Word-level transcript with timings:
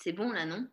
C'est 0.00 0.12
bon 0.12 0.30
là, 0.30 0.46
non 0.46 0.64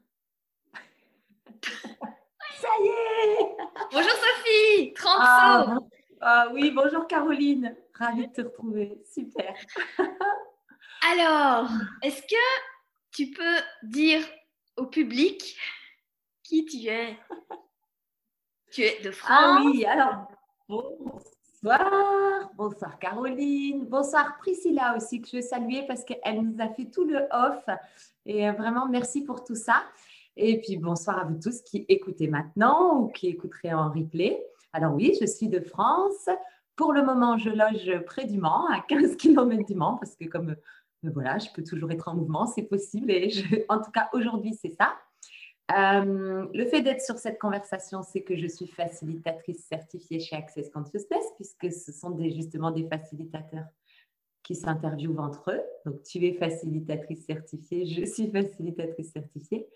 Ça 1.63 2.69
y 2.79 2.87
est 2.87 3.57
Bonjour 3.91 4.11
Sophie 4.11 4.93
30 4.93 5.17
ah, 5.19 5.77
ah, 6.21 6.49
oui, 6.53 6.69
bonjour 6.69 7.07
Caroline. 7.07 7.75
Ravie 7.95 8.27
de 8.27 8.33
te 8.33 8.41
retrouver. 8.41 9.01
Super. 9.11 9.55
Alors, 11.11 11.69
est-ce 12.03 12.21
que 12.21 12.35
tu 13.11 13.31
peux 13.31 13.57
dire 13.81 14.21
au 14.77 14.85
public 14.85 15.57
qui 16.43 16.65
tu 16.65 16.87
es? 16.87 17.17
Tu 18.71 18.83
es 18.83 19.01
de 19.01 19.09
France 19.09 19.31
Ah 19.31 19.61
oui, 19.65 19.85
alors, 19.85 20.27
bonsoir. 21.65 22.51
Bonsoir 22.55 22.99
Caroline. 22.99 23.85
Bonsoir 23.85 24.37
Priscilla 24.37 24.95
aussi, 24.95 25.19
que 25.19 25.27
je 25.27 25.37
veux 25.37 25.41
saluer 25.41 25.83
parce 25.87 26.03
qu'elle 26.03 26.41
nous 26.43 26.61
a 26.61 26.67
fait 26.69 26.85
tout 26.85 27.05
le 27.05 27.17
off. 27.31 27.65
Et 28.25 28.49
vraiment, 28.51 28.87
merci 28.87 29.23
pour 29.23 29.43
tout 29.43 29.55
ça. 29.55 29.83
Et 30.37 30.61
puis, 30.61 30.77
bonsoir 30.77 31.19
à 31.19 31.23
vous 31.23 31.39
tous 31.41 31.61
qui 31.61 31.85
écoutez 31.89 32.27
maintenant 32.27 32.99
ou 32.99 33.07
qui 33.07 33.27
écouteraient 33.27 33.73
en 33.73 33.89
replay. 33.89 34.45
Alors 34.73 34.93
oui, 34.93 35.17
je 35.19 35.25
suis 35.25 35.47
de 35.47 35.59
France. 35.59 36.29
Pour 36.75 36.93
le 36.93 37.03
moment, 37.03 37.37
je 37.37 37.49
loge 37.49 38.05
près 38.05 38.25
du 38.25 38.37
Mans, 38.37 38.67
à 38.67 38.81
15 38.81 39.15
km 39.17 39.65
du 39.65 39.75
Mans, 39.75 39.97
parce 39.97 40.15
que 40.15 40.25
comme 40.25 40.51
euh, 40.51 41.09
voilà, 41.13 41.39
je 41.39 41.47
peux 41.51 41.63
toujours 41.63 41.91
être 41.91 42.07
en 42.09 42.15
mouvement, 42.15 42.45
c'est 42.45 42.63
possible. 42.63 43.09
Et 43.09 43.31
en 43.69 43.79
tout 43.81 43.91
cas, 43.91 44.09
aujourd'hui, 44.13 44.53
c'est 44.53 44.75
ça. 44.79 44.93
Euh, 45.71 46.45
le 46.53 46.65
fait 46.65 46.81
d'être 46.81 47.01
sur 47.01 47.17
cette 47.17 47.39
conversation, 47.39 48.03
c'est 48.03 48.21
que 48.21 48.35
je 48.35 48.47
suis 48.47 48.67
facilitatrice 48.67 49.65
certifiée 49.65 50.19
chez 50.19 50.35
Access 50.35 50.69
Consciousness, 50.69 51.25
puisque 51.35 51.71
ce 51.71 51.91
sont 51.91 52.11
des, 52.11 52.31
justement 52.31 52.71
des 52.71 52.87
facilitateurs 52.87 53.65
qui 54.43 54.55
s'interviewent 54.55 55.19
entre 55.19 55.51
eux. 55.51 55.61
Donc, 55.85 56.03
tu 56.03 56.23
es 56.23 56.33
facilitatrice 56.33 57.25
certifiée, 57.25 57.85
je 57.87 58.05
suis 58.05 58.29
facilitatrice 58.29 59.11
certifiée. 59.11 59.67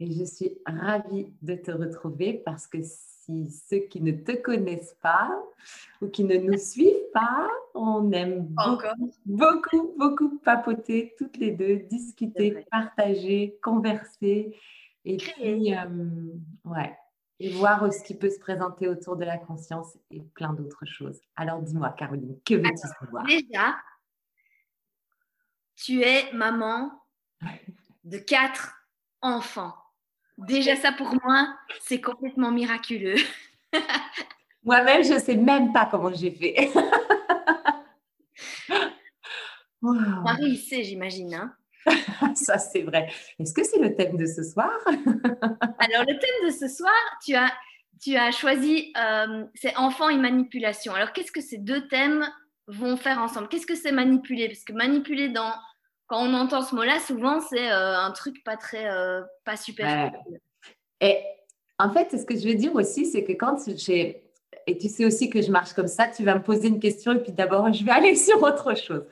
Et 0.00 0.10
je 0.10 0.24
suis 0.24 0.58
ravie 0.66 1.32
de 1.40 1.54
te 1.54 1.70
retrouver 1.70 2.42
parce 2.44 2.66
que 2.66 2.78
si 2.82 3.48
ceux 3.50 3.78
qui 3.78 4.00
ne 4.00 4.10
te 4.10 4.32
connaissent 4.32 4.96
pas 5.00 5.30
ou 6.02 6.08
qui 6.08 6.24
ne 6.24 6.36
nous 6.36 6.58
suivent 6.58 7.10
pas, 7.12 7.48
on 7.74 8.10
aime 8.10 8.40
beaucoup, 8.40 9.14
beaucoup, 9.24 9.94
beaucoup 9.96 10.38
papoter 10.40 11.14
toutes 11.16 11.36
les 11.36 11.52
deux, 11.52 11.76
discuter, 11.76 12.64
partager, 12.70 13.56
converser 13.62 14.56
et 15.04 15.16
puis, 15.16 15.74
euh, 15.74 16.32
ouais, 16.64 16.96
et 17.40 17.50
voir 17.50 17.92
ce 17.92 18.02
qui 18.02 18.14
peut 18.14 18.30
se 18.30 18.38
présenter 18.38 18.88
autour 18.88 19.16
de 19.16 19.24
la 19.24 19.38
conscience 19.38 19.98
et 20.10 20.22
plein 20.34 20.52
d'autres 20.52 20.86
choses. 20.86 21.20
Alors 21.36 21.60
dis-moi, 21.60 21.90
Caroline, 21.98 22.38
que 22.44 22.54
veux-tu 22.54 22.88
savoir? 23.00 23.24
Déjà, 23.24 23.76
tu 25.76 26.02
es 26.02 26.32
maman 26.32 26.90
de 28.04 28.18
quatre 28.18 28.74
enfants. 29.20 29.74
Déjà, 30.38 30.76
ça 30.76 30.92
pour 30.92 31.14
moi, 31.24 31.56
c'est 31.80 32.00
complètement 32.00 32.50
miraculeux. 32.50 33.16
Moi-même, 34.64 35.04
je 35.04 35.14
ne 35.14 35.18
sais 35.18 35.36
même 35.36 35.72
pas 35.72 35.86
comment 35.86 36.12
j'ai 36.12 36.30
fait. 36.30 36.72
Marie, 39.82 40.52
il 40.52 40.56
sait, 40.56 40.82
j'imagine. 40.82 41.34
Hein. 41.34 41.54
ça, 42.34 42.58
c'est 42.58 42.82
vrai. 42.82 43.08
Est-ce 43.38 43.52
que 43.52 43.64
c'est 43.64 43.78
le 43.78 43.94
thème 43.94 44.16
de 44.16 44.26
ce 44.26 44.42
soir? 44.42 44.72
Alors, 44.86 46.04
le 46.06 46.18
thème 46.18 46.48
de 46.48 46.50
ce 46.50 46.68
soir, 46.68 46.92
tu 47.24 47.34
as, 47.34 47.52
tu 48.02 48.16
as 48.16 48.30
choisi, 48.30 48.92
euh, 48.98 49.44
c'est 49.54 49.76
enfant 49.76 50.08
et 50.08 50.16
manipulation. 50.16 50.94
Alors, 50.94 51.12
qu'est-ce 51.12 51.32
que 51.32 51.40
ces 51.40 51.58
deux 51.58 51.86
thèmes 51.88 52.26
vont 52.66 52.96
faire 52.96 53.18
ensemble? 53.18 53.48
Qu'est-ce 53.48 53.66
que 53.66 53.76
c'est 53.76 53.92
manipuler? 53.92 54.48
Parce 54.48 54.64
que 54.64 54.72
manipuler 54.72 55.28
dans 55.28 55.52
quand 56.06 56.22
on 56.22 56.34
entend 56.34 56.62
ce 56.62 56.74
mot-là, 56.74 57.00
souvent, 57.00 57.40
c'est 57.40 57.70
euh, 57.70 57.98
un 57.98 58.10
truc 58.10 58.42
pas 58.44 58.56
très, 58.56 58.90
euh, 58.90 59.22
pas 59.44 59.56
super. 59.56 60.12
Et 61.00 61.18
en 61.78 61.90
fait, 61.90 62.16
ce 62.16 62.24
que 62.24 62.36
je 62.36 62.46
veux 62.46 62.54
dire 62.54 62.74
aussi, 62.74 63.06
c'est 63.06 63.24
que 63.24 63.32
quand 63.32 63.56
j'ai, 63.76 64.22
et 64.66 64.78
tu 64.78 64.88
sais 64.88 65.04
aussi 65.04 65.30
que 65.30 65.40
je 65.40 65.50
marche 65.50 65.72
comme 65.72 65.88
ça, 65.88 66.08
tu 66.08 66.22
vas 66.22 66.34
me 66.34 66.42
poser 66.42 66.68
une 66.68 66.80
question 66.80 67.12
et 67.12 67.18
puis 67.20 67.32
d'abord, 67.32 67.72
je 67.72 67.84
vais 67.84 67.90
aller 67.92 68.16
sur 68.16 68.42
autre 68.42 68.76
chose. 68.76 69.04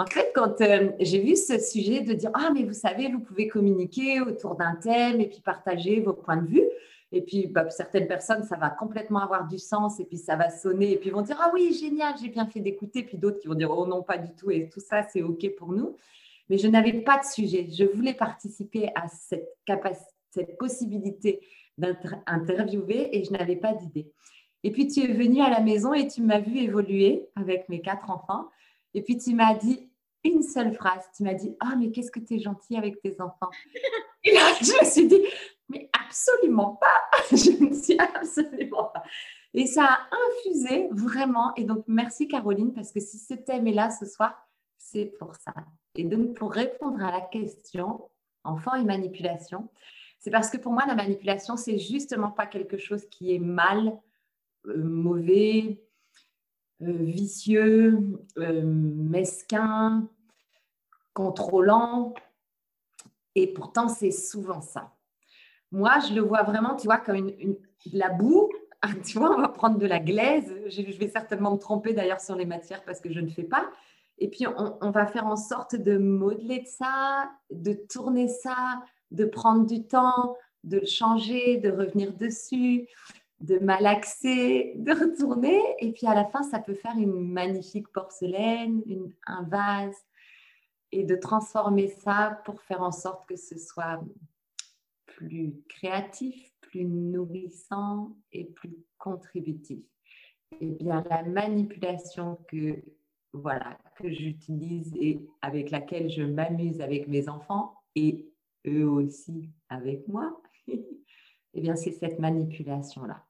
En 0.00 0.06
fait, 0.06 0.32
quand 0.34 0.60
euh, 0.60 0.90
j'ai 0.98 1.20
vu 1.20 1.36
ce 1.36 1.58
sujet 1.58 2.00
de 2.00 2.12
dire, 2.14 2.30
ah, 2.34 2.50
mais 2.54 2.64
vous 2.64 2.72
savez, 2.72 3.08
vous 3.08 3.20
pouvez 3.20 3.48
communiquer 3.48 4.20
autour 4.20 4.54
d'un 4.54 4.74
thème 4.76 5.20
et 5.20 5.28
puis 5.28 5.40
partager 5.40 6.00
vos 6.00 6.14
points 6.14 6.38
de 6.38 6.46
vue. 6.46 6.64
Et 7.12 7.22
puis, 7.22 7.48
bah, 7.48 7.68
certaines 7.70 8.06
personnes, 8.06 8.44
ça 8.44 8.56
va 8.56 8.70
complètement 8.70 9.20
avoir 9.20 9.46
du 9.46 9.58
sens 9.58 10.00
et 10.00 10.04
puis 10.04 10.16
ça 10.16 10.36
va 10.36 10.48
sonner 10.48 10.92
et 10.92 10.96
puis 10.96 11.10
vont 11.10 11.22
dire, 11.22 11.38
ah 11.40 11.50
oui, 11.52 11.72
génial, 11.74 12.14
j'ai 12.22 12.28
bien 12.28 12.46
fait 12.46 12.60
d'écouter. 12.60 13.02
Puis 13.02 13.18
d'autres 13.18 13.38
qui 13.38 13.48
vont 13.48 13.54
dire, 13.54 13.70
oh 13.70 13.86
non, 13.86 14.02
pas 14.02 14.16
du 14.16 14.32
tout 14.34 14.50
et 14.50 14.68
tout 14.68 14.80
ça, 14.80 15.02
c'est 15.02 15.22
OK 15.22 15.46
pour 15.56 15.72
nous 15.72 15.96
mais 16.50 16.58
je 16.58 16.66
n'avais 16.66 16.92
pas 16.92 17.18
de 17.18 17.24
sujet. 17.24 17.68
Je 17.70 17.84
voulais 17.84 18.12
participer 18.12 18.90
à 18.96 19.06
cette, 19.08 19.48
cette 20.30 20.58
possibilité 20.58 21.40
d'interviewer 21.78 23.16
et 23.16 23.24
je 23.24 23.32
n'avais 23.32 23.56
pas 23.56 23.72
d'idée. 23.72 24.10
Et 24.64 24.72
puis 24.72 24.88
tu 24.88 25.00
es 25.00 25.12
venu 25.14 25.40
à 25.40 25.48
la 25.48 25.60
maison 25.60 25.94
et 25.94 26.08
tu 26.08 26.20
m'as 26.22 26.40
vu 26.40 26.58
évoluer 26.58 27.28
avec 27.36 27.68
mes 27.68 27.80
quatre 27.80 28.10
enfants. 28.10 28.48
Et 28.94 29.02
puis 29.02 29.16
tu 29.16 29.32
m'as 29.32 29.54
dit 29.54 29.89
une 30.24 30.42
seule 30.42 30.74
phrase. 30.74 31.04
Tu 31.16 31.22
m'as 31.22 31.34
dit 31.34 31.56
Ah, 31.60 31.74
mais 31.76 31.90
qu'est-ce 31.90 32.10
que 32.10 32.20
tu 32.20 32.34
es 32.34 32.38
gentil 32.38 32.76
avec 32.76 33.00
tes 33.00 33.20
enfants. 33.20 33.50
Et 34.24 34.32
là, 34.32 34.52
je 34.60 34.72
me 34.80 34.90
suis 34.90 35.06
dit 35.06 35.22
Mais 35.68 35.90
absolument 36.06 36.76
pas. 36.76 37.02
Je 37.36 37.64
ne 37.64 37.74
suis 37.74 37.98
absolument 37.98 38.84
pas. 38.84 39.02
Et 39.54 39.66
ça 39.66 39.84
a 39.84 40.08
infusé 40.28 40.88
vraiment. 40.92 41.54
Et 41.56 41.64
donc, 41.64 41.84
merci 41.86 42.28
Caroline, 42.28 42.72
parce 42.72 42.92
que 42.92 43.00
si 43.00 43.18
ce 43.18 43.34
thème 43.34 43.66
est 43.66 43.72
là 43.72 43.90
ce 43.90 44.06
soir, 44.06 44.34
c'est 44.78 45.06
pour 45.18 45.34
ça. 45.34 45.52
Et 45.96 46.04
donc, 46.04 46.34
pour 46.34 46.52
répondre 46.52 47.02
à 47.04 47.10
la 47.10 47.20
question, 47.20 48.10
enfant 48.44 48.74
et 48.74 48.84
manipulation, 48.84 49.68
c'est 50.18 50.30
parce 50.30 50.50
que 50.50 50.58
pour 50.58 50.72
moi, 50.72 50.84
la 50.86 50.94
manipulation, 50.94 51.56
c'est 51.56 51.78
justement 51.78 52.30
pas 52.30 52.46
quelque 52.46 52.76
chose 52.76 53.06
qui 53.06 53.34
est 53.34 53.38
mal, 53.38 53.98
euh, 54.66 54.84
mauvais, 54.84 55.82
vicieux, 56.80 57.98
euh, 58.38 58.62
mesquin, 58.64 60.08
contrôlant. 61.12 62.14
Et 63.34 63.52
pourtant, 63.52 63.88
c'est 63.88 64.10
souvent 64.10 64.60
ça. 64.60 64.92
Moi, 65.72 65.98
je 66.08 66.14
le 66.14 66.20
vois 66.20 66.42
vraiment, 66.42 66.74
tu 66.74 66.86
vois, 66.86 66.98
comme 66.98 67.16
une, 67.16 67.56
la 67.92 68.08
boue. 68.08 68.50
Tu 69.04 69.18
vois, 69.18 69.36
on 69.36 69.42
va 69.42 69.48
prendre 69.48 69.76
de 69.76 69.86
la 69.86 69.98
glaise. 69.98 70.50
Je 70.68 70.80
vais 70.98 71.08
certainement 71.08 71.52
me 71.52 71.58
tromper 71.58 71.92
d'ailleurs 71.92 72.20
sur 72.22 72.34
les 72.34 72.46
matières 72.46 72.82
parce 72.82 72.98
que 72.98 73.12
je 73.12 73.20
ne 73.20 73.28
fais 73.28 73.42
pas. 73.44 73.70
Et 74.16 74.28
puis, 74.28 74.46
on, 74.46 74.90
va 74.90 75.06
faire 75.06 75.26
en 75.26 75.36
sorte 75.36 75.76
de 75.76 75.98
modeler 75.98 76.64
ça, 76.64 77.30
de 77.50 77.74
tourner 77.74 78.28
ça, 78.28 78.82
de 79.10 79.26
prendre 79.26 79.66
du 79.66 79.86
temps, 79.86 80.34
de 80.64 80.78
le 80.78 80.86
changer, 80.86 81.58
de 81.58 81.70
revenir 81.70 82.14
dessus, 82.14 82.86
de 83.40 83.58
malaxer, 83.58 84.74
de 84.76 84.92
retourner. 84.92 85.60
Et 85.78 85.92
puis, 85.92 86.06
à 86.06 86.14
la 86.14 86.24
fin, 86.26 86.42
ça 86.42 86.58
peut 86.58 86.74
faire 86.74 86.96
une 86.96 87.32
magnifique 87.32 87.88
porcelaine, 87.88 88.82
un 89.26 89.42
vase, 89.44 89.96
et 90.92 91.04
de 91.04 91.16
transformer 91.16 91.88
ça 91.88 92.42
pour 92.44 92.60
faire 92.62 92.82
en 92.82 92.92
sorte 92.92 93.26
que 93.28 93.36
ce 93.36 93.58
soit 93.58 94.00
plus 95.06 95.54
créatif, 95.68 96.52
plus 96.60 96.84
nourrissant 96.84 98.16
et 98.32 98.44
plus 98.44 98.76
contributif. 98.98 99.84
Et 100.60 100.66
bien, 100.66 101.04
la 101.08 101.22
manipulation 101.22 102.38
que 102.48 102.82
voilà, 103.32 103.78
que 103.96 104.10
j'utilise 104.10 104.92
et 104.96 105.24
avec 105.42 105.70
laquelle 105.70 106.10
je 106.10 106.22
m'amuse 106.22 106.80
avec 106.80 107.06
mes 107.06 107.28
enfants 107.28 107.74
et 107.94 108.28
eux 108.66 108.88
aussi 108.88 109.50
avec 109.68 110.06
moi, 110.08 110.42
eh 110.68 111.60
bien, 111.60 111.76
c'est 111.76 111.92
cette 111.92 112.18
manipulation-là. 112.18 113.24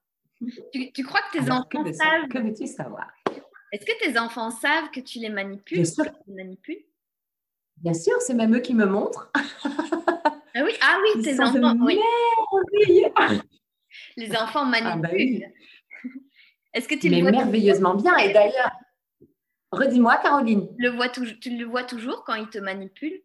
Tu, 0.94 1.04
crois 1.04 1.20
que 1.22 1.38
tes 1.38 1.50
enfants 1.50 1.84
savent 1.92 2.28
Que 2.28 2.38
veux-tu 2.38 2.66
savoir? 2.66 3.10
Est-ce 3.72 3.84
que 3.84 4.04
tes 4.04 4.18
enfants 4.18 4.50
savent 4.50 4.90
que 4.90 5.00
tu 5.00 5.18
les 5.18 5.28
manipules 5.28 5.78
Bien 5.78 5.84
sûr. 5.84 6.04
manipules? 6.26 6.84
Bien 7.76 7.94
sûr, 7.94 8.20
c'est 8.20 8.34
même 8.34 8.54
eux 8.54 8.60
qui 8.60 8.74
me 8.74 8.86
montrent. 8.86 9.30
ah 9.34 10.62
oui, 10.64 10.72
ah 10.80 10.98
oui 11.02 11.22
tes 11.22 11.40
enfants. 11.40 11.76
Oui. 11.80 11.98
Les 14.16 14.30
enfants 14.36 14.64
ah 14.64 14.70
bah 14.70 15.08
manipulent. 15.08 15.46
Est-ce 16.72 16.88
que 16.88 16.94
tu 16.94 17.08
les 17.08 17.22
Mais 17.22 17.30
merveilleusement 17.32 17.94
bien. 17.94 18.16
Et 18.18 18.32
d'ailleurs, 18.32 18.70
Redis-moi, 19.72 20.16
Caroline. 20.16 20.68
Le 20.78 20.90
vois 20.90 21.08
tu 21.08 21.20
le 21.22 21.64
vois 21.64 21.84
toujours 21.84 22.24
quand 22.24 22.34
il 22.34 22.48
te 22.48 22.58
manipule 22.58 23.22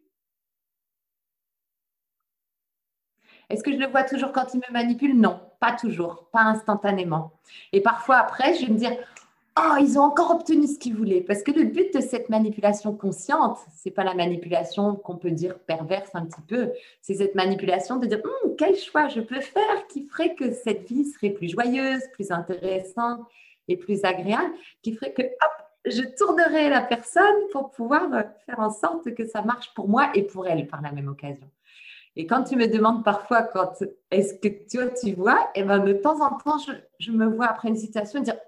Est-ce 3.48 3.62
que 3.62 3.72
je 3.72 3.78
le 3.78 3.86
vois 3.86 4.02
toujours 4.02 4.32
quand 4.32 4.54
il 4.54 4.58
me 4.58 4.72
manipule? 4.72 5.16
Non, 5.16 5.40
pas 5.60 5.72
toujours, 5.72 6.28
pas 6.32 6.42
instantanément. 6.42 7.32
Et 7.72 7.80
parfois 7.80 8.16
après, 8.16 8.54
je 8.54 8.66
vais 8.66 8.72
me 8.72 8.78
dire, 8.78 8.96
oh, 9.58 9.76
ils 9.80 9.98
ont 9.98 10.02
encore 10.02 10.30
obtenu 10.32 10.66
ce 10.66 10.78
qu'ils 10.78 10.94
voulaient. 10.94 11.20
Parce 11.20 11.42
que 11.42 11.52
le 11.52 11.64
but 11.64 11.94
de 11.94 12.00
cette 12.00 12.28
manipulation 12.28 12.94
consciente, 12.94 13.58
c'est 13.74 13.90
pas 13.90 14.04
la 14.04 14.14
manipulation 14.14 14.96
qu'on 14.96 15.16
peut 15.16 15.30
dire 15.30 15.58
perverse 15.60 16.10
un 16.14 16.26
petit 16.26 16.42
peu, 16.42 16.72
c'est 17.00 17.14
cette 17.14 17.34
manipulation 17.34 17.96
de 17.96 18.06
dire, 18.06 18.20
hum, 18.24 18.56
quel 18.56 18.76
choix 18.76 19.08
je 19.08 19.20
peux 19.20 19.40
faire 19.40 19.86
qui 19.88 20.02
ferait 20.02 20.34
que 20.34 20.52
cette 20.52 20.88
vie 20.88 21.04
serait 21.04 21.30
plus 21.30 21.48
joyeuse, 21.48 22.02
plus 22.12 22.30
intéressante 22.30 23.20
et 23.68 23.76
plus 23.76 24.04
agréable, 24.04 24.52
qui 24.82 24.94
ferait 24.94 25.12
que, 25.12 25.22
hop, 25.22 25.66
je 25.86 26.02
tournerai 26.02 26.68
la 26.68 26.80
personne 26.80 27.22
pour 27.52 27.70
pouvoir 27.70 28.12
euh, 28.12 28.22
faire 28.44 28.60
en 28.60 28.70
sorte 28.70 29.14
que 29.14 29.24
ça 29.24 29.42
marche 29.42 29.72
pour 29.74 29.88
moi 29.88 30.10
et 30.14 30.22
pour 30.22 30.46
elle 30.46 30.66
par 30.66 30.82
la 30.82 30.90
même 30.90 31.08
occasion. 31.08 31.48
Et 32.16 32.26
quand 32.26 32.44
tu 32.44 32.56
me 32.56 32.66
demandes 32.66 33.04
parfois 33.04 33.42
quand 33.42 33.72
est-ce 34.10 34.34
que 34.34 34.48
toi 34.70 34.88
tu 34.88 35.12
vois, 35.12 35.40
et 35.54 35.60
eh 35.60 35.62
ben 35.62 35.78
de 35.78 35.92
temps 35.92 36.20
en 36.24 36.36
temps, 36.38 36.58
je, 36.98 37.12
me 37.12 37.26
vois 37.26 37.46
après 37.46 37.68
une 37.68 37.76
situation 37.76 38.20
dire 38.20 38.38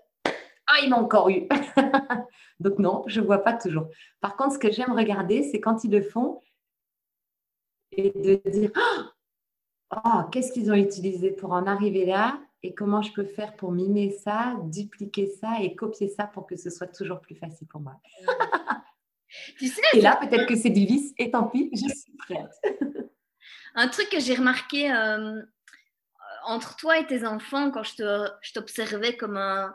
Ah, 0.67 0.81
il 0.83 0.91
m'a 0.91 0.97
encore 0.97 1.29
eu. 1.29 1.47
Donc 2.61 2.79
non, 2.79 3.05
je 3.07 3.21
ne 3.21 3.27
vois 3.27 3.39
pas 3.39 3.53
toujours. 3.53 3.89
Par 4.21 4.37
contre, 4.37 4.55
ce 4.55 4.59
que 4.59 4.73
j'aime 4.73 4.93
regarder, 4.93 5.43
c'est 5.43 5.61
quand 5.61 5.85
ils 5.85 5.91
le 5.91 6.01
font 6.01 6.41
et 7.93 8.11
de 8.11 8.41
dire 8.51 8.71
Oh, 9.95 10.21
qu'est-ce 10.33 10.53
qu'ils 10.53 10.71
ont 10.71 10.75
utilisé 10.75 11.31
pour 11.31 11.53
en 11.53 11.67
arriver 11.67 12.07
là 12.07 12.41
et 12.63 12.75
comment 12.75 13.03
je 13.03 13.13
peux 13.13 13.25
faire 13.25 13.55
pour 13.55 13.71
mimer 13.71 14.11
ça, 14.11 14.57
dupliquer 14.65 15.27
ça 15.27 15.61
et 15.61 15.75
copier 15.77 16.09
ça 16.09 16.25
pour 16.27 16.47
que 16.47 16.57
ce 16.57 16.71
soit 16.71 16.89
toujours 16.89 17.21
plus 17.21 17.37
facile 17.37 17.69
pour 17.69 17.81
moi. 17.81 18.01
tu 19.59 19.69
sais, 19.69 19.83
et 19.95 20.01
là, 20.01 20.19
peut-être 20.21 20.47
que 20.47 20.57
c'est 20.57 20.71
du 20.71 20.85
vice 20.85 21.13
et 21.19 21.31
tant 21.31 21.45
pis, 21.45 21.71
je 21.73 21.89
suis 21.95 22.17
prête. 22.17 22.51
Un 23.75 23.89
truc 23.89 24.09
que 24.09 24.21
j'ai 24.21 24.35
remarqué 24.35 24.93
euh, 24.93 25.43
entre 26.45 26.77
toi 26.77 26.99
et 26.99 27.07
tes 27.07 27.27
enfants 27.27 27.71
quand 27.71 27.83
je 27.83 28.53
t'observais 28.53 29.17
comme 29.17 29.37
un, 29.37 29.75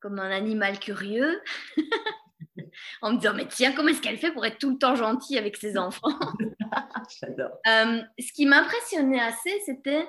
comme 0.00 0.18
un 0.18 0.30
animal 0.30 0.78
curieux, 0.78 1.40
en 3.02 3.12
me 3.12 3.18
disant 3.18 3.34
mais 3.34 3.46
tiens 3.48 3.72
comment 3.72 3.88
est-ce 3.88 4.02
qu'elle 4.02 4.18
fait 4.18 4.32
pour 4.32 4.44
être 4.46 4.58
tout 4.58 4.70
le 4.70 4.78
temps 4.78 4.94
gentille 4.94 5.38
avec 5.38 5.56
ses 5.56 5.78
enfants? 5.78 6.18
J'adore. 7.20 7.58
Euh, 7.66 8.02
ce 8.18 8.32
qui 8.32 8.46
m'impressionnait 8.46 9.20
assez, 9.20 9.60
c'était 9.64 10.06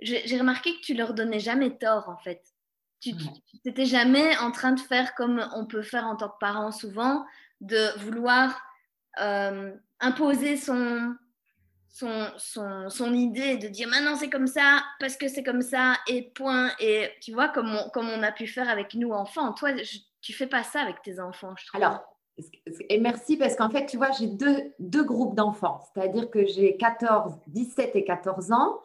j'ai 0.00 0.38
remarqué 0.38 0.74
que 0.76 0.80
tu 0.80 0.94
leur 0.94 1.12
donnais 1.12 1.40
jamais 1.40 1.76
tort 1.76 2.08
en 2.08 2.16
fait. 2.16 2.42
Tu 3.00 3.12
n'étais 3.64 3.86
jamais 3.86 4.36
en 4.38 4.50
train 4.50 4.72
de 4.72 4.80
faire 4.80 5.14
comme 5.14 5.46
on 5.54 5.66
peut 5.66 5.82
faire 5.82 6.06
en 6.06 6.16
tant 6.16 6.28
que 6.28 6.38
parent 6.38 6.72
souvent, 6.72 7.24
de 7.60 7.98
vouloir 7.98 8.62
euh, 9.20 9.72
imposer 10.00 10.56
son, 10.56 11.14
son, 11.92 12.28
son, 12.38 12.88
son, 12.88 13.12
idée, 13.12 13.56
de 13.56 13.68
dire 13.68 13.88
maintenant 13.88 14.16
c'est 14.16 14.30
comme 14.30 14.46
ça, 14.46 14.82
parce 14.98 15.16
que 15.16 15.28
c'est 15.28 15.42
comme 15.42 15.62
ça, 15.62 15.96
et 16.08 16.22
point. 16.22 16.70
Et 16.80 17.10
tu 17.20 17.32
vois, 17.32 17.48
comme 17.48 17.74
on, 17.74 17.90
comme 17.90 18.08
on 18.08 18.22
a 18.22 18.32
pu 18.32 18.46
faire 18.46 18.68
avec 18.68 18.94
nous 18.94 19.10
enfants. 19.10 19.52
Toi, 19.52 19.70
tu 20.20 20.32
fais 20.32 20.46
pas 20.46 20.62
ça 20.62 20.80
avec 20.80 21.02
tes 21.02 21.20
enfants, 21.20 21.54
je 21.58 21.66
trouve. 21.66 21.82
Alors, 21.82 22.00
et 22.88 22.98
merci 22.98 23.36
parce 23.36 23.56
qu'en 23.56 23.70
fait, 23.70 23.86
tu 23.86 23.96
vois, 23.96 24.10
j'ai 24.12 24.26
deux, 24.26 24.72
deux 24.78 25.04
groupes 25.04 25.34
d'enfants, 25.34 25.80
c'est-à-dire 25.92 26.30
que 26.30 26.46
j'ai 26.46 26.76
14, 26.76 27.34
17 27.48 27.96
et 27.96 28.04
14 28.04 28.52
ans. 28.52 28.80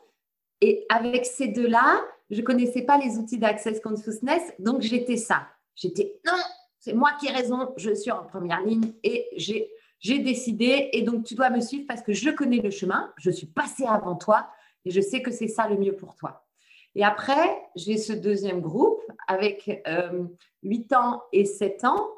Et 0.61 0.85
avec 0.89 1.25
ces 1.25 1.47
deux-là, 1.47 2.01
je 2.29 2.41
ne 2.41 2.45
connaissais 2.45 2.81
pas 2.81 2.97
les 2.97 3.17
outils 3.17 3.37
d'Access 3.37 3.79
Consciousness, 3.81 4.41
donc 4.59 4.81
j'étais 4.81 5.17
ça. 5.17 5.47
J'étais 5.75 6.19
non, 6.25 6.37
c'est 6.79 6.93
moi 6.93 7.11
qui 7.19 7.27
ai 7.27 7.31
raison, 7.31 7.73
je 7.77 7.93
suis 7.93 8.11
en 8.11 8.23
première 8.23 8.61
ligne 8.61 8.93
et 9.03 9.27
j'ai, 9.35 9.69
j'ai 9.99 10.19
décidé 10.19 10.89
et 10.93 11.01
donc 11.01 11.23
tu 11.23 11.35
dois 11.35 11.49
me 11.49 11.61
suivre 11.61 11.85
parce 11.87 12.01
que 12.01 12.13
je 12.13 12.29
connais 12.29 12.59
le 12.59 12.69
chemin, 12.69 13.13
je 13.17 13.31
suis 13.31 13.47
passée 13.47 13.85
avant 13.87 14.15
toi 14.15 14.49
et 14.85 14.91
je 14.91 15.01
sais 15.01 15.21
que 15.21 15.31
c'est 15.31 15.47
ça 15.47 15.67
le 15.67 15.77
mieux 15.77 15.95
pour 15.95 16.15
toi. 16.15 16.45
Et 16.95 17.03
après, 17.03 17.61
j'ai 17.75 17.97
ce 17.97 18.13
deuxième 18.13 18.61
groupe 18.61 19.01
avec 19.27 19.81
euh, 19.87 20.23
8 20.63 20.93
ans 20.93 21.23
et 21.33 21.45
7 21.45 21.83
ans 21.85 22.09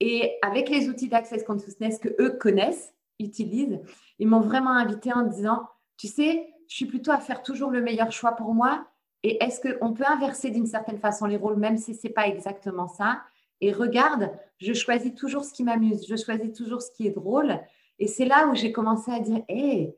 et 0.00 0.38
avec 0.42 0.68
les 0.68 0.88
outils 0.88 1.08
d'Access 1.08 1.44
Consciousness 1.44 1.98
que 1.98 2.08
eux 2.18 2.30
connaissent, 2.30 2.94
utilisent, 3.18 3.80
ils 4.18 4.26
m'ont 4.26 4.40
vraiment 4.40 4.70
invité 4.70 5.12
en 5.12 5.22
disant, 5.22 5.68
tu 5.96 6.08
sais, 6.08 6.48
je 6.68 6.74
suis 6.74 6.86
plutôt 6.86 7.12
à 7.12 7.18
faire 7.18 7.42
toujours 7.42 7.70
le 7.70 7.82
meilleur 7.82 8.10
choix 8.10 8.32
pour 8.32 8.54
moi. 8.54 8.86
Et 9.22 9.42
est-ce 9.44 9.60
qu'on 9.60 9.92
peut 9.92 10.06
inverser 10.06 10.50
d'une 10.50 10.66
certaine 10.66 10.98
façon 10.98 11.26
les 11.26 11.36
rôles, 11.36 11.56
même 11.56 11.76
si 11.76 11.94
ce 11.94 12.06
n'est 12.06 12.12
pas 12.12 12.26
exactement 12.26 12.88
ça? 12.88 13.22
Et 13.62 13.72
regarde, 13.72 14.32
je 14.58 14.72
choisis 14.72 15.14
toujours 15.14 15.44
ce 15.44 15.54
qui 15.54 15.62
m'amuse, 15.62 16.04
je 16.08 16.16
choisis 16.16 16.52
toujours 16.52 16.82
ce 16.82 16.90
qui 16.90 17.06
est 17.06 17.12
drôle. 17.12 17.60
Et 18.00 18.08
c'est 18.08 18.24
là 18.24 18.48
où 18.48 18.56
j'ai 18.56 18.72
commencé 18.72 19.12
à 19.12 19.20
dire, 19.20 19.42
hé, 19.48 19.96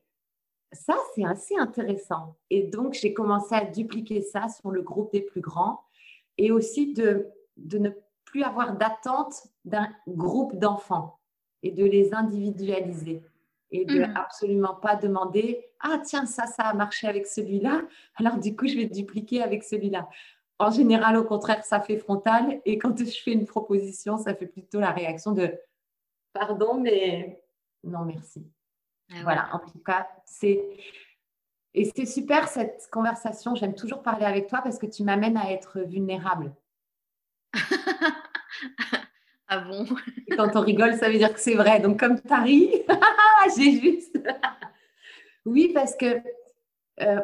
ça, 0.71 0.95
c'est 1.15 1.25
assez 1.25 1.57
intéressant. 1.57 2.37
Et 2.51 2.65
donc, 2.65 2.93
j'ai 2.93 3.15
commencé 3.15 3.55
à 3.55 3.65
dupliquer 3.65 4.21
ça 4.21 4.49
sur 4.49 4.71
le 4.71 4.83
groupe 4.83 5.11
des 5.13 5.23
plus 5.23 5.41
grands 5.41 5.81
et 6.37 6.53
aussi 6.53 6.93
de, 6.93 7.27
de 7.57 7.79
ne 7.79 7.91
plus 8.27 8.43
avoir 8.43 8.77
d'attente 8.77 9.47
d'un 9.65 9.89
groupe 10.07 10.59
d'enfants 10.59 11.19
et 11.63 11.71
de 11.71 11.85
les 11.85 12.13
individualiser 12.13 13.23
et 13.71 13.87
de 13.87 14.01
mmh. 14.01 14.17
absolument 14.17 14.75
pas 14.75 14.97
demander 14.97 15.65
ah 15.81 15.99
tiens 16.05 16.27
ça 16.27 16.47
ça 16.47 16.65
a 16.65 16.75
marché 16.75 17.07
avec 17.07 17.27
celui-là 17.27 17.83
alors 18.17 18.39
du 18.39 18.55
coup 18.55 18.67
je 18.67 18.77
vais 18.77 18.85
dupliquer 18.85 19.43
avec 19.43 19.65
celui-là 19.65 20.09
en 20.59 20.71
général 20.71 21.17
au 21.17 21.25
contraire 21.25 21.65
ça 21.65 21.81
fait 21.81 21.99
frontal. 21.99 22.61
Et 22.65 22.79
quand 22.79 22.97
je 22.99 23.05
fais 23.05 23.33
une 23.33 23.47
proposition 23.47 24.19
ça 24.19 24.35
fait 24.35 24.47
plutôt 24.47 24.81
la 24.81 24.91
réaction 24.91 25.33
de 25.33 25.59
pardon 26.33 26.75
mais 26.81 27.43
non 27.83 28.05
merci. 28.05 28.47
Ah 29.13 29.23
voilà 29.23 29.49
en 29.55 29.59
tout 29.59 29.79
cas 29.79 30.09
c'est 30.25 30.61
et 31.77 31.91
c'est 31.95 32.07
super 32.07 32.47
cette 32.49 32.89
conversation. 32.93 33.57
J'aime 33.57 33.75
toujours 33.75 34.03
parler 34.03 34.25
avec 34.25 34.47
toi 34.47 34.61
parce 34.63 34.79
que 34.79 34.87
tu 34.87 35.03
m'amènes 35.03 35.37
à 35.37 35.51
être 35.51 35.81
vulnérable. 35.81 36.55
Ah 39.47 39.59
bon? 39.59 39.85
Quand 40.37 40.57
on 40.57 40.61
rigole, 40.61 40.97
ça 40.97 41.09
veut 41.09 41.19
dire 41.19 41.33
que 41.33 41.39
c'est 41.41 41.55
vrai. 41.55 41.79
Donc, 41.79 42.01
comme 42.01 42.21
tu 42.21 42.33
ri, 42.33 42.83
j'ai 43.57 43.81
juste. 43.81 44.19
oui, 45.45 45.71
parce 45.75 45.95
que 45.97 46.21
euh, 47.01 47.21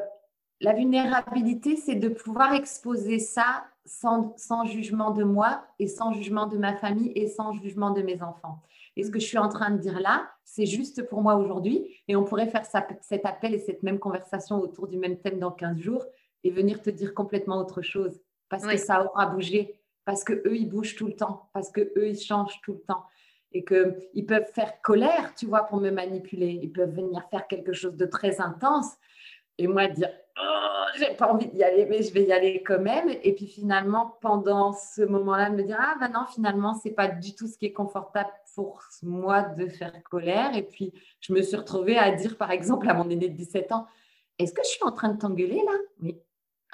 la 0.60 0.74
vulnérabilité, 0.74 1.76
c'est 1.76 1.94
de 1.94 2.08
pouvoir 2.08 2.54
exposer 2.54 3.18
ça 3.18 3.64
sans, 3.86 4.34
sans, 4.36 4.64
jugement 4.66 5.10
de 5.10 5.24
moi 5.24 5.64
et 5.78 5.88
sans 5.88 6.12
jugement 6.12 6.46
de 6.46 6.58
ma 6.58 6.76
famille 6.76 7.12
et 7.14 7.28
sans 7.28 7.52
jugement 7.52 7.90
de 7.90 8.02
mes 8.02 8.22
enfants. 8.22 8.62
Et 8.96 9.04
ce 9.04 9.10
que 9.10 9.18
je 9.18 9.24
suis 9.24 9.38
en 9.38 9.48
train 9.48 9.70
de 9.70 9.78
dire 9.78 10.00
là, 10.00 10.28
c'est 10.44 10.66
juste 10.66 11.08
pour 11.08 11.22
moi 11.22 11.36
aujourd'hui. 11.36 11.96
Et 12.08 12.16
on 12.16 12.24
pourrait 12.24 12.48
faire 12.48 12.66
ça, 12.66 12.86
cet 13.00 13.24
appel 13.24 13.54
et 13.54 13.58
cette 13.58 13.82
même 13.82 13.98
conversation 13.98 14.60
autour 14.60 14.86
du 14.86 14.98
même 14.98 15.18
thème 15.18 15.38
dans 15.38 15.50
15 15.50 15.78
jours 15.78 16.04
et 16.44 16.50
venir 16.50 16.82
te 16.82 16.90
dire 16.90 17.14
complètement 17.14 17.58
autre 17.58 17.82
chose 17.82 18.20
parce 18.48 18.66
que 18.66 18.76
ça 18.76 19.04
aura 19.04 19.26
bougé 19.26 19.80
parce 20.04 20.24
que 20.24 20.32
eux 20.32 20.56
ils 20.56 20.68
bougent 20.68 20.96
tout 20.96 21.06
le 21.06 21.14
temps, 21.14 21.48
parce 21.52 21.70
que 21.70 21.92
eux 21.96 22.08
ils 22.08 22.18
changent 22.18 22.60
tout 22.62 22.72
le 22.72 22.80
temps 22.80 23.04
et 23.52 23.64
que 23.64 23.96
ils 24.14 24.26
peuvent 24.26 24.50
faire 24.52 24.80
colère, 24.82 25.34
tu 25.36 25.46
vois, 25.46 25.64
pour 25.64 25.80
me 25.80 25.90
manipuler. 25.90 26.58
Ils 26.62 26.72
peuvent 26.72 26.94
venir 26.94 27.26
faire 27.30 27.46
quelque 27.46 27.72
chose 27.72 27.96
de 27.96 28.06
très 28.06 28.40
intense 28.40 28.92
et 29.58 29.66
moi 29.66 29.88
dire 29.88 30.10
oh, 30.38 30.84
j'ai 30.98 31.14
pas 31.14 31.32
envie 31.32 31.48
d'y 31.48 31.62
aller, 31.62 31.86
mais 31.86 32.02
je 32.02 32.12
vais 32.12 32.24
y 32.24 32.32
aller 32.32 32.62
quand 32.62 32.80
même. 32.80 33.08
Et 33.22 33.34
puis 33.34 33.46
finalement, 33.46 34.18
pendant 34.20 34.72
ce 34.72 35.02
moment-là, 35.02 35.50
de 35.50 35.56
me 35.56 35.62
dire 35.62 35.78
ah 35.80 35.96
ben 36.00 36.08
non, 36.08 36.26
finalement 36.26 36.74
c'est 36.74 36.92
pas 36.92 37.08
du 37.08 37.34
tout 37.34 37.46
ce 37.46 37.56
qui 37.56 37.66
est 37.66 37.72
confortable 37.72 38.30
pour 38.54 38.82
moi 39.02 39.42
de 39.42 39.66
faire 39.66 39.92
colère. 40.04 40.54
Et 40.54 40.62
puis 40.62 40.92
je 41.20 41.32
me 41.32 41.42
suis 41.42 41.56
retrouvée 41.56 41.98
à 41.98 42.10
dire 42.12 42.36
par 42.36 42.50
exemple 42.50 42.88
à 42.88 42.94
mon 42.94 43.08
aîné 43.08 43.28
de 43.28 43.36
17 43.36 43.72
ans 43.72 43.86
est-ce 44.40 44.54
que 44.54 44.62
je 44.64 44.70
suis 44.70 44.84
en 44.84 44.92
train 44.92 45.10
de 45.10 45.18
t'engueuler 45.18 45.62
là? 45.66 45.72
Oui. 46.02 46.18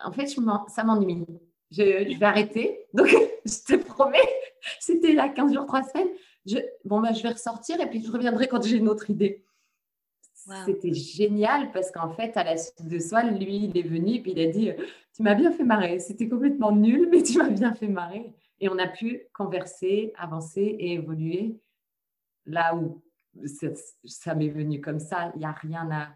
En 0.04 0.12
fait, 0.12 0.26
ça 0.26 0.84
m'ennuie 0.84 1.26
je, 1.72 1.82
vais 2.18 2.24
arrêter. 2.24 2.86
Donc, 2.94 3.08
je 3.44 3.74
te 3.74 3.82
promets, 3.82 4.18
c'était 4.78 5.12
là 5.12 5.28
15 5.28 5.52
jours, 5.52 5.66
3 5.66 5.82
semaines. 5.82 6.08
Je, 6.46 6.58
bon, 6.84 7.00
bah, 7.00 7.12
je 7.12 7.22
vais 7.22 7.30
ressortir 7.30 7.80
et 7.80 7.90
puis 7.90 8.04
je 8.04 8.12
reviendrai 8.12 8.46
quand 8.46 8.62
j'ai 8.62 8.76
une 8.76 8.88
autre 8.88 9.10
idée. 9.10 9.44
C'était 10.64 10.94
génial 10.94 11.72
parce 11.72 11.90
qu'en 11.90 12.10
fait, 12.10 12.36
à 12.36 12.44
la 12.44 12.56
suite 12.56 12.86
de 12.86 12.98
soi, 12.98 13.24
lui, 13.24 13.64
il 13.64 13.76
est 13.76 13.86
venu 13.86 14.16
et 14.16 14.22
il 14.26 14.40
a 14.40 14.50
dit 14.50 14.70
Tu 15.14 15.22
m'as 15.22 15.34
bien 15.34 15.50
fait 15.50 15.64
marrer. 15.64 15.98
C'était 15.98 16.28
complètement 16.28 16.72
nul, 16.72 17.08
mais 17.10 17.22
tu 17.22 17.38
m'as 17.38 17.50
bien 17.50 17.74
fait 17.74 17.88
marrer. 17.88 18.32
Et 18.60 18.68
on 18.68 18.78
a 18.78 18.86
pu 18.86 19.22
converser, 19.34 20.12
avancer 20.16 20.62
et 20.62 20.92
évoluer 20.94 21.58
là 22.46 22.74
où 22.74 23.02
ça, 24.04 24.34
m'est 24.34 24.48
venu 24.48 24.80
comme 24.80 25.00
ça. 25.00 25.32
Il 25.34 25.40
n'y 25.40 25.44
a 25.44 25.52
rien 25.52 25.90
à. 25.90 26.08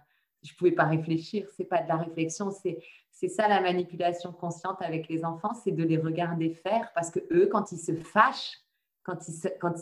Je 0.42 0.52
ne 0.52 0.56
pouvais 0.56 0.72
pas 0.72 0.84
réfléchir. 0.84 1.46
Ce 1.49 1.62
n'est 1.62 1.68
pas 1.68 1.82
de 1.82 1.88
la 1.88 1.96
réflexion, 1.96 2.50
c'est 2.50 3.28
ça 3.28 3.49
la 3.49 3.60
manipulation 3.60 4.32
consciente 4.32 4.80
avec 4.80 5.08
les 5.08 5.25
enfants, 5.25 5.52
c'est 5.52 5.72
de 5.72 5.82
les 5.82 5.99
regarder 5.99 6.54
faire 6.54 6.90
parce 6.94 7.10
que 7.10 7.20
eux, 7.30 7.49
quand 7.52 7.70
ils 7.72 7.78
se 7.78 7.92
fâchent, 7.94 8.58
quand 9.02 9.28
ils, 9.28 9.50
quand 9.60 9.75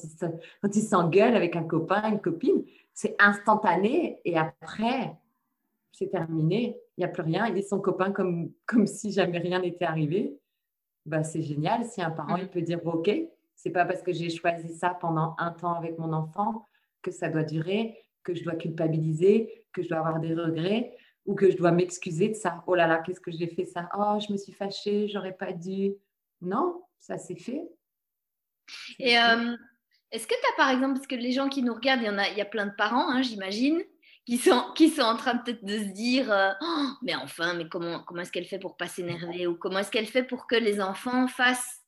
quand 0.61 0.77
ils 0.77 0.83
s'engueulent 0.83 1.37
avec 1.37 1.55
un 1.55 1.63
copain, 1.63 2.11
une 2.11 2.21
copine, 2.21 2.65
c'est 2.99 3.15
instantané 3.21 4.21
et 4.25 4.37
après, 4.37 5.17
c'est 5.93 6.11
terminé. 6.11 6.77
Il 6.97 7.03
n'y 7.03 7.05
a 7.05 7.09
plus 7.09 7.23
rien. 7.23 7.47
Il 7.47 7.57
est 7.57 7.63
son 7.63 7.79
copain 7.79 8.11
comme, 8.11 8.51
comme 8.67 8.89
si 8.89 9.13
jamais 9.13 9.39
rien 9.39 9.61
n'était 9.61 9.85
arrivé. 9.85 10.37
Bah, 11.07 11.23
c'est 11.23 11.43
génial. 11.43 11.85
Si 11.85 12.03
un 12.03 12.11
parent, 12.11 12.35
il 12.35 12.49
peut 12.49 12.61
dire 12.61 12.85
OK, 12.85 13.09
c'est 13.55 13.71
pas 13.71 13.85
parce 13.85 14.03
que 14.03 14.13
j'ai 14.13 14.31
choisi 14.31 14.75
ça 14.75 14.99
pendant 15.01 15.37
un 15.39 15.53
temps 15.53 15.75
avec 15.75 15.97
mon 15.97 16.13
enfant 16.13 16.67
que 17.01 17.13
ça 17.13 17.29
doit 17.29 17.45
durer, 17.45 17.97
que 18.25 18.35
je 18.35 18.43
dois 18.43 18.57
culpabiliser, 18.57 19.65
que 19.73 19.85
je 19.85 19.89
dois 19.89 19.99
avoir 19.99 20.19
des 20.19 20.35
regrets 20.35 20.97
ou 21.25 21.37
que 21.37 21.53
je 21.53 21.57
dois 21.57 21.71
m'excuser 21.71 22.31
de 22.31 22.35
ça. 22.35 22.65
Oh 22.67 22.75
là 22.75 22.89
là, 22.89 22.99
qu'est-ce 22.99 23.21
que 23.21 23.31
j'ai 23.31 23.47
fait 23.47 23.67
ça? 23.67 23.89
Oh, 23.97 24.19
je 24.19 24.33
me 24.33 24.37
suis 24.37 24.53
fâchée, 24.53 25.07
j'aurais 25.07 25.37
pas 25.37 25.53
dû. 25.53 25.95
Non, 26.41 26.83
ça 26.99 27.17
s'est 27.17 27.37
fait. 27.37 27.63
Et 28.99 29.17
euh, 29.17 29.57
est-ce 30.11 30.27
que 30.27 30.35
tu 30.35 30.53
as 30.53 30.57
par 30.57 30.71
exemple, 30.71 30.95
parce 30.95 31.07
que 31.07 31.15
les 31.15 31.33
gens 31.33 31.49
qui 31.49 31.63
nous 31.63 31.75
regardent, 31.75 32.03
il 32.03 32.07
y, 32.07 32.11
en 32.11 32.19
a, 32.19 32.29
il 32.29 32.39
y 32.39 32.41
a 32.41 32.47
plein 32.47 32.67
de 32.67 32.75
parents, 32.75 33.11
hein, 33.11 33.23
j'imagine, 33.23 33.83
qui 34.25 34.39
sont, 34.39 34.73
qui 34.75 34.91
sont 34.91 35.03
en 35.03 35.17
train 35.17 35.39
peut-être 35.39 35.65
de 35.65 35.79
se 35.79 35.93
dire 35.93 36.31
euh, 36.31 36.53
oh, 36.61 36.87
Mais 37.03 37.15
enfin, 37.15 37.55
mais 37.55 37.69
comment, 37.69 38.01
comment 38.05 38.23
est-ce 38.23 38.33
qu'elle 38.33 38.47
fait 38.47 38.59
pour 38.59 38.77
pas 38.77 38.89
s'énerver 38.89 39.47
Ou 39.47 39.57
comment 39.57 39.79
est-ce 39.79 39.91
qu'elle 39.91 40.07
fait 40.07 40.23
pour 40.23 40.47
que 40.47 40.57
les 40.57 40.81
enfants 40.81 41.29
fassent 41.29 41.83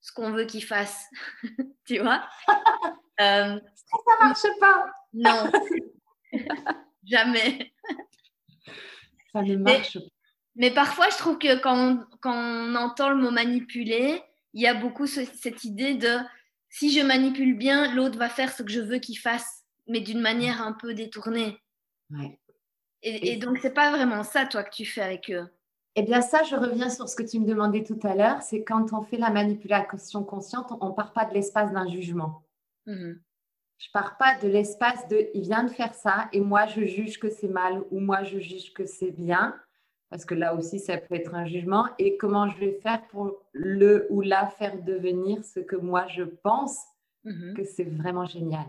ce 0.00 0.12
qu'on 0.12 0.30
veut 0.30 0.44
qu'ils 0.44 0.64
fassent 0.64 1.06
Tu 1.86 1.98
vois? 1.98 2.26
Euh, 3.20 3.60
Ça 3.76 4.24
marche 4.24 4.58
pas? 4.58 4.86
Non, 5.12 5.52
jamais. 7.04 7.72
Ça 9.32 9.42
ne 9.42 9.56
marche 9.56 9.98
pas. 9.98 10.04
Mais 10.56 10.70
parfois, 10.70 11.08
je 11.10 11.18
trouve 11.18 11.38
que 11.38 11.60
quand 11.60 12.06
on, 12.24 12.74
entend 12.74 13.10
le 13.10 13.16
mot 13.16 13.30
manipuler, 13.30 14.20
il 14.54 14.62
y 14.62 14.66
a 14.66 14.74
beaucoup 14.74 15.06
cette 15.06 15.64
idée 15.64 15.94
de 15.94 16.16
si 16.72 16.90
je 16.90 17.04
manipule 17.04 17.56
bien, 17.56 17.94
l'autre 17.94 18.18
va 18.18 18.28
faire 18.28 18.50
ce 18.50 18.62
que 18.62 18.72
je 18.72 18.80
veux 18.80 18.98
qu'il 18.98 19.18
fasse, 19.18 19.62
mais 19.86 20.00
d'une 20.00 20.20
manière 20.20 20.62
un 20.62 20.72
peu 20.72 20.94
détournée. 20.94 21.58
Ouais. 22.10 22.40
Et, 23.02 23.32
et, 23.32 23.36
donc, 23.36 23.58
c'est 23.58 23.74
pas 23.74 23.90
vraiment 23.90 24.22
ça, 24.22 24.46
toi, 24.46 24.64
que 24.64 24.74
tu 24.74 24.86
fais 24.86 25.02
avec 25.02 25.30
eux. 25.30 25.46
Eh 25.96 26.02
bien, 26.02 26.22
ça, 26.22 26.42
je 26.44 26.56
reviens 26.56 26.88
sur 26.88 27.08
ce 27.08 27.14
que 27.14 27.22
tu 27.22 27.38
me 27.38 27.46
demandais 27.46 27.84
tout 27.84 27.98
à 28.02 28.14
l'heure. 28.14 28.40
C'est 28.42 28.64
quand 28.64 28.92
on 28.94 29.02
fait 29.02 29.18
la 29.18 29.30
manipulation 29.30 30.24
consciente, 30.24 30.72
on 30.80 30.88
ne 30.88 30.94
part 30.94 31.12
pas 31.12 31.26
de 31.26 31.34
l'espace 31.34 31.72
d'un 31.72 31.88
jugement. 31.88 32.42
Mmh 32.86 33.12
je 33.82 33.88
ne 33.88 34.00
pars 34.00 34.16
pas 34.16 34.38
de 34.38 34.46
l'espace 34.46 35.08
de 35.08 35.28
il 35.34 35.42
vient 35.42 35.64
de 35.64 35.70
faire 35.70 35.92
ça 35.92 36.28
et 36.32 36.40
moi 36.40 36.66
je 36.66 36.84
juge 36.84 37.18
que 37.18 37.28
c'est 37.28 37.48
mal 37.48 37.82
ou 37.90 37.98
moi 37.98 38.22
je 38.22 38.38
juge 38.38 38.72
que 38.72 38.86
c'est 38.86 39.10
bien 39.10 39.58
parce 40.12 40.26
que 40.26 40.34
là 40.34 40.54
aussi 40.54 40.78
ça 40.78 40.98
peut 40.98 41.14
être 41.14 41.34
un 41.34 41.46
jugement 41.46 41.86
et 41.98 42.18
comment 42.18 42.46
je 42.46 42.58
vais 42.58 42.78
faire 42.82 43.00
pour 43.08 43.38
le 43.54 44.06
ou 44.10 44.20
la 44.20 44.46
faire 44.46 44.76
devenir 44.82 45.42
ce 45.42 45.58
que 45.58 45.74
moi 45.74 46.06
je 46.08 46.22
pense 46.22 46.76
mmh 47.24 47.54
que 47.54 47.64
c'est 47.64 47.84
vraiment 47.84 48.26
génial 48.26 48.66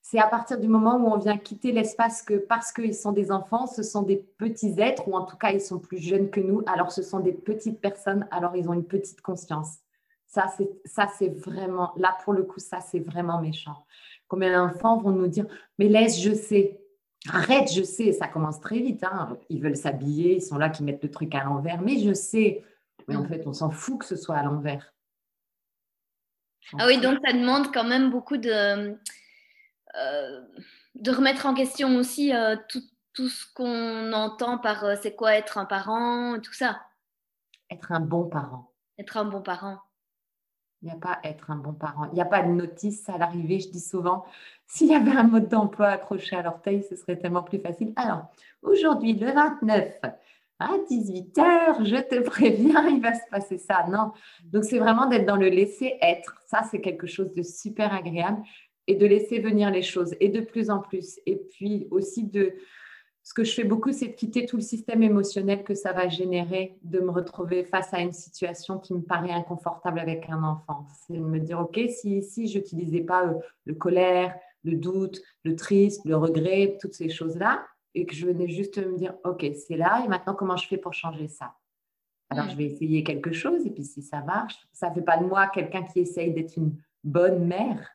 c'est 0.00 0.18
à 0.18 0.26
partir 0.26 0.58
du 0.58 0.68
moment 0.68 0.96
où 0.96 1.12
on 1.12 1.18
vient 1.18 1.36
quitter 1.36 1.70
l'espace 1.70 2.22
que 2.22 2.32
parce 2.38 2.72
qu'ils 2.72 2.94
sont 2.94 3.12
des 3.12 3.30
enfants, 3.30 3.66
ce 3.66 3.82
sont 3.82 4.00
des 4.00 4.16
petits 4.16 4.74
êtres, 4.78 5.06
ou 5.06 5.14
en 5.14 5.26
tout 5.26 5.36
cas 5.36 5.50
ils 5.50 5.60
sont 5.60 5.78
plus 5.78 5.98
jeunes 5.98 6.30
que 6.30 6.40
nous, 6.40 6.62
alors 6.66 6.90
ce 6.92 7.02
sont 7.02 7.20
des 7.20 7.34
petites 7.34 7.78
personnes, 7.78 8.26
alors 8.30 8.56
ils 8.56 8.70
ont 8.70 8.72
une 8.72 8.86
petite 8.86 9.20
conscience. 9.20 9.80
Ça, 10.26 10.46
c'est, 10.56 10.70
ça, 10.86 11.08
c'est 11.18 11.28
vraiment, 11.28 11.92
là 11.98 12.16
pour 12.24 12.32
le 12.32 12.42
coup, 12.42 12.58
ça, 12.58 12.80
c'est 12.80 13.00
vraiment 13.00 13.38
méchant. 13.38 13.84
Combien 14.28 14.66
d'enfants 14.66 14.96
vont 14.96 15.10
nous 15.10 15.26
dire, 15.26 15.46
mais 15.78 15.88
laisse, 15.88 16.18
je 16.18 16.32
sais, 16.32 16.77
arrête, 17.32 17.72
je 17.72 17.82
sais, 17.82 18.12
ça 18.12 18.28
commence 18.28 18.60
très 18.60 18.78
vite. 18.78 19.04
Hein. 19.04 19.36
Ils 19.48 19.60
veulent 19.60 19.76
s'habiller, 19.76 20.36
ils 20.36 20.42
sont 20.42 20.58
là 20.58 20.68
qui 20.68 20.82
mettent 20.82 21.02
le 21.02 21.10
truc 21.10 21.34
à 21.34 21.44
l'envers, 21.44 21.80
mais 21.80 21.98
je 21.98 22.12
sais. 22.12 22.64
Mais 23.06 23.16
en 23.16 23.24
fait, 23.24 23.46
on 23.46 23.52
s'en 23.52 23.70
fout 23.70 24.00
que 24.00 24.04
ce 24.04 24.16
soit 24.16 24.36
à 24.36 24.42
l'envers. 24.42 24.92
Ah 26.78 26.86
oui, 26.86 27.00
donc 27.00 27.18
ça 27.24 27.32
demande 27.32 27.72
quand 27.72 27.84
même 27.84 28.10
beaucoup 28.10 28.36
de 28.36 28.98
euh, 29.96 30.42
de 30.96 31.10
remettre 31.10 31.46
en 31.46 31.54
question 31.54 31.96
aussi 31.96 32.34
euh, 32.34 32.56
tout, 32.68 32.82
tout, 33.14 33.28
ce 33.28 33.46
qu'on 33.54 34.12
entend 34.12 34.58
par 34.58 34.84
euh, 34.84 34.94
c'est 35.00 35.14
quoi 35.14 35.34
être 35.34 35.58
un 35.58 35.64
parent, 35.64 36.38
tout 36.40 36.52
ça. 36.52 36.80
Être 37.70 37.92
un 37.92 38.00
bon 38.00 38.28
parent. 38.28 38.72
Être 38.98 39.16
un 39.16 39.24
bon 39.24 39.40
parent. 39.40 39.78
Il 40.82 40.86
n'y 40.86 40.92
a 40.92 40.96
pas 40.96 41.18
être 41.24 41.50
un 41.50 41.56
bon 41.56 41.72
parent. 41.72 42.06
Il 42.12 42.14
n'y 42.14 42.20
a 42.20 42.26
pas 42.26 42.42
de 42.42 42.50
notice 42.50 43.08
à 43.08 43.18
l'arrivée. 43.18 43.60
Je 43.60 43.68
dis 43.68 43.80
souvent, 43.80 44.24
s'il 44.66 44.88
y 44.88 44.94
avait 44.94 45.16
un 45.16 45.24
mode 45.24 45.48
d'emploi 45.48 45.88
accroché 45.88 46.36
à 46.36 46.42
l'orteil, 46.42 46.84
ce 46.88 46.96
serait 46.96 47.16
tellement 47.16 47.42
plus 47.42 47.58
facile. 47.58 47.92
Alors, 47.96 48.26
aujourd'hui, 48.62 49.14
le 49.14 49.32
29, 49.32 50.00
à 50.60 50.70
18h, 50.90 51.84
je 51.84 51.96
te 51.96 52.20
préviens, 52.24 52.88
il 52.88 53.00
va 53.00 53.14
se 53.14 53.28
passer 53.30 53.58
ça. 53.58 53.86
Non. 53.88 54.12
Donc, 54.44 54.64
c'est 54.64 54.78
vraiment 54.78 55.06
d'être 55.06 55.26
dans 55.26 55.36
le 55.36 55.48
laisser 55.48 55.96
être. 56.00 56.40
Ça, 56.46 56.62
c'est 56.70 56.80
quelque 56.80 57.06
chose 57.06 57.32
de 57.34 57.42
super 57.42 57.92
agréable 57.92 58.42
et 58.86 58.94
de 58.94 59.06
laisser 59.06 59.38
venir 59.38 59.70
les 59.70 59.82
choses 59.82 60.14
et 60.20 60.28
de 60.28 60.40
plus 60.40 60.70
en 60.70 60.78
plus. 60.78 61.20
Et 61.26 61.36
puis 61.36 61.88
aussi 61.90 62.24
de 62.24 62.54
ce 63.28 63.34
que 63.34 63.44
je 63.44 63.52
fais 63.52 63.64
beaucoup, 63.64 63.92
c'est 63.92 64.06
de 64.06 64.12
quitter 64.14 64.46
tout 64.46 64.56
le 64.56 64.62
système 64.62 65.02
émotionnel 65.02 65.62
que 65.62 65.74
ça 65.74 65.92
va 65.92 66.08
générer, 66.08 66.78
de 66.82 66.98
me 66.98 67.10
retrouver 67.10 67.62
face 67.62 67.92
à 67.92 68.00
une 68.00 68.14
situation 68.14 68.78
qui 68.78 68.94
me 68.94 69.02
paraît 69.02 69.32
inconfortable 69.32 69.98
avec 69.98 70.30
un 70.30 70.42
enfant. 70.42 70.86
C'est 71.06 71.12
de 71.12 71.18
me 71.18 71.38
dire, 71.38 71.60
OK, 71.60 71.78
si, 71.90 72.22
si 72.22 72.48
je 72.48 72.56
n'utilisais 72.56 73.02
pas 73.02 73.26
euh, 73.26 73.34
le 73.66 73.74
colère, 73.74 74.34
le 74.64 74.76
doute, 74.76 75.20
le 75.44 75.56
triste, 75.56 76.06
le 76.06 76.16
regret, 76.16 76.78
toutes 76.80 76.94
ces 76.94 77.10
choses-là, 77.10 77.66
et 77.94 78.06
que 78.06 78.14
je 78.14 78.24
venais 78.24 78.48
juste 78.48 78.78
me 78.78 78.96
dire, 78.96 79.12
OK, 79.24 79.44
c'est 79.54 79.76
là, 79.76 80.02
et 80.02 80.08
maintenant, 80.08 80.34
comment 80.34 80.56
je 80.56 80.66
fais 80.66 80.78
pour 80.78 80.94
changer 80.94 81.28
ça? 81.28 81.54
Alors, 82.30 82.48
je 82.48 82.56
vais 82.56 82.64
essayer 82.64 83.04
quelque 83.04 83.32
chose, 83.32 83.66
et 83.66 83.70
puis 83.70 83.84
si 83.84 84.00
ça 84.00 84.22
marche, 84.22 84.56
ça 84.72 84.88
ne 84.88 84.94
fait 84.94 85.02
pas 85.02 85.18
de 85.18 85.26
moi 85.26 85.48
quelqu'un 85.48 85.82
qui 85.82 86.00
essaye 86.00 86.32
d'être 86.32 86.56
une 86.56 86.82
bonne 87.04 87.46
mère, 87.46 87.90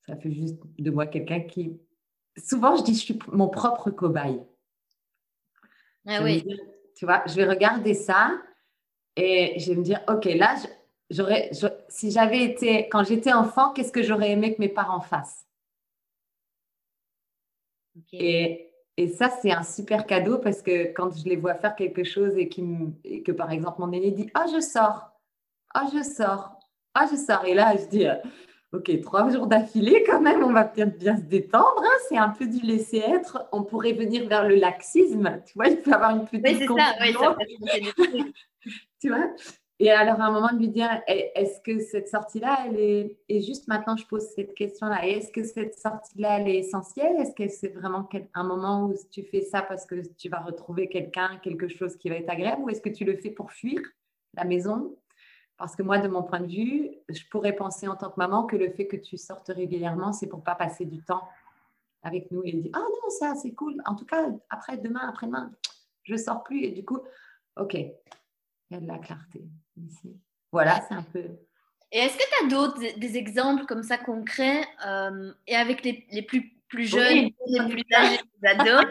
ça 0.00 0.16
fait 0.16 0.32
juste 0.32 0.60
de 0.76 0.90
moi 0.90 1.06
quelqu'un 1.06 1.42
qui. 1.42 1.78
Souvent, 2.36 2.76
je 2.76 2.82
dis 2.82 2.94
je 2.94 3.00
suis 3.00 3.18
mon 3.28 3.48
propre 3.48 3.90
cobaye. 3.90 4.42
Ah 6.06 6.22
oui. 6.22 6.44
tu 6.96 7.06
vois, 7.06 7.22
je 7.26 7.34
vais 7.34 7.46
regarder 7.46 7.94
ça 7.94 8.32
et 9.16 9.58
je 9.58 9.70
vais 9.70 9.76
me 9.76 9.84
dire 9.84 10.00
ok, 10.08 10.24
là, 10.24 10.56
j'aurais, 11.10 11.50
si 11.88 12.10
j'avais 12.10 12.44
été, 12.44 12.88
quand 12.88 13.04
j'étais 13.04 13.32
enfant, 13.32 13.72
qu'est-ce 13.72 13.92
que 13.92 14.02
j'aurais 14.02 14.30
aimé 14.30 14.54
que 14.54 14.60
mes 14.60 14.68
parents 14.68 15.00
fassent? 15.00 15.46
Et, 18.12 18.70
et, 18.96 19.08
ça, 19.08 19.30
c'est 19.30 19.52
un 19.52 19.62
super 19.62 20.04
cadeau 20.06 20.38
parce 20.38 20.62
que 20.62 20.92
quand 20.92 21.16
je 21.16 21.24
les 21.28 21.36
vois 21.36 21.54
faire 21.54 21.76
quelque 21.76 22.02
chose 22.02 22.36
et 22.36 22.48
que, 22.48 23.32
par 23.32 23.52
exemple, 23.52 23.80
mon 23.80 23.92
aîné 23.92 24.10
dit 24.10 24.30
Ah, 24.34 24.46
oh, 24.46 24.52
je 24.52 24.60
sors, 24.60 25.12
ah, 25.72 25.84
oh, 25.86 25.96
je 25.96 26.02
sors, 26.02 26.58
ah, 26.94 27.06
oh, 27.06 27.08
je 27.12 27.16
sors. 27.16 27.44
Et 27.44 27.54
là, 27.54 27.76
je 27.76 27.86
dis 27.86 28.06
Ok, 28.74 28.90
trois 29.02 29.30
jours 29.30 29.46
d'affilée 29.46 30.02
quand 30.04 30.20
même, 30.20 30.42
on 30.42 30.52
va 30.52 30.64
peut-être 30.64 30.98
bien 30.98 31.16
se 31.16 31.22
détendre. 31.22 31.80
Hein. 31.80 31.96
c'est 32.08 32.18
un 32.18 32.30
peu 32.30 32.44
du 32.44 32.58
laisser 32.58 32.96
être. 32.98 33.46
On 33.52 33.62
pourrait 33.62 33.92
venir 33.92 34.26
vers 34.28 34.48
le 34.48 34.56
laxisme. 34.56 35.40
Tu 35.46 35.52
vois, 35.54 35.68
il 35.68 35.80
peut 35.80 35.92
avoir 35.92 36.16
une 36.16 36.26
petite. 36.26 36.44
Oui, 36.44 36.56
c'est 36.58 36.66
ça. 36.66 36.94
Oui, 37.00 37.14
ça 37.14 37.36
tu 39.00 39.08
vois? 39.10 39.30
Et 39.78 39.92
alors, 39.92 40.20
à 40.20 40.24
un 40.24 40.32
moment, 40.32 40.52
de 40.52 40.58
lui 40.58 40.68
dire 40.68 40.88
est-ce 41.06 41.60
que 41.60 41.78
cette 41.78 42.08
sortie-là, 42.08 42.64
elle 42.66 42.80
est. 42.80 43.16
Et 43.28 43.42
juste 43.42 43.68
maintenant, 43.68 43.96
je 43.96 44.06
pose 44.06 44.26
cette 44.34 44.54
question-là. 44.54 45.06
Est-ce 45.06 45.30
que 45.30 45.44
cette 45.44 45.78
sortie-là, 45.78 46.40
elle 46.40 46.48
est 46.48 46.58
essentielle? 46.58 47.14
Est-ce 47.20 47.34
que 47.34 47.48
c'est 47.48 47.68
vraiment 47.68 48.08
un 48.34 48.44
moment 48.44 48.86
où 48.86 48.94
tu 49.12 49.22
fais 49.22 49.42
ça 49.42 49.62
parce 49.62 49.86
que 49.86 50.02
tu 50.16 50.28
vas 50.28 50.40
retrouver 50.40 50.88
quelqu'un, 50.88 51.38
quelque 51.44 51.68
chose 51.68 51.96
qui 51.96 52.08
va 52.08 52.16
être 52.16 52.30
agréable? 52.30 52.62
Ou 52.62 52.70
est-ce 52.70 52.80
que 52.80 52.88
tu 52.88 53.04
le 53.04 53.16
fais 53.16 53.30
pour 53.30 53.52
fuir 53.52 53.80
la 54.34 54.44
maison 54.44 54.96
parce 55.56 55.76
que 55.76 55.82
moi, 55.82 55.98
de 55.98 56.08
mon 56.08 56.22
point 56.22 56.40
de 56.40 56.46
vue, 56.46 56.90
je 57.08 57.22
pourrais 57.30 57.54
penser 57.54 57.86
en 57.86 57.96
tant 57.96 58.10
que 58.10 58.18
maman 58.18 58.44
que 58.44 58.56
le 58.56 58.70
fait 58.70 58.86
que 58.86 58.96
tu 58.96 59.16
sortes 59.16 59.48
régulièrement, 59.48 60.12
c'est 60.12 60.26
pour 60.28 60.42
pas 60.42 60.54
passer 60.54 60.84
du 60.84 61.02
temps 61.02 61.28
avec 62.04 62.30
nous 62.30 62.42
et 62.44 62.52
dire 62.52 62.70
ah 62.74 62.80
non 62.80 63.10
ça 63.10 63.34
c'est 63.34 63.52
cool. 63.54 63.82
En 63.86 63.94
tout 63.94 64.04
cas 64.04 64.26
après 64.50 64.76
demain 64.76 65.08
après-demain 65.08 65.50
je 66.04 66.16
sors 66.16 66.44
plus 66.44 66.62
et 66.62 66.70
du 66.70 66.84
coup 66.84 67.00
ok 67.56 67.74
il 67.74 67.94
y 68.70 68.74
a 68.76 68.80
de 68.80 68.86
la 68.86 68.98
clarté 68.98 69.42
ici. 69.76 70.16
Voilà 70.52 70.80
c'est 70.88 70.94
un 70.94 71.02
peu. 71.02 71.24
Et 71.90 71.98
est-ce 71.98 72.16
que 72.16 72.22
tu 72.22 72.44
as 72.44 72.48
d'autres 72.48 72.98
des 72.98 73.16
exemples 73.16 73.66
comme 73.66 73.82
ça 73.82 73.98
concrets 73.98 74.64
euh, 74.86 75.32
et 75.46 75.56
avec 75.56 75.84
les, 75.84 76.06
les 76.10 76.22
plus 76.22 76.52
plus 76.68 76.86
jeunes, 76.86 77.30
les 77.46 77.68
plus 77.68 77.84
âgés, 77.94 78.20
les 78.42 78.48
ados, 78.48 78.84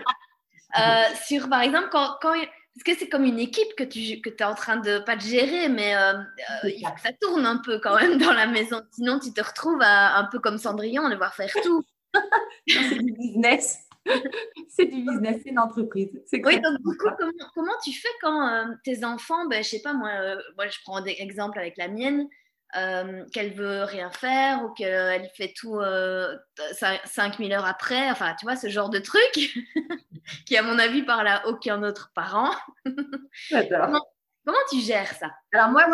euh, 0.79 1.15
sur 1.25 1.49
par 1.49 1.61
exemple 1.61 1.89
quand, 1.91 2.17
quand 2.21 2.33
parce 2.75 2.83
que 2.83 2.99
c'est 2.99 3.09
comme 3.09 3.23
une 3.23 3.39
équipe 3.39 3.75
que 3.77 3.83
tu 3.83 4.19
que 4.21 4.29
es 4.29 4.43
en 4.43 4.55
train 4.55 4.77
de, 4.77 4.97
pas 4.99 5.15
de 5.15 5.21
gérer, 5.21 5.69
mais 5.69 5.95
euh, 5.95 6.13
euh, 6.13 6.69
il 6.69 6.83
faut 6.85 6.93
que 6.93 7.01
ça 7.01 7.13
tourne 7.21 7.45
un 7.45 7.57
peu 7.57 7.79
quand 7.79 7.95
même 7.99 8.17
dans 8.17 8.33
la 8.33 8.47
maison. 8.47 8.81
Sinon, 8.91 9.19
tu 9.19 9.31
te 9.31 9.41
retrouves 9.41 9.81
un 9.81 10.27
peu 10.31 10.39
comme 10.39 10.57
Cendrillon, 10.57 11.07
devoir 11.09 11.35
faire 11.35 11.53
tout. 11.63 11.83
c'est 12.67 12.97
du 12.97 13.11
business. 13.11 13.79
c'est 14.69 14.85
du 14.85 15.03
business, 15.03 15.41
c'est 15.43 15.51
une 15.51 15.59
entreprise. 15.59 16.09
Oui, 16.31 16.59
donc 16.59 16.77
du 16.79 16.97
coup, 16.97 17.07
comment, 17.53 17.73
tu 17.83 17.93
fais 17.93 18.09
quand 18.21 18.47
euh, 18.47 18.65
tes 18.83 19.05
enfants, 19.05 19.47
ben, 19.47 19.63
je 19.63 19.69
sais 19.69 19.81
pas, 19.81 19.93
moi, 19.93 20.09
moi 20.57 20.67
je 20.67 20.79
prends 20.83 21.01
des 21.01 21.15
exemples 21.19 21.59
avec 21.59 21.77
la 21.77 21.87
mienne, 21.87 22.27
euh, 22.77 23.25
qu'elle 23.31 23.53
veut 23.53 23.83
rien 23.83 24.09
faire 24.09 24.63
ou 24.63 24.69
qu'elle 24.69 25.29
fait 25.35 25.53
tout 25.55 25.79
euh, 25.79 26.35
5000 27.05 27.53
heures 27.53 27.65
après, 27.65 28.09
enfin, 28.09 28.35
tu 28.39 28.45
vois, 28.45 28.55
ce 28.55 28.67
genre 28.67 28.89
de 28.89 28.99
truc 28.99 29.31
qui, 30.45 30.57
à 30.57 30.63
mon 30.63 30.79
avis, 30.79 31.03
parle 31.03 31.27
à 31.27 31.47
aucun 31.47 31.83
autre 31.83 32.11
parent. 32.15 32.51
comment, 32.85 34.01
comment, 34.45 34.57
tu 34.71 34.79
gères 34.79 35.13
ça? 35.13 35.31
Alors, 35.53 35.69
moi, 35.69 35.85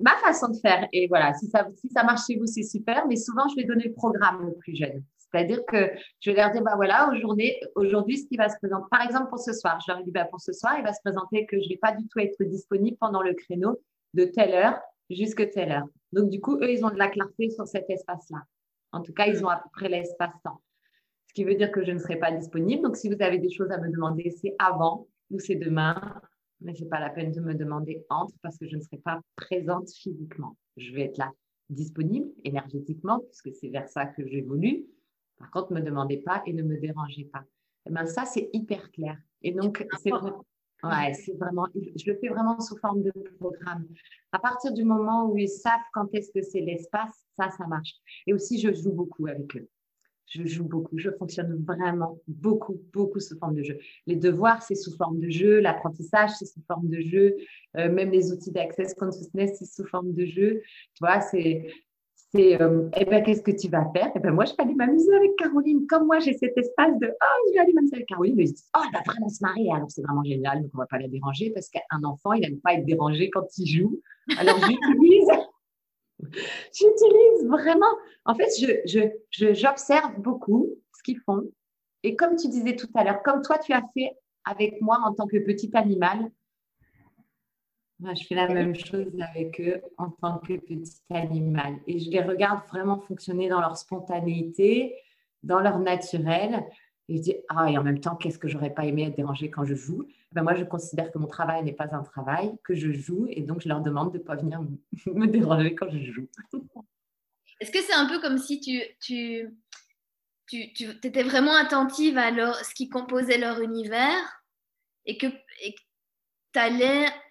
ma 0.00 0.16
façon 0.18 0.48
de 0.48 0.58
faire, 0.58 0.86
et 0.92 1.08
voilà, 1.08 1.34
si 1.34 1.48
ça, 1.48 1.66
si 1.74 1.88
ça 1.88 2.04
marche 2.04 2.26
chez 2.26 2.36
vous, 2.36 2.46
c'est 2.46 2.62
super, 2.62 3.06
mais 3.06 3.16
souvent, 3.16 3.48
je 3.48 3.56
vais 3.56 3.64
donner 3.64 3.84
le 3.88 3.94
programme 3.94 4.48
aux 4.48 4.58
plus 4.60 4.76
jeunes. 4.76 5.02
C'est-à-dire 5.30 5.60
que 5.66 5.90
je 6.20 6.30
vais 6.30 6.36
leur 6.36 6.50
dire, 6.52 6.62
bah 6.62 6.76
voilà, 6.76 7.10
aujourd'hui, 7.10 7.52
aujourd'hui, 7.74 8.18
ce 8.18 8.26
qui 8.26 8.36
va 8.36 8.48
se 8.48 8.56
présenter, 8.56 8.86
par 8.90 9.02
exemple 9.02 9.28
pour 9.28 9.38
ce 9.38 9.52
soir, 9.52 9.78
je 9.86 9.92
leur 9.92 10.02
dis, 10.02 10.10
bah, 10.10 10.24
pour 10.24 10.40
ce 10.40 10.52
soir, 10.52 10.76
il 10.78 10.84
va 10.84 10.92
se 10.92 11.00
présenter 11.04 11.46
que 11.46 11.58
je 11.58 11.64
ne 11.64 11.68
vais 11.70 11.78
pas 11.78 11.92
du 11.92 12.06
tout 12.08 12.18
être 12.20 12.42
disponible 12.44 12.96
pendant 12.98 13.22
le 13.22 13.34
créneau 13.34 13.80
de 14.14 14.24
telle 14.24 14.54
heure 14.54 14.80
jusqu'à 15.10 15.46
telle 15.46 15.72
heure. 15.72 15.86
Donc, 16.12 16.30
du 16.30 16.40
coup, 16.40 16.56
eux, 16.56 16.70
ils 16.70 16.84
ont 16.84 16.90
de 16.90 16.98
la 16.98 17.08
clarté 17.08 17.50
sur 17.50 17.66
cet 17.66 17.88
espace-là. 17.90 18.42
En 18.92 19.02
tout 19.02 19.12
cas, 19.12 19.26
ils 19.26 19.44
ont 19.44 19.48
à 19.48 19.56
peu 19.56 19.68
près 19.72 19.88
l'espace-temps. 19.88 20.62
Ce 21.26 21.34
qui 21.34 21.44
veut 21.44 21.54
dire 21.54 21.70
que 21.70 21.84
je 21.84 21.92
ne 21.92 21.98
serai 21.98 22.16
pas 22.16 22.32
disponible. 22.32 22.82
Donc, 22.82 22.96
si 22.96 23.08
vous 23.08 23.20
avez 23.20 23.38
des 23.38 23.50
choses 23.50 23.70
à 23.70 23.78
me 23.78 23.90
demander, 23.90 24.30
c'est 24.30 24.54
avant 24.58 25.06
ou 25.30 25.38
c'est 25.38 25.56
demain. 25.56 26.20
Mais 26.60 26.74
ce 26.74 26.82
n'est 26.82 26.88
pas 26.88 27.00
la 27.00 27.10
peine 27.10 27.30
de 27.30 27.40
me 27.40 27.54
demander 27.54 28.04
entre 28.08 28.34
parce 28.42 28.58
que 28.58 28.66
je 28.66 28.76
ne 28.76 28.80
serai 28.80 28.98
pas 28.98 29.20
présente 29.36 29.90
physiquement. 29.90 30.56
Je 30.76 30.92
vais 30.92 31.02
être 31.02 31.18
là 31.18 31.30
disponible 31.70 32.30
énergétiquement 32.44 33.20
puisque 33.20 33.54
c'est 33.54 33.68
vers 33.68 33.88
ça 33.88 34.06
que 34.06 34.26
j'évolue. 34.26 34.86
Par 35.38 35.50
contre, 35.50 35.72
ne 35.72 35.80
me 35.80 35.84
demandez 35.84 36.16
pas 36.16 36.42
et 36.46 36.52
ne 36.52 36.62
me 36.62 36.78
dérangez 36.78 37.24
pas. 37.26 37.40
Et 37.86 37.90
eh 37.90 37.92
ben, 37.92 38.06
ça, 38.06 38.24
c'est 38.24 38.50
hyper 38.52 38.90
clair. 38.90 39.16
Et 39.42 39.52
donc, 39.52 39.86
c'est 40.02 40.10
Ouais, 40.84 41.12
c'est 41.12 41.36
vraiment, 41.36 41.66
je 41.74 42.10
le 42.10 42.18
fais 42.18 42.28
vraiment 42.28 42.60
sous 42.60 42.76
forme 42.78 43.02
de 43.02 43.12
programme. 43.40 43.86
À 44.30 44.38
partir 44.38 44.72
du 44.72 44.84
moment 44.84 45.28
où 45.28 45.36
ils 45.36 45.48
savent 45.48 45.80
quand 45.92 46.14
est-ce 46.14 46.30
que 46.30 46.42
c'est 46.42 46.60
l'espace, 46.60 47.26
ça, 47.36 47.48
ça 47.50 47.66
marche. 47.66 47.94
Et 48.26 48.32
aussi, 48.32 48.60
je 48.60 48.72
joue 48.72 48.92
beaucoup 48.92 49.26
avec 49.26 49.56
eux. 49.56 49.68
je 50.26 50.44
joue 50.46 50.64
beaucoup, 50.64 50.96
je 50.96 51.10
fonctionne 51.10 51.64
vraiment 51.64 52.20
beaucoup, 52.28 52.80
beaucoup 52.92 53.18
sous 53.18 53.36
forme 53.38 53.56
de 53.56 53.64
jeu. 53.64 53.78
Les 54.06 54.14
devoirs, 54.14 54.62
c'est 54.62 54.76
sous 54.76 54.94
forme 54.96 55.18
de 55.18 55.30
jeu, 55.30 55.58
l'apprentissage, 55.58 56.30
c'est 56.38 56.46
sous 56.46 56.62
forme 56.68 56.88
de 56.88 57.00
jeu, 57.00 57.34
euh, 57.76 57.90
même 57.90 58.12
les 58.12 58.30
outils 58.30 58.52
d'Access 58.52 58.94
Consciousness, 58.94 59.58
c'est 59.58 59.66
sous 59.66 59.88
forme 59.88 60.12
de 60.12 60.26
jeu. 60.26 60.62
Tu 60.94 61.00
vois, 61.00 61.20
c'est, 61.20 61.72
c'est 62.34 62.60
euh, 62.60 62.88
eh 62.96 63.04
ben, 63.06 63.22
qu'est-ce 63.22 63.42
que 63.42 63.50
tu 63.50 63.68
vas 63.68 63.90
faire? 63.94 64.10
Eh 64.14 64.18
ben, 64.18 64.32
moi, 64.32 64.44
je 64.44 64.52
vais 64.52 64.62
aller 64.62 64.74
m'amuser 64.74 65.14
avec 65.14 65.36
Caroline. 65.36 65.86
Comme 65.86 66.06
moi, 66.06 66.18
j'ai 66.18 66.34
cet 66.34 66.56
espace 66.58 66.98
de 66.98 67.06
oh, 67.08 67.48
je 67.48 67.52
vais 67.54 67.58
aller 67.60 67.72
m'amuser 67.72 67.96
avec 67.96 68.08
Caroline. 68.08 68.34
Ils 68.38 68.52
disent 68.52 68.68
oh, 68.76 68.80
elle 68.84 68.92
va 68.92 69.02
vraiment 69.06 69.28
se 69.28 69.42
marier. 69.42 69.72
Alors, 69.72 69.90
c'est 69.90 70.02
vraiment 70.02 70.24
génial, 70.24 70.62
donc 70.62 70.70
on 70.74 70.78
ne 70.78 70.82
va 70.82 70.86
pas 70.86 70.98
la 70.98 71.08
déranger 71.08 71.50
parce 71.50 71.68
qu'un 71.70 72.04
enfant, 72.04 72.32
il 72.32 72.42
n'aime 72.42 72.60
pas 72.60 72.74
être 72.74 72.84
dérangé 72.84 73.30
quand 73.30 73.46
il 73.56 73.66
joue. 73.66 74.00
Alors, 74.38 74.58
j'utilise 74.58 75.28
J'utilise 76.74 77.46
vraiment. 77.48 77.86
En 78.24 78.34
fait, 78.34 78.48
j'observe 78.58 79.12
je, 79.30 79.54
je, 79.54 80.20
beaucoup 80.20 80.68
ce 80.96 81.02
qu'ils 81.02 81.20
font. 81.20 81.42
Et 82.02 82.16
comme 82.16 82.36
tu 82.36 82.48
disais 82.48 82.76
tout 82.76 82.88
à 82.94 83.04
l'heure, 83.04 83.22
comme 83.22 83.42
toi, 83.42 83.58
tu 83.58 83.72
as 83.72 83.82
fait 83.94 84.12
avec 84.44 84.80
moi 84.80 84.98
en 85.04 85.14
tant 85.14 85.26
que 85.26 85.38
petit 85.38 85.70
animal, 85.74 86.30
moi, 88.00 88.14
je 88.14 88.24
fais 88.24 88.36
la 88.36 88.48
même 88.48 88.76
chose 88.76 89.12
avec 89.20 89.60
eux 89.60 89.82
en 89.96 90.10
tant 90.10 90.38
que 90.38 90.54
petit 90.54 91.00
animal. 91.10 91.78
Et 91.86 91.98
je 91.98 92.10
les 92.10 92.22
regarde 92.22 92.64
vraiment 92.68 93.00
fonctionner 93.00 93.48
dans 93.48 93.60
leur 93.60 93.76
spontanéité, 93.76 94.94
dans 95.42 95.58
leur 95.58 95.80
naturel. 95.80 96.64
Et 97.08 97.16
je 97.16 97.22
dis, 97.22 97.34
ah, 97.48 97.70
et 97.70 97.76
en 97.76 97.82
même 97.82 98.00
temps, 98.00 98.14
qu'est-ce 98.14 98.38
que 98.38 98.46
j'aurais 98.46 98.72
pas 98.72 98.84
aimé 98.84 99.04
être 99.04 99.16
dérangée 99.16 99.50
quand 99.50 99.64
je 99.64 99.74
joue? 99.74 100.06
Ben 100.32 100.42
Moi, 100.42 100.54
je 100.54 100.62
considère 100.62 101.10
que 101.10 101.18
mon 101.18 101.26
travail 101.26 101.64
n'est 101.64 101.72
pas 101.72 101.92
un 101.92 102.02
travail, 102.02 102.56
que 102.62 102.74
je 102.74 102.92
joue, 102.92 103.26
et 103.30 103.42
donc 103.42 103.62
je 103.62 103.68
leur 103.68 103.80
demande 103.80 104.12
de 104.12 104.18
ne 104.18 104.22
pas 104.22 104.36
venir 104.36 104.60
me 105.06 105.26
déranger 105.26 105.74
quand 105.74 105.90
je 105.90 106.12
joue. 106.12 106.28
Est-ce 107.60 107.72
que 107.72 107.80
c'est 107.80 107.94
un 107.94 108.06
peu 108.06 108.20
comme 108.20 108.38
si 108.38 108.60
tu, 108.60 108.80
tu, 109.00 109.48
tu, 110.46 110.72
tu 110.72 110.90
étais 111.02 111.24
vraiment 111.24 111.56
attentive 111.56 112.16
à 112.16 112.30
ce 112.62 112.74
qui 112.74 112.88
composait 112.88 113.38
leur 113.38 113.60
univers 113.60 114.42
et 115.04 115.18
que 115.18 115.26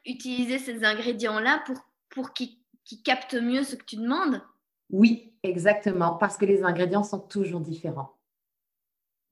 utiliser 0.05 0.59
ces 0.59 0.83
ingrédients-là 0.83 1.63
pour, 1.65 1.77
pour 2.09 2.33
qu'ils 2.33 2.57
captent 3.03 3.35
mieux 3.35 3.63
ce 3.63 3.75
que 3.75 3.85
tu 3.85 3.97
demandes? 3.97 4.41
Oui, 4.89 5.33
exactement, 5.43 6.13
parce 6.13 6.37
que 6.37 6.45
les 6.45 6.63
ingrédients 6.63 7.03
sont 7.03 7.19
toujours 7.19 7.59
différents 7.59 8.13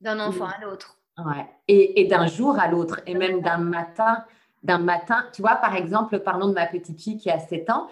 d'un 0.02 0.20
enfant 0.20 0.46
à 0.46 0.64
l'autre. 0.64 0.98
Ouais. 1.18 1.46
Et, 1.68 2.02
et 2.02 2.06
d'un 2.06 2.28
jour 2.28 2.60
à 2.60 2.68
l'autre, 2.68 3.02
et 3.06 3.16
même 3.16 3.42
d'un 3.42 3.58
matin, 3.58 4.26
d'un 4.64 4.80
matin. 4.80 5.26
Tu 5.34 5.42
vois, 5.42 5.56
par 5.56 5.76
exemple, 5.76 6.20
parlons 6.20 6.50
de 6.50 6.54
ma 6.54 6.66
petite 6.68 7.02
fille 7.02 7.18
qui 7.18 7.30
a 7.30 7.40
7 7.40 7.70
ans. 7.70 7.88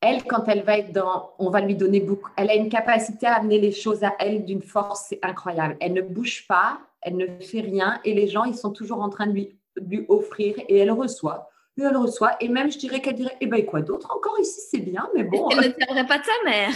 Elle, 0.00 0.22
quand 0.24 0.46
elle 0.46 0.62
va 0.62 0.78
être 0.78 0.92
dans, 0.92 1.32
on 1.38 1.50
va 1.50 1.60
lui 1.60 1.74
donner 1.74 2.00
beaucoup. 2.00 2.30
Elle 2.36 2.50
a 2.50 2.54
une 2.54 2.68
capacité 2.68 3.26
à 3.26 3.36
amener 3.36 3.58
les 3.58 3.72
choses 3.72 4.04
à 4.04 4.14
elle 4.20 4.44
d'une 4.44 4.62
force 4.62 5.12
incroyable. 5.22 5.76
Elle 5.80 5.92
ne 5.92 6.02
bouge 6.02 6.46
pas, 6.46 6.78
elle 7.02 7.16
ne 7.16 7.26
fait 7.40 7.60
rien, 7.60 8.00
et 8.04 8.14
les 8.14 8.28
gens, 8.28 8.44
ils 8.44 8.54
sont 8.54 8.70
toujours 8.70 9.02
en 9.02 9.08
train 9.08 9.26
de 9.26 9.32
lui, 9.32 9.57
lui 9.86 10.04
offrir, 10.08 10.54
et 10.68 10.78
elle 10.78 10.90
reçoit 10.90 11.50
et 11.78 11.82
elle 11.82 11.96
reçoit. 11.96 12.36
Et 12.40 12.48
même, 12.48 12.70
je 12.70 12.78
dirais 12.78 13.00
qu'elle 13.00 13.14
dirait, 13.14 13.36
eh 13.40 13.46
ben, 13.46 13.64
quoi 13.64 13.82
d'autre? 13.82 14.08
Encore 14.14 14.38
ici, 14.40 14.60
c'est 14.68 14.80
bien, 14.80 15.08
mais 15.14 15.22
bon. 15.22 15.48
Elle 15.50 15.68
ne 15.68 15.72
tiendrait 15.72 16.06
pas 16.06 16.18
de 16.18 16.24
sa 16.24 16.44
mère. 16.44 16.70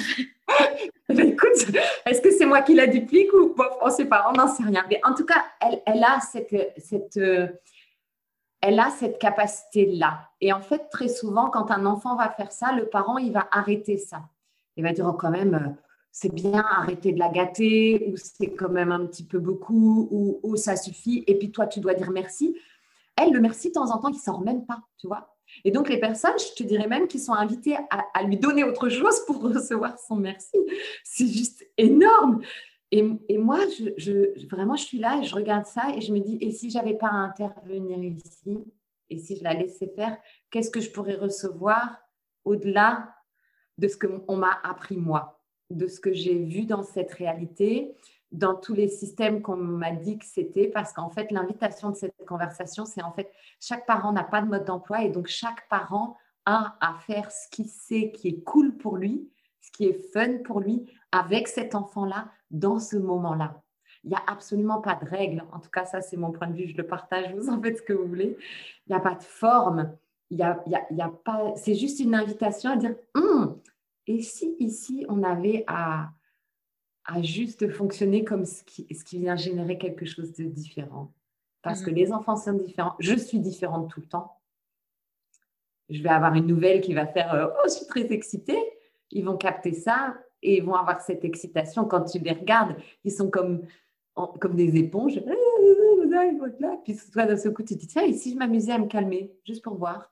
Ben, 1.09 1.29
écoute, 1.29 1.77
est-ce 2.07 2.21
que 2.21 2.31
c'est 2.31 2.47
moi 2.47 2.63
qui 2.63 2.75
la 2.75 2.87
duplique 2.87 3.33
ou 3.35 3.55
bon, 3.55 3.65
on 3.81 3.87
ne 3.87 3.91
sait 3.91 4.05
pas, 4.05 4.27
on 4.31 4.37
n'en 4.37 4.49
sait 4.49 4.63
rien. 4.63 4.85
Mais 4.89 5.01
en 5.05 5.15
tout 5.15 5.27
cas, 5.27 5.45
elle, 5.61 5.83
elle 5.87 6.03
a 6.05 6.21
cette, 6.21 6.73
cette, 6.79 7.19
elle 8.63 8.79
a 8.79 8.91
cette 8.91 9.19
capacité-là. 9.19 10.31
Et 10.41 10.53
en 10.53 10.61
fait, 10.61 10.89
très 10.91 11.09
souvent, 11.09 11.51
quand 11.51 11.71
un 11.71 11.85
enfant 11.85 12.17
va 12.17 12.31
faire 12.31 12.53
ça, 12.53 12.73
le 12.73 12.87
parent, 12.87 13.19
il 13.19 13.33
va 13.33 13.49
arrêter 13.51 13.99
ça. 13.99 14.23
Il 14.77 14.85
va 14.85 14.93
dire, 14.93 15.07
oh, 15.07 15.13
quand 15.13 15.31
même, 15.31 15.55
euh, 15.55 15.83
c'est 16.13 16.33
bien, 16.33 16.61
arrêter 16.61 17.13
de 17.13 17.19
la 17.19 17.29
gâter, 17.29 18.11
ou 18.11 18.17
c'est 18.17 18.53
quand 18.53 18.71
même 18.71 18.93
un 18.93 19.07
petit 19.07 19.25
peu 19.25 19.39
beaucoup, 19.39 20.09
ou, 20.11 20.41
ou 20.43 20.57
ça 20.57 20.77
suffit. 20.77 21.25
Et 21.27 21.39
puis 21.39 21.51
toi, 21.51 21.67
tu 21.67 21.81
dois 21.81 21.95
dire 21.95 22.11
merci. 22.11 22.57
Le 23.31 23.41
merci, 23.41 23.69
de 23.69 23.75
temps 23.75 23.91
en 23.91 23.99
temps, 23.99 24.09
il 24.09 24.17
ne 24.17 24.21
sort 24.21 24.41
même 24.41 24.67
pas, 24.67 24.81
tu 24.99 25.07
vois. 25.07 25.37
Et 25.65 25.71
donc, 25.71 25.89
les 25.89 25.99
personnes, 25.99 26.39
je 26.39 26.55
te 26.55 26.63
dirais 26.63 26.87
même 26.87 27.07
qu'ils 27.07 27.21
sont 27.21 27.35
invitées 27.35 27.77
à, 27.91 28.23
lui 28.23 28.37
donner 28.37 28.65
autre 28.65 28.89
chose 28.89 29.25
pour 29.27 29.43
recevoir 29.55 29.99
son 29.99 30.17
merci. 30.17 30.57
C'est 31.05 31.27
juste 31.27 31.67
énorme. 31.77 32.43
Et, 32.91 33.39
moi, 33.39 33.59
je, 33.97 34.47
vraiment, 34.49 34.77
je 34.77 34.85
suis 34.85 34.99
là 34.99 35.19
et 35.21 35.25
je 35.25 35.35
regarde 35.35 35.65
ça 35.65 35.95
et 35.97 36.01
je 36.03 36.13
me 36.13 36.21
dis, 36.21 36.37
et 36.41 36.51
si 36.51 36.71
j'avais 36.71 36.95
pas 36.95 37.09
à 37.09 37.15
intervenir 37.15 37.99
ici, 38.03 38.59
et 39.09 39.19
si 39.19 39.37
je 39.37 39.45
la 39.45 39.55
laissais 39.55 39.91
faire, 39.95 40.17
qu'est-ce 40.51 40.71
que 40.71 40.81
je 40.81 40.91
pourrais 40.91 41.15
recevoir 41.15 41.99
au-delà 42.45 43.15
de 43.79 43.89
ce 43.89 43.97
qu'on 43.97 44.37
m'a 44.37 44.59
appris 44.63 44.97
moi, 44.97 45.43
de 45.71 45.87
ce 45.87 46.01
que 46.01 46.13
j'ai 46.13 46.39
vu 46.39 46.67
dans 46.67 46.83
cette 46.83 47.13
réalité? 47.13 47.95
Dans 48.33 48.55
tous 48.55 48.75
les 48.75 48.89
systèmes 48.89 49.43
qu'on 49.43 49.57
m'a 49.57 49.93
dit 49.93 50.19
que 50.19 50.25
c'était, 50.25 50.69
parce 50.69 50.93
qu'en 50.93 51.11
fait, 51.11 51.31
l'invitation 51.31 51.91
de 51.91 51.97
cette 51.97 52.15
conversation, 52.27 52.85
c'est 52.87 53.03
en 53.03 53.13
fait, 53.13 53.31
chaque 53.61 53.87
parent 53.87 54.13
n'a 54.13 54.25
pas 54.25 54.41
de 54.41 54.49
mode 54.49 54.65
d'emploi 54.65 55.05
et 55.05 55.11
donc 55.11 55.27
chaque 55.27 55.69
parent 55.69 56.17
a 56.47 56.77
à 56.81 56.95
faire 57.07 57.31
ce 57.31 57.49
qu'il 57.51 57.69
sait 57.69 58.11
qui 58.11 58.29
est 58.29 58.43
cool 58.43 58.77
pour 58.77 58.97
lui, 58.97 59.29
ce 59.61 59.71
qui 59.71 59.85
est 59.85 60.13
fun 60.13 60.39
pour 60.45 60.61
lui 60.61 60.91
avec 61.13 61.47
cet 61.47 61.75
enfant-là 61.75 62.29
dans 62.51 62.79
ce 62.79 62.97
moment-là. 62.97 63.63
Il 64.05 64.11
n'y 64.11 64.17
a 64.17 64.23
absolument 64.27 64.81
pas 64.81 64.97
de 64.97 65.09
règle. 65.09 65.45
En 65.53 65.61
tout 65.61 65.71
cas, 65.71 65.85
ça, 65.85 66.01
c'est 66.01 66.17
mon 66.17 66.33
point 66.33 66.49
de 66.49 66.57
vue. 66.57 66.67
Je 66.67 66.77
le 66.77 66.87
partage. 66.87 67.33
Vous 67.35 67.49
en 67.49 67.63
faites 67.63 67.79
ce 67.79 67.83
que 67.83 67.93
vous 67.93 68.09
voulez. 68.09 68.37
Il 68.87 68.91
n'y 68.91 68.97
a 68.97 69.01
pas 69.01 69.15
de 69.15 69.23
forme. 69.23 69.97
Y 70.31 70.43
a, 70.43 70.61
il 70.67 70.97
y 70.97 71.03
a, 71.03 71.09
pas. 71.09 71.55
C'est 71.55 71.77
juste 71.77 72.01
une 72.01 72.15
invitation 72.15 72.71
à 72.71 72.77
dire 72.77 72.97
hum, 73.15 73.61
et 74.07 74.23
si 74.23 74.57
ici 74.59 75.05
on 75.09 75.23
avait 75.23 75.65
à, 75.69 76.09
à 77.05 77.23
juste 77.23 77.69
fonctionner 77.71 78.25
comme 78.25 78.45
ce 78.45 78.63
qui, 78.65 78.87
ce 78.95 79.05
qui 79.05 79.19
vient 79.19 79.37
générer 79.37 79.79
quelque 79.79 80.05
chose 80.05 80.33
de 80.35 80.45
différent. 80.45 81.13
Parce 81.63 81.83
que 81.83 81.91
mm. 81.91 81.95
les 81.95 82.13
enfants 82.13 82.37
sont 82.37 82.53
différents. 82.55 82.95
Je 82.99 83.15
suis 83.17 83.39
différente 83.39 83.91
tout 83.91 84.01
le 84.01 84.07
temps. 84.07 84.39
Je 85.89 86.03
vais 86.03 86.09
avoir 86.09 86.35
une 86.35 86.47
nouvelle 86.47 86.81
qui 86.81 86.95
va 86.95 87.07
faire 87.07 87.35
euh, 87.35 87.47
Oh, 87.49 87.67
je 87.67 87.73
suis 87.73 87.87
très 87.87 88.13
excitée. 88.13 88.59
Ils 89.11 89.25
vont 89.25 89.37
capter 89.37 89.73
ça 89.73 90.17
et 90.43 90.59
ils 90.59 90.65
vont 90.65 90.75
avoir 90.75 91.01
cette 91.01 91.25
excitation. 91.25 91.85
Quand 91.85 92.05
tu 92.05 92.19
les 92.19 92.33
regardes, 92.33 92.77
ils 93.05 93.13
sont 93.13 93.31
comme, 93.31 93.63
comme 94.15 94.57
des 94.57 94.77
éponges. 94.77 95.21
Puis 96.85 96.99
toi, 97.13 97.27
d'un 97.27 97.37
seul 97.37 97.53
coup, 97.53 97.63
tu 97.63 97.75
te 97.75 97.81
dis 97.81 97.87
Tiens, 97.87 98.05
et 98.05 98.15
si 98.15 98.33
je 98.33 98.39
m'amusais 98.39 98.73
à 98.73 98.79
me 98.79 98.87
calmer, 98.87 99.33
juste 99.45 99.63
pour 99.63 99.77
voir 99.77 100.12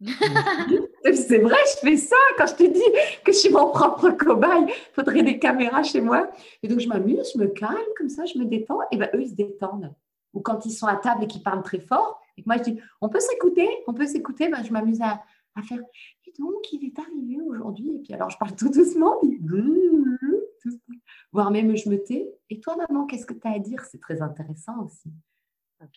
c'est 0.00 1.38
vrai, 1.38 1.56
je 1.74 1.80
fais 1.80 1.96
ça 1.96 2.16
quand 2.36 2.46
je 2.46 2.54
te 2.54 2.62
dis 2.62 3.22
que 3.24 3.32
je 3.32 3.38
suis 3.38 3.50
mon 3.50 3.70
propre 3.70 4.10
cobaye. 4.10 4.66
Il 4.68 4.94
faudrait 4.94 5.22
des 5.22 5.38
caméras 5.38 5.82
chez 5.82 6.00
moi. 6.00 6.30
Et 6.62 6.68
donc, 6.68 6.78
je 6.78 6.88
m'amuse, 6.88 7.32
je 7.34 7.38
me 7.38 7.48
calme 7.48 7.76
comme 7.96 8.08
ça, 8.08 8.24
je 8.24 8.38
me 8.38 8.44
détends. 8.44 8.78
Et 8.92 8.96
bien, 8.96 9.08
eux, 9.14 9.22
ils 9.22 9.30
se 9.30 9.34
détendent. 9.34 9.92
Ou 10.34 10.40
quand 10.40 10.64
ils 10.66 10.72
sont 10.72 10.86
à 10.86 10.96
table 10.96 11.24
et 11.24 11.26
qu'ils 11.26 11.42
parlent 11.42 11.62
très 11.62 11.80
fort, 11.80 12.20
et 12.36 12.42
que 12.42 12.48
moi, 12.48 12.58
je 12.58 12.62
dis, 12.62 12.80
on 13.00 13.08
peut 13.08 13.20
s'écouter, 13.20 13.68
on 13.86 13.94
peut 13.94 14.06
s'écouter. 14.06 14.48
Ben, 14.48 14.62
je 14.62 14.72
m'amuse 14.72 15.00
à, 15.00 15.22
faire, 15.62 15.80
et 16.24 16.32
donc, 16.38 16.72
il 16.72 16.84
est 16.84 16.96
arrivé 17.00 17.40
aujourd'hui. 17.44 17.96
Et 17.96 17.98
puis, 17.98 18.14
alors, 18.14 18.30
je 18.30 18.38
parle 18.38 18.54
tout 18.54 18.68
doucement. 18.68 19.20
voire 21.32 21.50
même, 21.50 21.76
je 21.76 21.88
me 21.88 21.96
tais. 21.96 22.28
Et 22.50 22.60
toi, 22.60 22.76
maman, 22.76 23.06
qu'est-ce 23.06 23.26
que 23.26 23.34
tu 23.34 23.48
as 23.48 23.52
à 23.52 23.58
dire? 23.58 23.84
C'est 23.84 24.00
très 24.00 24.22
intéressant 24.22 24.84
aussi. 24.84 25.10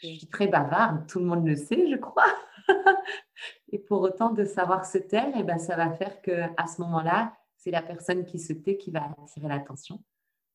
Je 0.02 0.08
suis 0.08 0.28
très 0.28 0.48
bavarde, 0.48 1.08
tout 1.08 1.20
le 1.20 1.26
monde 1.26 1.48
le 1.48 1.56
sait, 1.56 1.88
je 1.90 1.96
crois. 1.96 2.26
Et 3.72 3.80
pour 3.80 4.02
autant 4.02 4.32
de 4.32 4.46
savoir 4.46 4.86
se 4.86 4.98
taire, 4.98 5.36
et 5.36 5.40
eh 5.40 5.44
ben, 5.44 5.58
ça 5.58 5.76
va 5.76 5.92
faire 5.92 6.22
qu'à 6.22 6.68
ce 6.68 6.82
moment-là, 6.82 7.36
c'est 7.58 7.72
la 7.72 7.82
personne 7.82 8.26
qui 8.26 8.40
se 8.40 8.54
tait 8.54 8.78
qui 8.78 8.92
va 8.92 9.10
attirer 9.22 9.48
l'attention. 9.48 10.04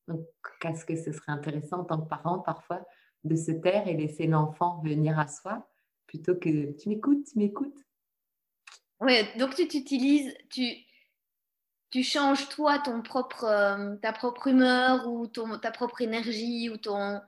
Donc, 0.08 0.26
qu'est-ce 0.60 0.84
que 0.84 0.96
ce 0.96 1.12
serait 1.12 1.32
intéressant 1.32 1.80
en 1.80 1.84
tant 1.84 2.00
que 2.00 2.08
parent 2.08 2.38
parfois 2.38 2.84
de 3.24 3.36
se 3.36 3.50
taire 3.50 3.88
et 3.88 3.94
laisser 3.94 4.26
l'enfant 4.26 4.80
venir 4.82 5.18
à 5.18 5.26
soi 5.26 5.68
plutôt 6.06 6.36
que 6.36 6.72
tu 6.78 6.88
m'écoutes, 6.88 7.26
tu 7.32 7.38
m'écoutes. 7.38 7.78
Oui, 9.00 9.14
donc 9.38 9.54
tu 9.54 9.66
t'utilises, 9.66 10.32
tu, 10.50 10.64
tu 11.90 12.02
changes 12.02 12.48
toi 12.48 12.78
ton 12.78 13.02
propre, 13.02 13.44
euh, 13.44 13.96
ta 13.96 14.12
propre 14.12 14.46
humeur 14.46 15.08
ou 15.08 15.26
ton, 15.26 15.58
ta 15.58 15.70
propre 15.70 16.00
énergie 16.00 16.70
ou 16.70 16.76
ton, 16.76 17.20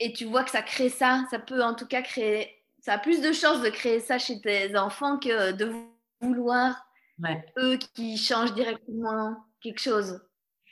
et 0.00 0.12
tu 0.12 0.24
vois 0.24 0.44
que 0.44 0.50
ça 0.50 0.62
crée 0.62 0.88
ça, 0.88 1.24
ça 1.30 1.38
peut 1.38 1.62
en 1.62 1.74
tout 1.74 1.86
cas 1.86 2.02
créer, 2.02 2.57
ça 2.80 2.94
a 2.94 2.98
plus 2.98 3.20
de 3.20 3.32
chances 3.32 3.62
de 3.62 3.68
créer 3.68 4.00
ça 4.00 4.18
chez 4.18 4.40
tes 4.40 4.76
enfants 4.76 5.18
que 5.18 5.52
de 5.52 5.72
vouloir 6.20 6.88
eux 7.58 7.78
qui 7.94 8.16
changent 8.16 8.54
directement 8.54 9.36
quelque 9.60 9.80
chose. 9.80 10.20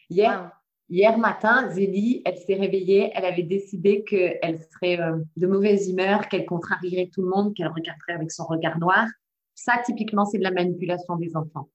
Hier, 0.08 0.52
hier 0.88 1.18
matin, 1.18 1.68
Zélie, 1.70 2.22
elle 2.24 2.38
s'est 2.38 2.54
réveillée, 2.54 3.10
elle 3.14 3.24
avait 3.24 3.42
décidé 3.42 4.04
qu'elle 4.04 4.60
serait 4.72 5.00
euh, 5.00 5.18
de 5.36 5.46
mauvaise 5.46 5.88
humeur, 5.90 6.28
qu'elle 6.28 6.46
contrarierait 6.46 7.10
tout 7.12 7.22
le 7.22 7.28
monde, 7.28 7.54
qu'elle 7.54 7.68
regarderait 7.68 8.12
avec 8.12 8.30
son 8.30 8.44
regard 8.44 8.78
noir. 8.78 9.06
Ça, 9.54 9.82
typiquement, 9.84 10.24
c'est 10.24 10.38
de 10.38 10.44
la 10.44 10.52
manipulation 10.52 11.16
des 11.16 11.36
enfants. 11.36 11.68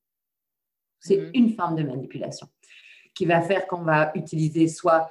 C'est 1.00 1.18
mhm. 1.18 1.32
une 1.34 1.56
forme 1.56 1.76
de 1.76 1.84
manipulation 1.84 2.48
qui 3.14 3.26
va 3.26 3.42
faire 3.42 3.68
qu'on 3.68 3.82
va 3.82 4.12
utiliser 4.16 4.68
soit 4.68 5.10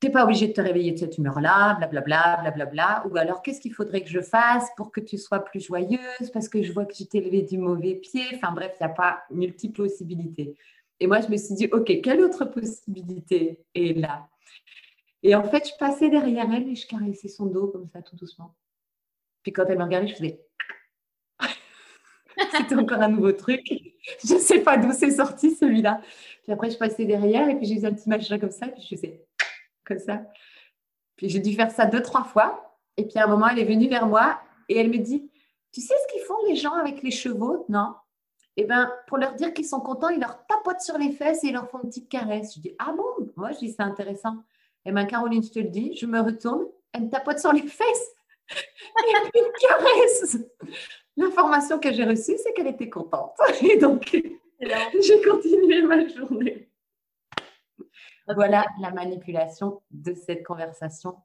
tu 0.00 0.06
n'es 0.06 0.12
pas 0.12 0.24
obligé 0.24 0.48
de 0.48 0.52
te 0.52 0.60
réveiller 0.60 0.92
de 0.92 0.98
cette 0.98 1.16
humeur-là, 1.16 1.74
blablabla, 1.76 2.38
blablabla. 2.42 3.06
Ou 3.10 3.16
alors, 3.16 3.42
qu'est-ce 3.42 3.60
qu'il 3.60 3.72
faudrait 3.72 4.02
que 4.02 4.10
je 4.10 4.20
fasse 4.20 4.68
pour 4.76 4.92
que 4.92 5.00
tu 5.00 5.16
sois 5.16 5.40
plus 5.40 5.60
joyeuse 5.60 6.30
Parce 6.34 6.48
que 6.48 6.62
je 6.62 6.72
vois 6.72 6.84
que 6.84 6.92
tu 6.92 7.06
t'es 7.06 7.20
levé 7.20 7.42
du 7.42 7.56
mauvais 7.56 7.94
pied? 7.94 8.24
Enfin 8.34 8.52
bref, 8.52 8.76
il 8.78 8.84
n'y 8.84 8.92
a 8.92 8.94
pas 8.94 9.22
multiples 9.30 9.82
possibilités. 9.84 10.54
Et 11.00 11.06
moi, 11.06 11.20
je 11.20 11.28
me 11.28 11.36
suis 11.36 11.54
dit, 11.54 11.68
OK, 11.72 12.00
quelle 12.02 12.20
autre 12.20 12.44
possibilité 12.44 13.64
est 13.74 13.98
là? 13.98 14.28
Et 15.22 15.34
en 15.34 15.44
fait, 15.44 15.66
je 15.66 15.72
passais 15.78 16.10
derrière 16.10 16.46
elle 16.52 16.68
et 16.68 16.74
je 16.74 16.86
caressais 16.86 17.28
son 17.28 17.46
dos 17.46 17.68
comme 17.68 17.88
ça, 17.88 18.02
tout 18.02 18.16
doucement. 18.16 18.54
Puis 19.42 19.52
quand 19.52 19.64
elle 19.66 19.78
me 19.78 19.84
regardait, 19.84 20.08
je 20.08 20.14
faisais. 20.14 20.40
C'était 22.52 22.74
encore 22.74 23.00
un 23.00 23.08
nouveau 23.08 23.32
truc. 23.32 23.66
Je 24.24 24.34
ne 24.34 24.38
sais 24.38 24.60
pas 24.60 24.76
d'où 24.76 24.92
c'est 24.92 25.10
sorti 25.10 25.54
celui-là. 25.54 26.00
Puis 26.42 26.52
après, 26.52 26.70
je 26.70 26.76
passais 26.76 27.06
derrière 27.06 27.48
et 27.48 27.56
puis 27.56 27.66
j'ai 27.66 27.80
eu 27.80 27.86
un 27.86 27.94
petit 27.94 28.08
machin 28.08 28.38
comme 28.38 28.50
ça. 28.50 28.68
Puis 28.68 28.82
je 28.82 28.94
faisais 28.94 29.26
comme 29.86 29.98
ça. 29.98 30.22
Puis 31.16 31.28
j'ai 31.28 31.40
dû 31.40 31.54
faire 31.54 31.70
ça 31.70 31.86
deux, 31.86 32.02
trois 32.02 32.24
fois. 32.24 32.76
Et 32.96 33.06
puis 33.06 33.18
à 33.18 33.24
un 33.24 33.26
moment, 33.26 33.48
elle 33.48 33.58
est 33.58 33.64
venue 33.64 33.88
vers 33.88 34.06
moi 34.06 34.40
et 34.68 34.78
elle 34.78 34.90
me 34.90 34.98
dit 34.98 35.30
Tu 35.72 35.80
sais 35.80 35.94
ce 35.94 36.12
qu'ils 36.12 36.24
font 36.24 36.36
les 36.48 36.56
gens 36.56 36.72
avec 36.72 37.02
les 37.02 37.10
chevaux 37.10 37.64
Non 37.68 37.94
Eh 38.56 38.64
bien, 38.64 38.92
pour 39.06 39.18
leur 39.18 39.34
dire 39.34 39.54
qu'ils 39.54 39.66
sont 39.66 39.80
contents, 39.80 40.08
ils 40.08 40.20
leur 40.20 40.46
tapotent 40.46 40.80
sur 40.80 40.98
les 40.98 41.12
fesses 41.12 41.44
et 41.44 41.48
ils 41.48 41.52
leur 41.52 41.70
font 41.70 41.80
une 41.82 41.88
petite 41.88 42.08
caresse. 42.08 42.54
Je 42.56 42.60
dis 42.60 42.74
Ah 42.78 42.92
bon 42.96 43.30
Moi, 43.36 43.52
je 43.52 43.58
dis 43.58 43.70
C'est 43.70 43.82
intéressant. 43.82 44.36
Et 44.84 44.92
bien, 44.92 45.06
Caroline, 45.06 45.42
je 45.42 45.50
te 45.50 45.58
le 45.58 45.68
dis, 45.68 45.96
je 45.96 46.06
me 46.06 46.20
retourne, 46.20 46.64
elle 46.92 47.04
me 47.04 47.10
tapote 47.10 47.40
sur 47.40 47.52
les 47.52 47.62
fesses 47.66 48.16
et 48.50 49.30
puis 49.30 49.40
une 49.40 49.52
caresse. 49.60 50.38
L'information 51.16 51.78
que 51.78 51.92
j'ai 51.92 52.04
reçue, 52.04 52.36
c'est 52.42 52.52
qu'elle 52.52 52.66
était 52.66 52.90
contente. 52.90 53.32
Et 53.62 53.76
donc, 53.78 54.10
j'ai 54.60 55.22
continué 55.22 55.82
ma 55.82 56.06
journée. 56.06 56.65
Voilà 58.34 58.66
la 58.80 58.90
manipulation 58.90 59.80
de 59.90 60.14
cette 60.14 60.44
conversation 60.44 61.16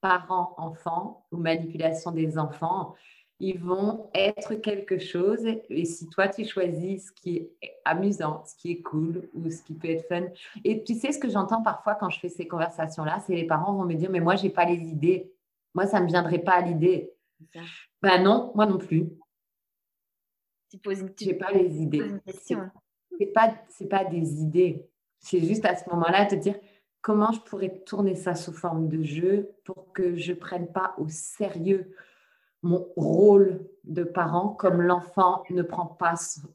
parent-enfant 0.00 1.26
ou 1.32 1.36
manipulation 1.36 2.10
des 2.10 2.38
enfants. 2.38 2.94
Ils 3.38 3.58
vont 3.58 4.10
être 4.14 4.54
quelque 4.54 4.98
chose 4.98 5.44
et 5.68 5.84
si 5.84 6.08
toi 6.08 6.28
tu 6.28 6.46
choisis 6.46 7.08
ce 7.08 7.12
qui 7.12 7.36
est 7.36 7.80
amusant, 7.84 8.42
ce 8.46 8.54
qui 8.56 8.72
est 8.72 8.82
cool 8.82 9.28
ou 9.34 9.50
ce 9.50 9.62
qui 9.62 9.74
peut 9.74 9.90
être 9.90 10.08
fun. 10.08 10.26
Et 10.64 10.82
tu 10.84 10.94
sais 10.94 11.12
ce 11.12 11.18
que 11.18 11.28
j'entends 11.28 11.62
parfois 11.62 11.96
quand 11.96 12.08
je 12.08 12.18
fais 12.18 12.30
ces 12.30 12.48
conversations-là, 12.48 13.20
c'est 13.26 13.34
les 13.34 13.46
parents 13.46 13.74
vont 13.74 13.84
me 13.84 13.94
dire 13.94 14.10
mais 14.10 14.20
moi 14.20 14.36
j'ai 14.36 14.48
pas 14.48 14.64
les 14.64 14.80
idées. 14.80 15.30
Moi 15.74 15.86
ça 15.86 16.00
me 16.00 16.06
viendrait 16.06 16.38
pas 16.38 16.54
à 16.54 16.60
l'idée. 16.62 17.12
Ben 18.00 18.22
non, 18.22 18.52
moi 18.54 18.64
non 18.64 18.78
plus. 18.78 19.06
Tu 20.70 20.78
poses 20.78 21.04
J'ai 21.20 21.34
pas 21.34 21.52
les 21.52 21.82
idées. 21.82 22.12
C'est 23.18 23.26
pas 23.26 23.54
c'est 23.68 23.88
pas 23.88 24.04
des 24.04 24.40
idées. 24.40 24.88
C'est 25.20 25.40
juste 25.40 25.64
à 25.64 25.76
ce 25.76 25.88
moment-là 25.90 26.26
te 26.26 26.34
dire 26.34 26.56
comment 27.00 27.32
je 27.32 27.40
pourrais 27.40 27.82
tourner 27.86 28.14
ça 28.14 28.34
sous 28.34 28.52
forme 28.52 28.88
de 28.88 29.02
jeu 29.02 29.50
pour 29.64 29.92
que 29.92 30.16
je 30.16 30.32
prenne 30.32 30.66
pas 30.66 30.94
au 30.98 31.08
sérieux 31.08 31.94
mon 32.62 32.88
rôle 32.96 33.60
de 33.84 34.02
parent 34.02 34.48
comme 34.48 34.82
l'enfant 34.82 35.44
ne 35.50 35.62
prend 35.62 35.86
pas 35.86 36.14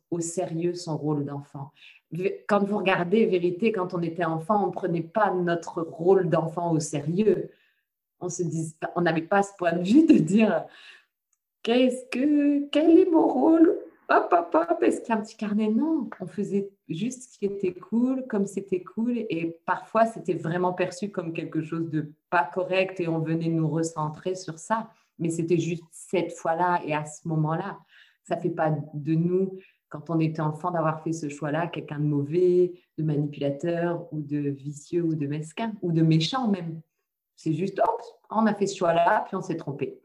au 0.09 0.19
sérieux 0.19 0.73
son 0.73 0.97
rôle 0.97 1.25
d'enfant. 1.25 1.71
Quand 2.47 2.63
vous 2.63 2.77
regardez 2.77 3.25
vérité, 3.25 3.71
quand 3.71 3.93
on 3.93 4.01
était 4.01 4.25
enfant, 4.25 4.63
on 4.63 4.67
ne 4.67 4.73
prenait 4.73 5.01
pas 5.01 5.31
notre 5.33 5.81
rôle 5.81 6.29
d'enfant 6.29 6.71
au 6.71 6.79
sérieux. 6.79 7.51
On 8.19 8.29
se 8.29 8.43
on 8.95 9.01
n'avait 9.01 9.21
pas 9.21 9.43
ce 9.43 9.53
point 9.57 9.73
de 9.73 9.83
vue 9.83 10.05
de 10.05 10.17
dire 10.17 10.65
qu'est-ce 11.63 12.05
que 12.11 12.67
quel 12.67 12.99
est 12.99 13.09
mon 13.09 13.27
rôle 13.27 13.80
hop, 14.11 14.33
hop, 14.33 14.55
hop, 14.69 14.83
est-ce 14.83 15.01
qu'il 15.01 15.09
y 15.09 15.11
a 15.13 15.19
un 15.19 15.21
petit 15.21 15.37
carnet 15.37 15.69
Non, 15.69 16.09
on 16.19 16.27
faisait 16.27 16.69
juste 16.89 17.33
ce 17.33 17.37
qui 17.37 17.45
était 17.45 17.73
cool, 17.73 18.25
comme 18.27 18.45
c'était 18.45 18.83
cool. 18.83 19.17
Et 19.29 19.57
parfois, 19.65 20.05
c'était 20.05 20.33
vraiment 20.33 20.73
perçu 20.73 21.09
comme 21.09 21.33
quelque 21.33 21.61
chose 21.61 21.89
de 21.89 22.11
pas 22.29 22.49
correct 22.53 22.99
et 22.99 23.07
on 23.07 23.19
venait 23.19 23.49
nous 23.49 23.69
recentrer 23.69 24.35
sur 24.35 24.59
ça. 24.59 24.89
Mais 25.19 25.29
c'était 25.29 25.57
juste 25.57 25.83
cette 25.91 26.33
fois-là 26.33 26.81
et 26.85 26.93
à 26.93 27.05
ce 27.05 27.27
moment-là. 27.27 27.79
Ça 28.23 28.35
ne 28.35 28.41
fait 28.41 28.49
pas 28.49 28.71
de 28.93 29.15
nous, 29.15 29.57
quand 29.89 30.09
on 30.09 30.19
était 30.19 30.41
enfant, 30.41 30.71
d'avoir 30.71 31.03
fait 31.03 31.13
ce 31.13 31.29
choix-là, 31.29 31.67
quelqu'un 31.67 31.99
de 31.99 32.05
mauvais, 32.05 32.73
de 32.97 33.03
manipulateur 33.03 34.07
ou 34.11 34.21
de 34.21 34.37
vicieux 34.37 35.03
ou 35.03 35.15
de 35.15 35.27
mesquin 35.27 35.73
ou 35.81 35.91
de 35.91 36.01
méchant 36.01 36.47
même. 36.47 36.81
C'est 37.35 37.53
juste, 37.53 37.79
hop, 37.79 38.01
on 38.29 38.45
a 38.45 38.53
fait 38.53 38.67
ce 38.67 38.77
choix-là, 38.77 39.23
puis 39.27 39.35
on 39.35 39.41
s'est 39.41 39.57
trompé. 39.57 39.99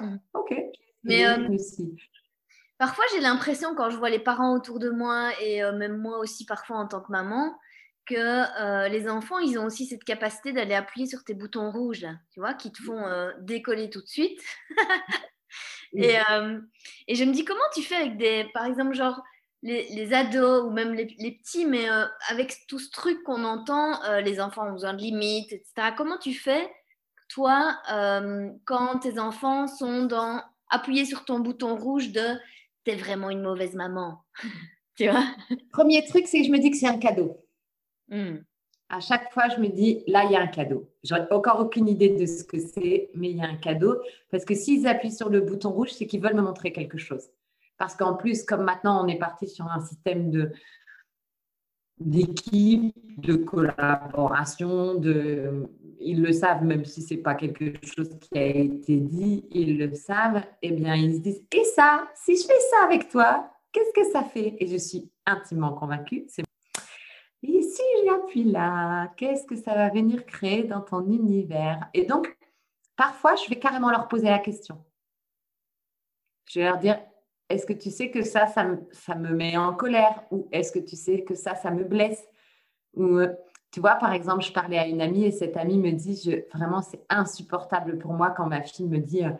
Mmh. 0.00 0.16
ok. 0.34 0.54
Mais 1.04 1.26
euh, 1.26 1.48
Parfois, 2.82 3.04
j'ai 3.12 3.20
l'impression, 3.20 3.76
quand 3.76 3.90
je 3.90 3.96
vois 3.96 4.10
les 4.10 4.18
parents 4.18 4.56
autour 4.56 4.80
de 4.80 4.90
moi, 4.90 5.30
et 5.40 5.62
euh, 5.62 5.70
même 5.70 5.98
moi 5.98 6.18
aussi 6.18 6.44
parfois 6.44 6.78
en 6.78 6.88
tant 6.88 7.00
que 7.00 7.12
maman, 7.12 7.56
que 8.06 8.16
euh, 8.60 8.88
les 8.88 9.08
enfants, 9.08 9.38
ils 9.38 9.56
ont 9.56 9.66
aussi 9.66 9.86
cette 9.86 10.02
capacité 10.02 10.52
d'aller 10.52 10.74
appuyer 10.74 11.06
sur 11.06 11.22
tes 11.22 11.34
boutons 11.34 11.70
rouges, 11.70 12.08
tu 12.32 12.40
vois, 12.40 12.54
qui 12.54 12.72
te 12.72 12.82
font 12.82 13.06
euh, 13.06 13.30
décoller 13.38 13.88
tout 13.88 14.02
de 14.02 14.08
suite. 14.08 14.42
et, 15.92 16.16
et, 17.06 17.14
je 17.14 17.22
me 17.22 17.32
dis, 17.32 17.44
comment 17.44 17.60
tu 17.72 17.82
fais 17.82 17.94
avec 17.94 18.16
des, 18.16 18.50
par 18.52 18.64
exemple, 18.64 18.94
genre, 18.94 19.22
les, 19.62 20.12
ados 20.12 20.64
ou 20.64 20.70
même 20.70 20.92
les, 20.92 21.14
les 21.20 21.38
petits, 21.38 21.66
mais 21.66 21.86
avec 22.30 22.66
tout 22.66 22.80
ce 22.80 22.90
truc 22.90 23.22
qu'on 23.22 23.44
entend, 23.44 24.00
les 24.22 24.40
enfants 24.40 24.66
ont 24.66 24.72
besoin 24.72 24.94
de 24.94 25.00
limites, 25.00 25.52
etc. 25.52 25.92
Comment 25.96 26.18
tu 26.18 26.34
fais, 26.34 26.68
toi, 27.28 27.76
quand 28.64 28.98
tes 28.98 29.20
enfants 29.20 29.68
sont 29.68 30.04
dans 30.06 30.42
appuyer 30.68 31.04
sur 31.04 31.24
ton 31.24 31.38
bouton 31.38 31.76
rouge 31.76 32.10
de 32.10 32.36
t'es 32.84 32.94
vraiment 32.94 33.30
une 33.30 33.42
mauvaise 33.42 33.74
maman. 33.74 34.22
tu 34.96 35.08
vois? 35.08 35.24
Premier 35.72 36.04
truc, 36.04 36.26
c'est 36.26 36.40
que 36.40 36.46
je 36.46 36.52
me 36.52 36.58
dis 36.58 36.70
que 36.70 36.76
c'est 36.76 36.86
un 36.86 36.98
cadeau. 36.98 37.38
Hmm. 38.08 38.38
À 38.88 39.00
chaque 39.00 39.32
fois, 39.32 39.48
je 39.48 39.60
me 39.60 39.68
dis, 39.68 40.04
là, 40.06 40.24
il 40.24 40.32
y 40.32 40.36
a 40.36 40.40
un 40.40 40.48
cadeau. 40.48 40.90
J'aurais 41.02 41.26
encore 41.32 41.60
aucune 41.60 41.88
idée 41.88 42.10
de 42.10 42.26
ce 42.26 42.44
que 42.44 42.58
c'est, 42.58 43.10
mais 43.14 43.30
il 43.30 43.38
y 43.38 43.40
a 43.40 43.48
un 43.48 43.56
cadeau. 43.56 43.96
Parce 44.30 44.44
que 44.44 44.54
s'ils 44.54 44.86
appuient 44.86 45.12
sur 45.12 45.30
le 45.30 45.40
bouton 45.40 45.70
rouge, 45.70 45.92
c'est 45.92 46.06
qu'ils 46.06 46.20
veulent 46.20 46.34
me 46.34 46.42
montrer 46.42 46.72
quelque 46.72 46.98
chose. 46.98 47.30
Parce 47.78 47.96
qu'en 47.96 48.14
plus, 48.14 48.44
comme 48.44 48.64
maintenant, 48.64 49.02
on 49.02 49.08
est 49.08 49.18
parti 49.18 49.48
sur 49.48 49.66
un 49.66 49.80
système 49.80 50.30
de 50.30 50.52
d'équipe, 52.04 52.94
de 53.20 53.36
collaboration, 53.36 55.00
ils 56.00 56.22
le 56.22 56.32
savent, 56.32 56.64
même 56.64 56.84
si 56.84 57.02
ce 57.02 57.14
n'est 57.14 57.20
pas 57.20 57.34
quelque 57.34 57.72
chose 57.86 58.10
qui 58.20 58.38
a 58.38 58.46
été 58.46 58.96
dit, 58.96 59.44
ils 59.50 59.78
le 59.78 59.94
savent, 59.94 60.42
eh 60.62 60.72
bien, 60.72 60.94
ils 60.94 61.16
se 61.16 61.20
disent, 61.20 61.44
et 61.52 61.64
ça, 61.64 62.08
si 62.14 62.36
je 62.36 62.42
fais 62.42 62.60
ça 62.70 62.84
avec 62.84 63.08
toi, 63.08 63.50
qu'est-ce 63.72 63.92
que 63.92 64.10
ça 64.10 64.22
fait? 64.22 64.56
Et 64.58 64.66
je 64.66 64.76
suis 64.76 65.10
intimement 65.26 65.72
convaincue, 65.72 66.24
c'est 66.28 66.42
et 67.44 67.60
si 67.60 67.82
j'appuie 68.06 68.44
là, 68.44 69.12
qu'est-ce 69.16 69.44
que 69.46 69.56
ça 69.56 69.74
va 69.74 69.88
venir 69.88 70.24
créer 70.26 70.62
dans 70.62 70.80
ton 70.80 71.04
univers? 71.10 71.88
Et 71.92 72.04
donc, 72.04 72.36
parfois, 72.96 73.34
je 73.34 73.48
vais 73.48 73.58
carrément 73.58 73.90
leur 73.90 74.06
poser 74.06 74.28
la 74.28 74.38
question. 74.38 74.84
Je 76.48 76.60
vais 76.60 76.66
leur 76.66 76.78
dire, 76.78 77.00
est-ce 77.52 77.66
que 77.66 77.72
tu 77.72 77.90
sais 77.90 78.10
que 78.10 78.22
ça, 78.22 78.46
ça 78.46 78.64
me, 78.64 78.78
ça 78.92 79.14
me 79.14 79.30
met 79.30 79.56
en 79.56 79.74
colère? 79.74 80.22
Ou 80.30 80.48
est-ce 80.52 80.72
que 80.72 80.78
tu 80.78 80.96
sais 80.96 81.22
que 81.22 81.34
ça, 81.34 81.54
ça 81.54 81.70
me 81.70 81.84
blesse? 81.84 82.26
Ou 82.94 83.20
tu 83.70 83.80
vois, 83.80 83.94
par 83.94 84.12
exemple, 84.12 84.42
je 84.42 84.52
parlais 84.52 84.78
à 84.78 84.86
une 84.86 85.00
amie 85.00 85.24
et 85.24 85.32
cette 85.32 85.56
amie 85.56 85.78
me 85.78 85.92
dit, 85.92 86.20
je, 86.22 86.56
vraiment, 86.56 86.82
c'est 86.82 87.04
insupportable 87.08 87.98
pour 87.98 88.12
moi 88.12 88.30
quand 88.30 88.46
ma 88.46 88.62
fille 88.62 88.86
me 88.86 88.98
dit, 88.98 89.24
euh, 89.24 89.32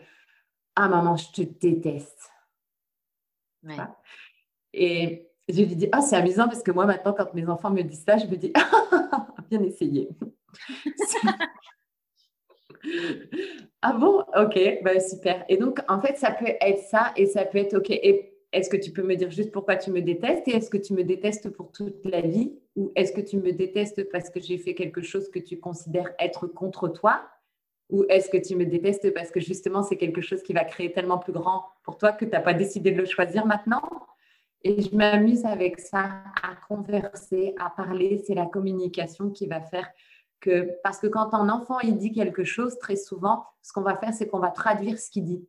ah 0.75 0.87
maman, 0.87 1.15
je 1.15 1.31
te 1.31 1.41
déteste. 1.41 2.31
Et 4.73 5.29
je 5.47 5.61
lui 5.61 5.75
dis, 5.75 5.87
ah, 5.91 6.01
c'est 6.01 6.15
amusant 6.15 6.47
parce 6.47 6.63
que 6.63 6.71
moi, 6.71 6.85
maintenant, 6.85 7.13
quand 7.13 7.33
mes 7.33 7.47
enfants 7.47 7.69
me 7.69 7.83
disent 7.83 8.03
ça, 8.05 8.17
je 8.17 8.25
me 8.25 8.35
dis, 8.35 8.51
ah, 9.11 9.27
bien 9.49 9.61
essayé. 9.61 10.09
ah 13.81 13.93
bon? 13.93 14.23
Ok, 14.35 14.59
bah, 14.83 14.99
super. 14.99 15.45
Et 15.49 15.57
donc, 15.57 15.79
en 15.87 16.01
fait, 16.01 16.17
ça 16.17 16.31
peut 16.31 16.51
être 16.61 16.79
ça 16.79 17.13
et 17.15 17.25
ça 17.25 17.45
peut 17.45 17.59
être 17.59 17.77
ok. 17.77 17.89
Est-ce 18.53 18.69
que 18.69 18.77
tu 18.77 18.91
peux 18.91 19.01
me 19.01 19.15
dire 19.15 19.31
juste 19.31 19.51
pourquoi 19.51 19.75
tu 19.75 19.91
me 19.91 20.01
détestes 20.01 20.47
et 20.47 20.51
est-ce 20.51 20.69
que 20.69 20.77
tu 20.77 20.93
me 20.93 21.03
détestes 21.03 21.49
pour 21.49 21.71
toute 21.71 22.05
la 22.05 22.21
vie 22.21 22.53
ou 22.75 22.91
est-ce 22.95 23.11
que 23.11 23.21
tu 23.21 23.37
me 23.37 23.51
détestes 23.51 24.09
parce 24.11 24.29
que 24.29 24.39
j'ai 24.39 24.59
fait 24.59 24.75
quelque 24.75 25.01
chose 25.01 25.29
que 25.29 25.39
tu 25.39 25.59
considères 25.59 26.13
être 26.19 26.45
contre 26.45 26.87
toi 26.87 27.27
ou 27.89 28.05
est-ce 28.09 28.29
que 28.29 28.37
tu 28.37 28.55
me 28.55 28.65
détestes 28.65 29.11
parce 29.13 29.31
que 29.31 29.39
justement 29.39 29.81
c'est 29.81 29.97
quelque 29.97 30.21
chose 30.21 30.43
qui 30.43 30.53
va 30.53 30.63
créer 30.65 30.91
tellement 30.91 31.17
plus 31.17 31.33
grand 31.33 31.65
pour 31.83 31.97
toi 31.97 32.11
que 32.11 32.25
tu 32.25 32.31
n'as 32.31 32.41
pas 32.41 32.53
décidé 32.53 32.91
de 32.91 32.97
le 32.97 33.05
choisir 33.05 33.47
maintenant? 33.47 33.81
Et 34.63 34.81
je 34.81 34.95
m'amuse 34.95 35.45
avec 35.45 35.79
ça, 35.79 36.23
à 36.41 36.55
converser, 36.67 37.53
à 37.59 37.69
parler. 37.69 38.23
C'est 38.25 38.33
la 38.33 38.45
communication 38.45 39.29
qui 39.29 39.47
va 39.47 39.59
faire 39.59 39.89
parce 40.83 40.99
que 40.99 41.07
quand 41.07 41.33
un 41.33 41.49
enfant 41.49 41.79
il 41.79 41.97
dit 41.97 42.11
quelque 42.11 42.43
chose, 42.43 42.77
très 42.79 42.95
souvent, 42.95 43.45
ce 43.61 43.73
qu'on 43.73 43.81
va 43.81 43.95
faire, 43.97 44.13
c'est 44.13 44.27
qu'on 44.27 44.39
va 44.39 44.51
traduire 44.51 44.99
ce 44.99 45.09
qu'il 45.09 45.25
dit. 45.25 45.47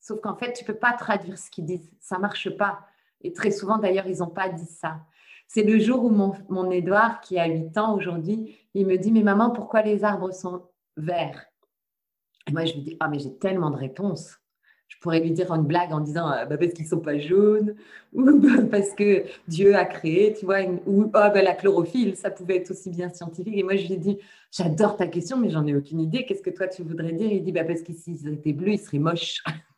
Sauf 0.00 0.20
qu'en 0.20 0.34
fait, 0.34 0.52
tu 0.52 0.64
peux 0.64 0.74
pas 0.74 0.92
traduire 0.92 1.38
ce 1.38 1.50
qu'ils 1.50 1.66
disent. 1.66 1.90
Ça 2.00 2.18
marche 2.18 2.50
pas. 2.56 2.80
Et 3.22 3.32
très 3.32 3.50
souvent, 3.50 3.78
d'ailleurs, 3.78 4.06
ils 4.06 4.18
n'ont 4.18 4.30
pas 4.30 4.48
dit 4.48 4.66
ça. 4.66 5.00
C'est 5.46 5.62
le 5.62 5.78
jour 5.78 6.04
où 6.04 6.10
mon, 6.10 6.70
Édouard, 6.70 7.20
qui 7.20 7.38
a 7.38 7.46
8 7.46 7.76
ans 7.76 7.94
aujourd'hui, 7.96 8.56
il 8.74 8.86
me 8.86 8.96
dit, 8.96 9.10
mais 9.10 9.22
maman, 9.22 9.50
pourquoi 9.50 9.82
les 9.82 10.04
arbres 10.04 10.32
sont 10.32 10.68
verts? 10.96 11.46
Et 12.46 12.52
moi, 12.52 12.64
je 12.64 12.74
lui 12.74 12.82
dis, 12.82 12.96
ah, 13.00 13.08
mais 13.08 13.18
j'ai 13.18 13.36
tellement 13.36 13.70
de 13.70 13.76
réponses. 13.76 14.39
Je 14.90 14.98
pourrais 14.98 15.20
lui 15.20 15.30
dire 15.30 15.50
une 15.52 15.62
blague 15.62 15.92
en 15.92 16.00
disant, 16.00 16.26
ah, 16.26 16.44
bah, 16.44 16.58
parce 16.58 16.72
qu'ils 16.72 16.84
ne 16.84 16.90
sont 16.90 17.00
pas 17.00 17.18
jaunes, 17.18 17.74
ou 18.12 18.38
bah, 18.38 18.62
parce 18.70 18.90
que 18.90 19.24
Dieu 19.48 19.74
a 19.74 19.86
créé, 19.86 20.34
tu 20.34 20.44
vois, 20.44 20.62
ou 20.86 21.04
oh, 21.04 21.08
bah, 21.12 21.42
la 21.42 21.54
chlorophylle, 21.54 22.16
ça 22.16 22.30
pouvait 22.30 22.56
être 22.56 22.72
aussi 22.72 22.90
bien 22.90 23.08
scientifique. 23.08 23.56
Et 23.56 23.62
moi, 23.62 23.76
je 23.76 23.88
lui 23.88 23.96
dis, 23.96 24.18
j'adore 24.50 24.96
ta 24.96 25.06
question, 25.06 25.38
mais 25.38 25.48
j'en 25.48 25.66
ai 25.66 25.74
aucune 25.74 26.00
idée. 26.00 26.26
Qu'est-ce 26.26 26.42
que 26.42 26.50
toi, 26.50 26.68
tu 26.68 26.82
voudrais 26.82 27.12
dire? 27.12 27.32
Il 27.32 27.42
dit, 27.42 27.52
bah, 27.52 27.64
parce 27.64 27.82
que 27.82 27.92
s'ils 27.92 28.28
étaient 28.28 28.52
bleus, 28.52 28.72
ils 28.72 28.78
seraient 28.78 28.98
moches. 28.98 29.42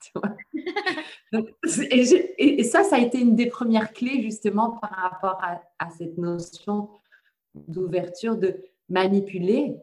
et, 2.38 2.64
ça, 2.64 2.82
ça 2.82 2.96
a 2.96 2.98
été 2.98 3.20
une 3.20 3.36
des 3.36 3.46
premières 3.46 3.92
clés 3.92 4.22
justement 4.22 4.70
par 4.70 4.90
rapport 4.90 5.40
à, 5.78 5.90
cette 5.90 6.18
notion 6.18 6.88
d'ouverture, 7.54 8.36
de 8.36 8.56
manipuler, 8.88 9.76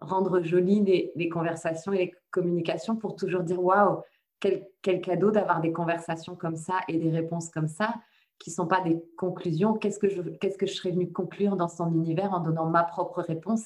rendre 0.00 0.42
jolies 0.42 1.12
les, 1.14 1.28
conversations 1.28 1.92
et 1.92 1.98
les 1.98 2.14
communications 2.30 2.96
pour 2.96 3.16
toujours 3.16 3.42
dire 3.42 3.62
waouh, 3.62 4.02
quel, 4.40 4.66
quel, 4.82 5.00
cadeau 5.00 5.30
d'avoir 5.30 5.60
des 5.60 5.72
conversations 5.72 6.36
comme 6.36 6.56
ça 6.56 6.80
et 6.88 6.98
des 6.98 7.10
réponses 7.10 7.50
comme 7.50 7.68
ça 7.68 7.94
qui 8.38 8.50
ne 8.50 8.54
sont 8.54 8.66
pas 8.66 8.80
des 8.80 9.02
conclusions. 9.16 9.74
Qu'est-ce 9.74 9.98
que, 9.98 10.08
je, 10.08 10.22
qu'est-ce 10.22 10.58
que 10.58 10.66
je 10.66 10.74
serais 10.74 10.90
venue 10.90 11.10
conclure 11.10 11.56
dans 11.56 11.68
son 11.68 11.92
univers 11.94 12.32
en 12.32 12.40
donnant 12.40 12.66
ma 12.66 12.82
propre 12.82 13.22
réponse 13.22 13.64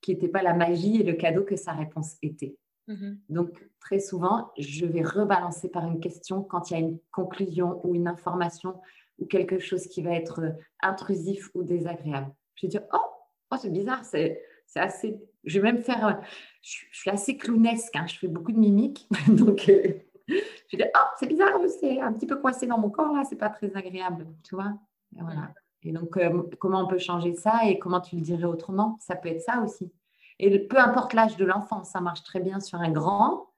qui 0.00 0.12
n'était 0.12 0.28
pas 0.28 0.42
la 0.42 0.54
magie 0.54 1.00
et 1.00 1.04
le 1.04 1.14
cadeau 1.14 1.42
que 1.42 1.56
sa 1.56 1.72
réponse 1.72 2.16
était. 2.22 2.56
Mhm. 2.86 3.18
Donc, 3.28 3.68
très 3.80 4.00
souvent, 4.00 4.50
je 4.56 4.86
vais 4.86 5.02
rebalancer 5.02 5.68
par 5.68 5.86
une 5.86 6.00
question 6.00 6.42
quand 6.42 6.70
il 6.70 6.74
y 6.74 6.76
a 6.76 6.80
une 6.80 6.98
conclusion 7.10 7.80
ou 7.84 7.94
une 7.94 8.08
information 8.08 8.80
ou 9.18 9.26
quelque 9.26 9.58
chose 9.58 9.86
qui 9.86 10.02
va 10.02 10.12
être 10.12 10.40
intrusif 10.80 11.50
ou 11.54 11.64
désagréable. 11.64 12.32
Je 12.54 12.66
vais 12.66 12.70
dire, 12.70 12.82
oh, 12.92 12.98
oh 13.50 13.56
c'est 13.60 13.70
bizarre, 13.70 14.04
c'est, 14.04 14.42
assez... 14.74 15.20
Je 15.44 15.60
vais 15.60 15.72
même 15.72 15.82
faire... 15.82 16.22
Je, 16.62 16.76
suis 16.92 17.10
assez 17.10 17.36
clownesque, 17.36 17.94
hein, 17.96 18.06
je 18.06 18.18
fais 18.18 18.28
beaucoup 18.28 18.52
de 18.52 18.58
mimiques. 18.58 19.08
Donc, 19.28 19.68
euh, 19.68 19.94
je 20.28 20.76
dire, 20.76 20.88
oh, 20.94 21.06
c'est 21.18 21.26
bizarre, 21.26 21.58
c'est 21.80 22.00
un 22.00 22.12
petit 22.12 22.26
peu 22.26 22.36
coincé 22.36 22.66
dans 22.66 22.78
mon 22.78 22.90
corps, 22.90 23.14
là, 23.14 23.24
c'est 23.24 23.36
pas 23.36 23.48
très 23.48 23.74
agréable, 23.74 24.26
tu 24.44 24.54
vois. 24.54 24.74
Et 25.82 25.92
donc, 25.92 26.16
euh, 26.16 26.42
comment 26.58 26.82
on 26.82 26.86
peut 26.86 26.98
changer 26.98 27.34
ça 27.34 27.64
et 27.66 27.78
comment 27.78 28.00
tu 28.00 28.16
le 28.16 28.22
dirais 28.22 28.44
autrement? 28.44 28.98
Ça 29.00 29.16
peut 29.16 29.28
être 29.28 29.42
ça 29.42 29.60
aussi. 29.60 29.90
Et 30.38 30.58
peu 30.58 30.78
importe 30.78 31.14
l'âge 31.14 31.36
de 31.36 31.44
l'enfant, 31.44 31.84
ça 31.84 32.00
marche 32.00 32.22
très 32.22 32.40
bien 32.40 32.60
sur 32.60 32.78
un 32.80 32.90
grand. 32.90 33.48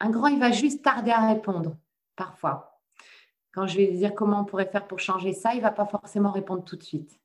Un 0.00 0.10
grand, 0.10 0.26
il 0.28 0.38
va 0.38 0.50
juste 0.50 0.82
tarder 0.82 1.10
à 1.10 1.28
répondre, 1.28 1.76
parfois. 2.16 2.80
Quand 3.52 3.66
je 3.66 3.76
vais 3.76 3.86
lui 3.86 3.98
dire 3.98 4.14
comment 4.14 4.40
on 4.40 4.44
pourrait 4.44 4.70
faire 4.70 4.86
pour 4.86 4.98
changer 4.98 5.32
ça, 5.32 5.54
il 5.54 5.58
ne 5.58 5.62
va 5.62 5.70
pas 5.70 5.86
forcément 5.86 6.30
répondre 6.30 6.64
tout 6.64 6.76
de 6.76 6.82
suite. 6.82 7.18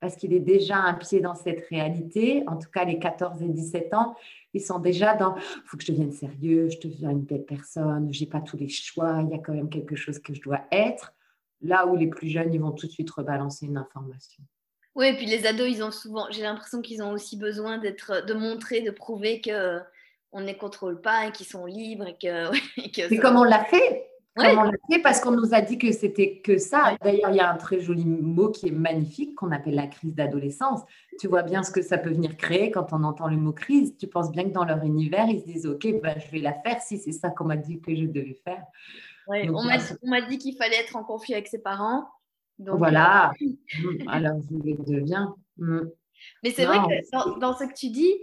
Parce 0.00 0.16
qu'il 0.16 0.32
est 0.32 0.40
déjà 0.40 0.76
un 0.76 0.94
pied 0.94 1.20
dans 1.20 1.34
cette 1.34 1.66
réalité. 1.68 2.44
En 2.46 2.56
tout 2.56 2.70
cas, 2.70 2.84
les 2.84 2.98
14 2.98 3.42
et 3.42 3.48
17 3.48 3.94
ans, 3.94 4.16
ils 4.54 4.60
sont 4.60 4.78
déjà 4.78 5.14
dans 5.14 5.36
il 5.36 5.62
faut 5.66 5.76
que 5.76 5.84
je 5.84 5.92
devienne 5.92 6.12
sérieux, 6.12 6.68
je 6.68 6.88
deviens 6.88 7.10
une 7.10 7.22
belle 7.22 7.44
personne, 7.44 8.12
je 8.12 8.20
n'ai 8.20 8.26
pas 8.26 8.40
tous 8.40 8.56
les 8.56 8.68
choix, 8.68 9.22
il 9.24 9.30
y 9.30 9.34
a 9.34 9.38
quand 9.38 9.52
même 9.52 9.68
quelque 9.68 9.96
chose 9.96 10.18
que 10.18 10.34
je 10.34 10.40
dois 10.40 10.60
être. 10.70 11.12
Là 11.62 11.86
où 11.86 11.96
les 11.96 12.06
plus 12.06 12.28
jeunes, 12.28 12.52
ils 12.54 12.60
vont 12.60 12.72
tout 12.72 12.86
de 12.86 12.92
suite 12.92 13.10
rebalancer 13.10 13.66
une 13.66 13.76
information. 13.76 14.42
Oui, 14.94 15.08
et 15.08 15.16
puis 15.16 15.26
les 15.26 15.46
ados, 15.46 15.68
ils 15.68 15.82
ont 15.82 15.90
souvent, 15.90 16.26
j'ai 16.30 16.42
l'impression 16.42 16.80
qu'ils 16.80 17.02
ont 17.02 17.12
aussi 17.12 17.36
besoin 17.36 17.78
d'être, 17.78 18.24
de 18.26 18.34
montrer, 18.34 18.80
de 18.80 18.90
prouver 18.90 19.40
que 19.40 19.80
on 20.32 20.40
ne 20.40 20.46
les 20.46 20.56
contrôle 20.56 21.00
pas 21.00 21.26
et 21.26 21.32
qu'ils 21.32 21.46
sont 21.46 21.66
libres 21.66 22.06
et 22.06 22.16
que. 22.16 22.50
C'est 23.08 23.18
comme 23.18 23.36
on 23.36 23.44
l'a 23.44 23.64
fait. 23.64 23.99
Comme 24.36 24.58
on 24.58 24.62
l'a 24.62 24.72
fait 24.90 25.02
parce 25.02 25.20
qu'on 25.20 25.32
nous 25.32 25.54
a 25.54 25.60
dit 25.60 25.76
que 25.76 25.90
c'était 25.92 26.38
que 26.38 26.56
ça. 26.56 26.96
D'ailleurs, 27.02 27.30
il 27.30 27.36
y 27.36 27.40
a 27.40 27.50
un 27.50 27.56
très 27.56 27.80
joli 27.80 28.04
mot 28.04 28.50
qui 28.50 28.68
est 28.68 28.72
magnifique 28.72 29.34
qu'on 29.34 29.50
appelle 29.50 29.74
la 29.74 29.86
crise 29.86 30.14
d'adolescence. 30.14 30.80
Tu 31.18 31.26
vois 31.26 31.42
bien 31.42 31.62
ce 31.62 31.70
que 31.70 31.82
ça 31.82 31.98
peut 31.98 32.10
venir 32.10 32.36
créer 32.36 32.70
quand 32.70 32.92
on 32.92 33.02
entend 33.02 33.28
le 33.28 33.36
mot 33.36 33.52
crise. 33.52 33.96
Tu 33.98 34.06
penses 34.06 34.30
bien 34.30 34.44
que 34.44 34.54
dans 34.54 34.64
leur 34.64 34.82
univers, 34.84 35.26
ils 35.28 35.40
se 35.40 35.44
disent 35.46 35.66
Ok, 35.66 35.86
ben, 36.00 36.14
je 36.18 36.30
vais 36.30 36.38
la 36.38 36.54
faire 36.54 36.80
si 36.80 36.98
c'est 36.98 37.12
ça 37.12 37.30
qu'on 37.30 37.44
m'a 37.44 37.56
dit 37.56 37.80
que 37.80 37.94
je 37.94 38.04
devais 38.04 38.40
faire. 38.44 38.64
on 39.26 40.08
m'a 40.08 40.20
dit 40.22 40.38
qu'il 40.38 40.56
fallait 40.56 40.80
être 40.80 40.96
en 40.96 41.02
conflit 41.04 41.34
avec 41.34 41.48
ses 41.48 41.58
parents 41.58 42.06
voilà. 42.66 43.32
Euh, 43.42 43.46
mm, 44.04 44.08
alors, 44.08 44.40
je 44.40 44.92
deviens. 44.92 45.34
Mm. 45.56 45.80
Mais 46.42 46.50
c'est 46.50 46.66
vrai 46.66 46.78
que 46.78 47.38
dans, 47.38 47.56
ce 47.56 47.64
que 47.64 47.74
tu 47.74 47.90
dis, 47.90 48.14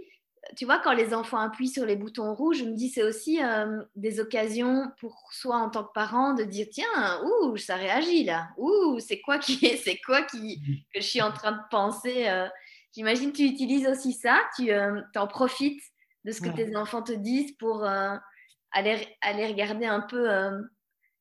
tu 0.56 0.64
vois, 0.64 0.78
quand 0.78 0.92
les 0.92 1.14
enfants 1.14 1.38
appuient 1.38 1.68
sur 1.68 1.84
les 1.84 1.96
boutons 1.96 2.34
rouges, 2.34 2.58
je 2.58 2.64
me 2.64 2.74
dis 2.74 2.88
c'est 2.88 3.02
aussi 3.02 3.42
euh, 3.42 3.82
des 3.96 4.20
occasions 4.20 4.90
pour 4.98 5.28
soi 5.32 5.56
en 5.56 5.70
tant 5.70 5.84
que 5.84 5.92
parent 5.92 6.34
de 6.34 6.44
dire 6.44 6.66
tiens, 6.70 7.20
ouh, 7.24 7.56
ça 7.56 7.76
réagit 7.76 8.24
là, 8.24 8.48
ouh, 8.56 8.98
c'est 9.00 9.20
quoi 9.20 9.38
qui 9.38 9.56
c'est 9.84 9.98
quoi 9.98 10.22
qui 10.22 10.60
que 10.92 11.00
je 11.00 11.06
suis 11.06 11.22
en 11.22 11.32
train 11.32 11.52
de 11.52 11.60
penser. 11.70 12.28
Euh. 12.28 12.48
J'imagine 12.94 13.32
tu 13.32 13.42
utilises 13.42 13.86
aussi 13.86 14.12
ça, 14.12 14.40
tu 14.56 14.72
en 14.72 15.26
profites 15.26 15.82
de 16.24 16.32
ce 16.32 16.40
que 16.40 16.48
tes 16.48 16.74
enfants 16.74 17.02
te 17.02 17.12
disent 17.12 17.52
pour 17.52 17.84
aller 17.84 19.06
aller 19.20 19.46
regarder 19.46 19.86
un 19.86 20.00
peu 20.00 20.26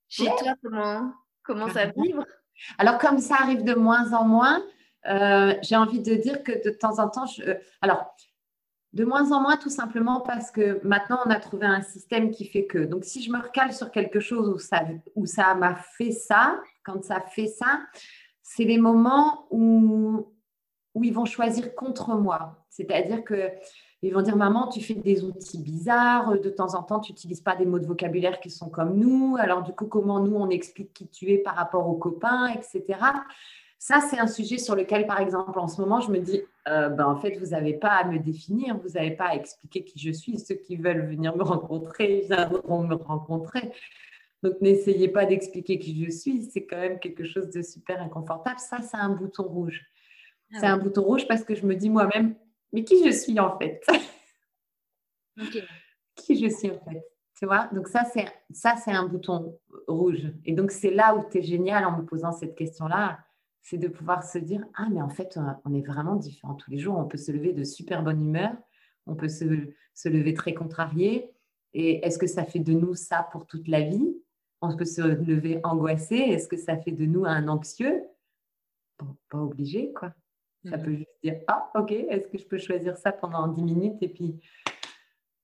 chez 0.08 0.26
toi 0.26 0.56
comment 0.64 1.14
comment 1.44 1.70
ça 1.70 1.88
vibre. 1.88 2.26
Alors, 2.78 2.98
comme 2.98 3.20
ça 3.20 3.36
arrive 3.40 3.64
de 3.64 3.74
moins 3.74 4.14
en 4.14 4.24
moins, 4.24 4.64
euh, 5.08 5.54
j'ai 5.62 5.76
envie 5.76 6.02
de 6.02 6.16
dire 6.16 6.44
que 6.44 6.64
de 6.64 6.70
temps 6.70 7.00
en 7.00 7.10
temps, 7.10 7.26
je, 7.26 7.42
euh, 7.44 7.56
alors, 7.82 8.16
de 8.98 9.06
moins 9.06 9.32
en 9.32 9.42
moins, 9.42 9.58
tout 9.58 9.70
simplement 9.70 10.22
parce 10.22 10.50
que 10.50 10.80
maintenant, 10.84 11.20
on 11.24 11.30
a 11.30 11.40
trouvé 11.40 11.68
un 11.68 11.84
système 11.84 12.32
qui 12.32 12.46
fait 12.46 12.66
que. 12.66 12.80
Donc, 12.80 13.06
si 13.06 13.22
je 13.22 13.32
me 13.32 13.38
recale 13.38 13.72
sur 13.72 13.92
quelque 13.92 14.20
chose 14.20 14.50
où 14.50 15.26
ça, 15.28 15.54
m'a 15.54 15.76
fait 15.76 16.10
ça, 16.10 16.60
quand 16.84 17.04
ça 17.04 17.22
fait 17.22 17.46
ça, 17.46 17.82
c'est 18.42 18.64
les 18.64 18.80
moments 18.80 19.46
où, 19.52 20.34
où 20.96 21.04
ils 21.04 21.14
vont 21.14 21.26
choisir 21.26 21.76
contre 21.76 22.16
moi. 22.16 22.66
C'est-à-dire 22.70 23.24
que 23.24 23.52
ils 24.02 24.14
vont 24.14 24.22
dire 24.22 24.36
maman, 24.36 24.68
tu 24.68 24.82
fais 24.82 24.96
des 24.96 25.24
outils 25.24 25.62
bizarres, 25.62 26.40
de 26.40 26.50
temps 26.50 26.74
en 26.74 26.82
temps, 26.82 27.00
tu 27.00 27.12
n'utilises 27.12 27.42
pas 27.42 27.56
des 27.56 27.66
mots 27.66 27.80
de 27.80 27.86
vocabulaire 27.86 28.40
qui 28.40 28.50
sont 28.50 28.70
comme 28.70 28.98
nous. 28.98 29.38
Alors 29.40 29.62
du 29.62 29.74
coup, 29.74 29.86
comment 29.86 30.20
nous 30.20 30.36
on 30.36 30.50
explique 30.50 30.94
qui 30.94 31.08
tu 31.08 31.32
es 31.32 31.38
par 31.38 31.56
rapport 31.56 31.88
aux 31.88 31.98
copains, 31.98 32.48
etc. 32.48 33.00
Ça, 33.80 34.02
c'est 34.02 34.18
un 34.18 34.28
sujet 34.28 34.58
sur 34.58 34.76
lequel, 34.76 35.06
par 35.06 35.20
exemple, 35.22 35.58
en 35.60 35.68
ce 35.68 35.80
moment, 35.80 36.00
je 36.00 36.12
me 36.12 36.20
dis, 36.20 36.42
euh, 36.68 36.90
ben, 36.90 37.06
en 37.06 37.16
fait, 37.16 37.38
vous 37.38 37.48
n'avez 37.48 37.74
pas 37.74 37.92
à 37.92 38.06
me 38.06 38.18
définir, 38.18 38.78
vous 38.78 38.90
n'avez 38.90 39.12
pas 39.12 39.30
à 39.30 39.36
expliquer 39.36 39.84
qui 39.84 40.00
je 40.00 40.12
suis. 40.12 40.40
Ceux 40.40 40.56
qui 40.56 40.78
veulent 40.78 41.08
venir 41.08 41.36
me 41.36 41.44
rencontrer, 41.44 42.26
viendront 42.28 42.84
me 42.84 42.96
rencontrer. 42.96 43.72
Donc, 44.42 44.60
n'essayez 44.62 45.10
pas 45.10 45.26
d'expliquer 45.26 45.78
qui 45.78 46.04
je 46.04 46.10
suis. 46.10 46.44
C'est 46.44 46.66
quand 46.66 46.78
même 46.78 47.00
quelque 47.00 47.24
chose 47.24 47.50
de 47.50 47.62
super 47.62 48.02
inconfortable. 48.02 48.60
Ça, 48.60 48.82
c'est 48.82 48.98
un 48.98 49.10
bouton 49.10 49.44
rouge. 49.44 49.86
Ah 50.54 50.58
c'est 50.60 50.68
un 50.68 50.78
bouton 50.78 51.04
rouge 51.04 51.28
parce 51.28 51.44
que 51.44 51.56
je 51.56 51.66
me 51.66 51.76
dis 51.76 51.90
moi-même, 51.90 52.36
mais 52.72 52.84
qui 52.84 53.04
je 53.06 53.12
suis 53.12 53.40
en 53.40 53.58
fait? 53.58 53.86
Qui 56.16 56.36
je 56.36 56.50
suis 56.50 56.72
en 56.72 56.80
fait? 56.80 57.04
Tu 57.38 57.46
vois? 57.46 57.70
Donc 57.72 57.88
ça, 57.88 58.04
c'est 58.06 58.26
ça, 58.52 58.76
c'est 58.76 58.92
un 58.92 59.06
bouton 59.06 59.60
rouge. 59.88 60.32
Et 60.46 60.54
donc, 60.54 60.72
c'est 60.72 60.90
là 60.90 61.16
où 61.16 61.24
tu 61.30 61.38
es 61.38 61.44
génial 61.44 61.86
en 61.86 61.96
me 61.96 62.04
posant 62.04 62.32
cette 62.32 62.56
question-là, 62.56 63.20
c'est 63.70 63.78
de 63.78 63.90
pouvoir 63.90 64.24
se 64.24 64.38
dire, 64.38 64.66
ah, 64.76 64.88
mais 64.90 65.02
en 65.02 65.10
fait, 65.10 65.38
on 65.66 65.74
est 65.74 65.86
vraiment 65.86 66.16
différents 66.16 66.56
tous 66.56 66.72
les 66.72 66.78
jours. 66.78 66.98
On 66.98 67.04
peut 67.04 67.18
se 67.18 67.34
lever 67.34 67.52
de 67.52 67.66
super 67.66 68.02
bonne 68.02 68.22
humeur, 68.22 68.56
on 69.08 69.16
peut 69.16 69.28
se, 69.28 69.44
se 69.94 70.08
lever 70.08 70.34
très 70.34 70.54
contrarié. 70.54 71.30
Et 71.74 72.06
est-ce 72.06 72.18
que 72.18 72.28
ça 72.28 72.46
fait 72.46 72.60
de 72.60 72.72
nous 72.72 72.96
ça 72.96 73.28
pour 73.30 73.46
toute 73.46 73.68
la 73.68 73.82
vie? 73.82 74.16
On 74.62 74.74
peut 74.78 74.86
se 74.86 75.02
lever 75.02 75.60
angoissé. 75.66 76.16
Est-ce 76.16 76.48
que 76.48 76.56
ça 76.56 76.78
fait 76.78 76.94
de 76.94 77.06
nous 77.06 77.26
un 77.26 77.50
anxieux? 77.50 78.04
Pas 79.30 79.38
obligé, 79.38 79.92
quoi. 79.92 80.14
Ça 80.64 80.78
mmh. 80.78 80.84
peut 80.84 80.96
juste 80.96 81.18
dire 81.22 81.36
Ah, 81.48 81.70
ok, 81.76 81.92
est-ce 81.92 82.30
que 82.30 82.38
je 82.38 82.46
peux 82.46 82.58
choisir 82.58 82.96
ça 82.96 83.12
pendant 83.12 83.50
10 83.50 83.64
minutes 83.64 83.98
et 84.02 84.08
puis 84.08 84.40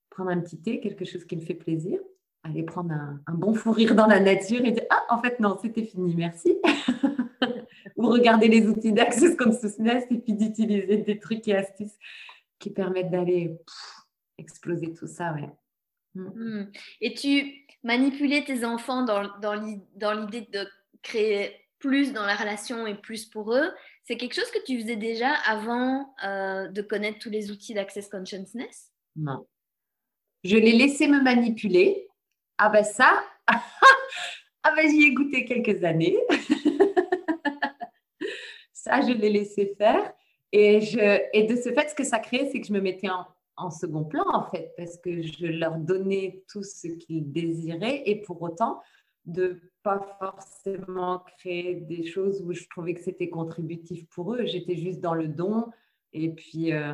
prendre 0.09 0.29
un 0.29 0.39
petit 0.39 0.61
thé, 0.61 0.79
quelque 0.79 1.03
chose 1.03 1.25
qui 1.25 1.35
me 1.35 1.41
fait 1.41 1.55
plaisir? 1.55 1.99
Aller 2.43 2.63
prendre 2.63 2.93
un, 2.93 3.33
bon 3.33 3.53
fou 3.53 3.71
rire 3.71 3.95
dans 3.95 4.07
la 4.07 4.21
nature 4.21 4.63
et 4.63 4.71
dire 4.71 4.85
Ah, 4.89 5.03
en 5.09 5.21
fait, 5.21 5.41
non, 5.41 5.57
c'était 5.61 5.83
fini, 5.83 6.15
merci. 6.15 6.57
Ou 8.03 8.09
regarder 8.09 8.49
les 8.49 8.67
outils 8.67 8.91
d'Access 8.91 9.37
Nest 9.79 10.07
et 10.11 10.17
puis 10.17 10.33
d'utiliser 10.33 10.97
des 10.97 11.19
trucs 11.19 11.47
et 11.47 11.55
astuces 11.55 11.97
qui 12.59 12.69
permettent 12.69 13.11
d'aller 13.11 13.57
exploser 14.37 14.93
tout 14.93 15.07
ça. 15.07 15.33
Ouais. 15.33 15.49
Mmh. 16.15 16.21
Mmh. 16.35 16.71
Et 17.01 17.13
tu 17.13 17.65
manipulais 17.83 18.43
tes 18.43 18.65
enfants 18.65 19.03
dans, 19.03 19.29
dans 19.39 20.13
l'idée 20.13 20.47
de 20.51 20.67
créer 21.01 21.63
plus 21.79 22.13
dans 22.13 22.25
la 22.25 22.35
relation 22.35 22.87
et 22.87 22.95
plus 22.95 23.25
pour 23.25 23.53
eux. 23.53 23.71
C'est 24.03 24.17
quelque 24.17 24.35
chose 24.35 24.49
que 24.51 24.63
tu 24.65 24.79
faisais 24.79 24.95
déjà 24.95 25.33
avant 25.45 26.13
euh, 26.25 26.67
de 26.67 26.81
connaître 26.81 27.19
tous 27.19 27.29
les 27.29 27.51
outils 27.51 27.73
d'Access 27.73 28.09
Consciousness 28.09 28.91
Non. 29.15 29.45
Je 30.43 30.57
l'ai 30.57 30.73
laissé 30.73 31.07
me 31.07 31.21
manipuler. 31.21 32.07
Ah 32.57 32.69
ben 32.69 32.83
ça, 32.83 33.23
ah 33.47 34.73
ben 34.75 34.89
j'y 34.89 35.03
ai 35.03 35.13
goûté 35.13 35.45
quelques 35.45 35.83
années. 35.83 36.17
ça, 38.83 39.01
je 39.01 39.13
l'ai 39.13 39.29
laissé 39.29 39.73
faire. 39.77 40.13
Et, 40.51 40.81
je, 40.81 41.19
et 41.33 41.43
de 41.43 41.55
ce 41.55 41.71
fait, 41.73 41.89
ce 41.89 41.95
que 41.95 42.03
ça 42.03 42.19
créait, 42.19 42.49
c'est 42.51 42.61
que 42.61 42.67
je 42.67 42.73
me 42.73 42.81
mettais 42.81 43.09
en, 43.09 43.25
en 43.57 43.71
second 43.71 44.03
plan, 44.03 44.25
en 44.31 44.49
fait, 44.49 44.73
parce 44.77 44.97
que 44.97 45.21
je 45.21 45.47
leur 45.47 45.77
donnais 45.77 46.43
tout 46.51 46.63
ce 46.63 46.87
qu'ils 46.87 47.31
désiraient. 47.31 48.03
Et 48.05 48.21
pour 48.21 48.41
autant, 48.41 48.81
de 49.25 49.61
pas 49.83 50.01
forcément 50.19 51.23
créer 51.39 51.75
des 51.75 52.05
choses 52.05 52.41
où 52.41 52.53
je 52.53 52.67
trouvais 52.69 52.93
que 52.93 53.01
c'était 53.01 53.29
contributif 53.29 54.07
pour 54.09 54.33
eux. 54.33 54.45
J'étais 54.45 54.75
juste 54.75 54.99
dans 54.99 55.13
le 55.13 55.27
don 55.27 55.65
et 56.11 56.29
puis 56.29 56.73
euh, 56.73 56.93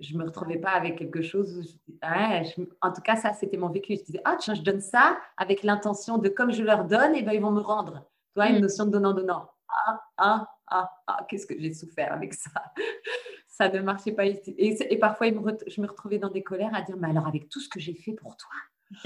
je 0.00 0.16
me 0.16 0.24
retrouvais 0.24 0.58
pas 0.58 0.70
avec 0.70 0.96
quelque 0.96 1.22
chose. 1.22 1.78
en 2.02 2.92
tout 2.92 3.02
cas, 3.02 3.16
ça, 3.16 3.32
c'était 3.32 3.56
mon 3.56 3.68
vécu. 3.68 3.96
Je 3.96 4.02
disais, 4.02 4.20
ah, 4.24 4.36
tiens, 4.38 4.54
je 4.54 4.62
donne 4.62 4.80
ça 4.80 5.18
avec 5.36 5.62
l'intention 5.62 6.18
de 6.18 6.28
comme 6.28 6.52
je 6.52 6.62
leur 6.62 6.84
donne, 6.84 7.14
et 7.14 7.22
ben, 7.22 7.32
ils 7.32 7.40
vont 7.40 7.50
me 7.50 7.60
rendre. 7.60 8.08
Tu 8.32 8.40
vois, 8.40 8.48
une 8.48 8.58
mm. 8.58 8.62
notion 8.62 8.86
de 8.86 8.90
donnant-donnant. 8.90 9.50
Ah, 9.68 10.00
ah, 10.16 10.57
ah, 10.70 10.90
ah, 11.06 11.26
qu'est-ce 11.28 11.46
que 11.46 11.58
j'ai 11.58 11.72
souffert 11.72 12.12
avec 12.12 12.34
ça. 12.34 12.50
ça 13.48 13.68
ne 13.68 13.80
marchait 13.80 14.12
pas. 14.12 14.26
Et, 14.26 14.42
et 14.56 14.98
parfois, 14.98 15.28
je 15.28 15.80
me 15.80 15.86
retrouvais 15.86 16.18
dans 16.18 16.30
des 16.30 16.42
colères 16.42 16.74
à 16.74 16.82
dire, 16.82 16.96
mais 16.96 17.08
alors 17.08 17.26
avec 17.26 17.48
tout 17.48 17.60
ce 17.60 17.68
que 17.68 17.80
j'ai 17.80 17.94
fait 17.94 18.12
pour 18.12 18.36
toi, 18.36 18.50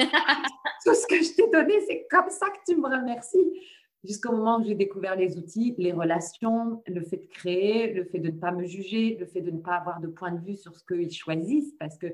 Tout 0.84 0.94
ce 0.94 1.06
que 1.06 1.22
je 1.22 1.34
t'ai 1.34 1.48
donné, 1.50 1.80
c'est 1.86 2.06
comme 2.10 2.30
ça 2.30 2.46
que 2.50 2.58
tu 2.66 2.76
me 2.76 2.86
remercies. 2.86 3.60
Jusqu'au 4.04 4.32
moment 4.32 4.58
où 4.58 4.64
j'ai 4.64 4.74
découvert 4.74 5.14
les 5.14 5.38
outils, 5.38 5.76
les 5.78 5.92
relations, 5.92 6.82
le 6.88 7.02
fait 7.02 7.18
de 7.18 7.26
créer, 7.26 7.92
le 7.92 8.04
fait 8.04 8.18
de 8.18 8.30
ne 8.30 8.38
pas 8.38 8.50
me 8.50 8.64
juger, 8.64 9.16
le 9.18 9.26
fait 9.26 9.40
de 9.42 9.52
ne 9.52 9.60
pas 9.60 9.76
avoir 9.76 10.00
de 10.00 10.08
point 10.08 10.32
de 10.32 10.44
vue 10.44 10.56
sur 10.56 10.76
ce 10.76 10.84
qu'ils 10.84 11.12
choisissent, 11.12 11.74
parce 11.78 11.96
que 11.98 12.08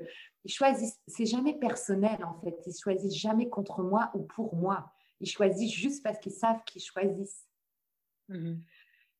ils 0.45 0.51
choisissent, 0.51 0.99
c'est 1.07 1.25
jamais 1.25 1.57
personnel 1.57 2.23
en 2.23 2.39
fait, 2.41 2.55
ils 2.67 2.77
choisissent 2.79 3.17
jamais 3.17 3.49
contre 3.49 3.81
moi 3.81 4.11
ou 4.13 4.21
pour 4.21 4.55
moi. 4.55 4.91
Ils 5.19 5.29
choisissent 5.29 5.73
juste 5.73 6.03
parce 6.03 6.19
qu'ils 6.19 6.31
savent 6.31 6.63
qu'ils 6.65 6.83
choisissent. 6.83 7.47
Mhm. 8.27 8.61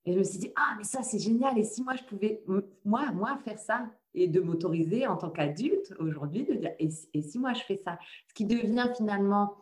Et 0.06 0.14
je 0.14 0.20
me 0.20 0.24
suis 0.24 0.40
dit, 0.40 0.52
ah, 0.56 0.76
mais 0.78 0.84
ça, 0.84 1.04
c'est 1.04 1.20
génial. 1.20 1.58
Et 1.58 1.64
si 1.64 1.84
moi, 1.84 1.96
je 1.96 2.04
pouvais, 2.04 2.42
moi, 2.86 3.12
moi, 3.12 3.38
faire 3.44 3.60
ça 3.60 3.86
et 4.14 4.28
de 4.28 4.40
m'autoriser 4.40 5.08
en 5.08 5.18
tant 5.18 5.30
qu'adulte 5.30 5.94
aujourd'hui 6.00 6.44
de 6.44 6.54
dire, 6.54 6.72
et, 6.80 6.90
si 6.90 7.40
moi, 7.40 7.54
je 7.54 7.62
fais 7.62 7.78
ça? 7.78 8.00
Ce 8.28 8.34
qui 8.34 8.46
devient 8.46 8.92
finalement, 8.96 9.56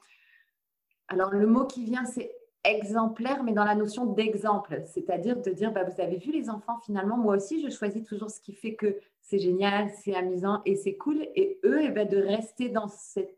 alors 1.08 1.32
le 1.32 1.48
mot 1.48 1.66
qui 1.66 1.84
vient, 1.84 2.06
c'est 2.06 2.32
exemplaire, 2.64 3.44
mais 3.44 3.54
dans 3.54 3.64
la 3.64 3.76
notion 3.76 4.06
d'exemple, 4.06 4.82
c'est-à-dire 4.86 5.42
de 5.42 5.52
dire, 5.52 5.72
bah, 5.72 5.84
vous 5.84 6.02
avez 6.02 6.18
vu 6.18 6.32
les 6.32 6.50
enfants, 6.50 6.78
finalement, 6.86 7.18
moi 7.18 7.36
aussi, 7.36 7.62
je 7.62 7.70
choisis 7.70 8.04
toujours 8.04 8.30
ce 8.30 8.42
qui 8.42 8.54
fait 8.54 8.76
que 8.76 8.98
c'est 9.22 9.40
génial, 9.40 9.90
c'est 10.02 10.16
amusant 10.16 10.62
et 10.66 10.76
c'est 10.76 10.96
cool. 10.96 11.28
Et 11.36 11.60
eux, 11.64 11.82
et 11.82 11.88
eh 11.88 11.90
ben, 11.90 12.08
de 12.08 12.18
rester 12.18 12.70
dans 12.70 12.88
cette, 12.88 13.36